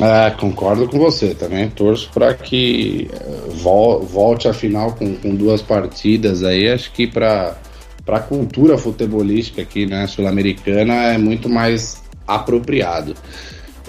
É, 0.00 0.30
concordo 0.30 0.88
com 0.88 0.98
você. 0.98 1.34
Também 1.34 1.68
torço 1.68 2.10
para 2.12 2.32
que 2.34 3.10
eh, 3.12 3.50
volte 3.52 4.48
a 4.48 4.54
final 4.54 4.92
com, 4.92 5.14
com 5.16 5.34
duas 5.34 5.60
partidas 5.60 6.42
aí. 6.42 6.70
Acho 6.70 6.90
que 6.92 7.06
para 7.06 7.56
a 8.06 8.20
cultura 8.20 8.78
futebolística 8.78 9.62
aqui, 9.62 9.86
né, 9.86 10.06
sul-americana, 10.06 10.94
é 10.94 11.18
muito 11.18 11.48
mais 11.48 12.02
apropriado. 12.26 13.14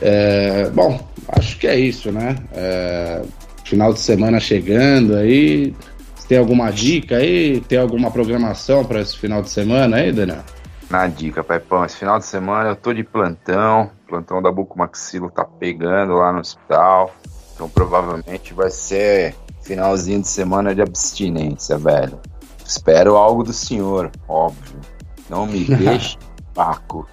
É, 0.02 0.70
bom, 0.72 0.99
acho 1.28 1.58
que 1.60 1.68
é 1.68 1.80
isso, 1.80 2.12
né? 2.12 2.36
É, 2.54 3.22
final 3.66 3.93
de 3.93 3.99
semana 3.99 4.39
chegando 4.39 5.16
aí. 5.16 5.76
Você 6.16 6.28
tem 6.28 6.38
alguma 6.38 6.72
dica 6.72 7.18
aí? 7.18 7.62
Tem 7.62 7.78
alguma 7.78 8.12
programação 8.12 8.86
para 8.86 9.01
esse 9.01 9.18
final 9.18 9.41
de 9.41 9.49
semana 9.49 9.97
aí, 9.97 10.12
Daniel? 10.12 10.43
Na 10.89 11.07
dica, 11.07 11.41
Pepão, 11.43 11.86
esse 11.86 11.95
final 11.95 12.20
de 12.20 12.26
semana 12.26 12.70
eu 12.70 12.76
tô 12.76 12.93
de 12.93 13.03
plantão, 13.03 13.89
plantão 14.07 14.41
da 14.41 14.51
Bucomaxilo 14.51 15.30
tá 15.30 15.45
pegando 15.45 16.16
lá 16.16 16.34
no 16.34 16.39
hospital, 16.39 17.16
então 17.53 17.70
provavelmente 17.70 18.53
vai 18.53 18.70
ser 18.70 19.34
finalzinho 19.64 20.22
de 20.22 20.28
semana 20.28 20.76
de 20.76 20.82
abstinência, 20.82 21.78
velho. 21.78 22.20
Espero 22.66 23.16
algo 23.16 23.41
do 23.41 23.53
senhor, 23.53 24.12
óbvio. 24.28 24.82
Não 25.30 25.45
me 25.45 25.64
deixe 25.76 26.18
paco. 26.53 27.07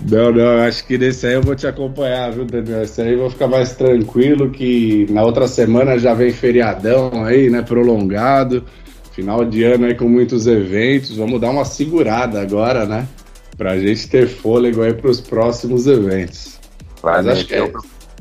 Não, 0.00 0.30
não, 0.30 0.60
acho 0.62 0.86
que 0.86 0.96
nesse 0.96 1.26
aí 1.26 1.34
eu 1.34 1.42
vou 1.42 1.56
te 1.56 1.66
acompanhar, 1.66 2.30
viu, 2.30 2.44
Daniel? 2.44 2.82
Esse 2.82 3.02
aí 3.02 3.14
eu 3.14 3.18
vou 3.18 3.30
ficar 3.30 3.48
mais 3.48 3.72
tranquilo, 3.72 4.50
que 4.50 5.06
na 5.10 5.22
outra 5.22 5.48
semana 5.48 5.98
já 5.98 6.14
vem 6.14 6.32
feriadão 6.32 7.24
aí, 7.24 7.50
né, 7.50 7.62
prolongado. 7.62 8.64
Final 9.12 9.44
de 9.44 9.64
ano 9.64 9.86
aí 9.86 9.96
com 9.96 10.08
muitos 10.08 10.46
eventos, 10.46 11.16
vamos 11.16 11.40
dar 11.40 11.50
uma 11.50 11.64
segurada 11.64 12.40
agora, 12.40 12.86
né? 12.86 13.08
Pra 13.56 13.76
gente 13.76 14.08
ter 14.08 14.28
fôlego 14.28 14.82
aí 14.82 14.94
pros 14.94 15.20
próximos 15.20 15.88
eventos. 15.88 16.60
Vai 17.02 17.16
Mas 17.16 17.26
acho 17.26 17.46
que 17.46 17.54
é... 17.54 17.72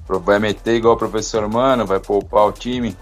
Vai 0.10 0.40
meter 0.40 0.76
igual 0.76 0.96
o 0.96 0.98
professor 0.98 1.48
Mano, 1.48 1.86
vai 1.86 2.00
poupar 2.00 2.48
o 2.48 2.52
time. 2.52 2.96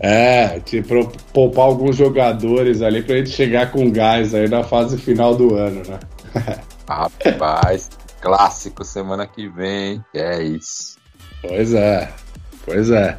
É, 0.00 0.60
tipo, 0.60 1.10
poupar 1.32 1.66
alguns 1.66 1.96
jogadores 1.96 2.80
ali 2.80 3.02
pra 3.02 3.16
gente 3.16 3.30
chegar 3.30 3.70
com 3.70 3.90
gás 3.90 4.34
aí 4.34 4.48
na 4.48 4.62
fase 4.62 4.96
final 4.96 5.34
do 5.34 5.54
ano, 5.54 5.82
né? 5.86 5.98
Rapaz, 6.88 7.90
clássico 8.20 8.84
semana 8.84 9.26
que 9.26 9.48
vem, 9.48 10.04
é 10.14 10.42
isso. 10.42 10.96
Pois 11.42 11.74
é, 11.74 12.12
pois 12.64 12.90
é. 12.90 13.18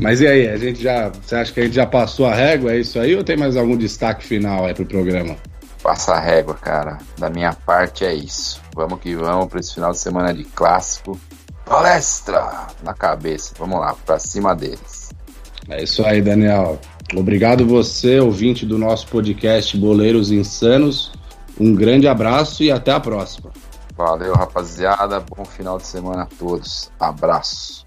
Mas 0.00 0.20
e 0.20 0.26
aí, 0.26 0.48
a 0.48 0.56
gente 0.56 0.82
já. 0.82 1.08
Você 1.08 1.36
acha 1.36 1.52
que 1.52 1.60
a 1.60 1.64
gente 1.64 1.74
já 1.74 1.86
passou 1.86 2.26
a 2.26 2.34
régua? 2.34 2.72
É 2.72 2.78
isso 2.78 2.98
aí 2.98 3.16
ou 3.16 3.24
tem 3.24 3.36
mais 3.36 3.56
algum 3.56 3.76
destaque 3.76 4.24
final 4.24 4.66
aí 4.66 4.74
pro 4.74 4.84
programa? 4.84 5.36
Passa 5.82 6.14
a 6.14 6.20
régua, 6.20 6.54
cara. 6.54 6.98
Da 7.18 7.30
minha 7.30 7.52
parte 7.52 8.04
é 8.04 8.12
isso. 8.12 8.60
Vamos 8.74 9.00
que 9.00 9.14
vamos 9.14 9.46
para 9.46 9.60
esse 9.60 9.74
final 9.74 9.92
de 9.92 9.98
semana 9.98 10.34
de 10.34 10.44
clássico. 10.44 11.18
Palestra 11.64 12.66
na 12.82 12.92
cabeça. 12.92 13.54
Vamos 13.58 13.80
lá, 13.80 13.94
para 14.04 14.18
cima 14.18 14.54
deles. 14.54 15.10
É 15.68 15.82
isso 15.82 16.04
aí, 16.04 16.20
Daniel. 16.20 16.78
Obrigado 17.14 17.66
você, 17.66 18.20
ouvinte 18.20 18.66
do 18.66 18.78
nosso 18.78 19.06
podcast 19.08 19.76
Boleiros 19.76 20.30
Insanos. 20.30 21.12
Um 21.58 21.74
grande 21.74 22.06
abraço 22.06 22.62
e 22.62 22.70
até 22.70 22.92
a 22.92 23.00
próxima. 23.00 23.50
Valeu, 23.96 24.34
rapaziada. 24.34 25.20
Bom 25.20 25.44
final 25.44 25.78
de 25.78 25.86
semana 25.86 26.24
a 26.24 26.26
todos. 26.26 26.90
Abraço. 27.00 27.85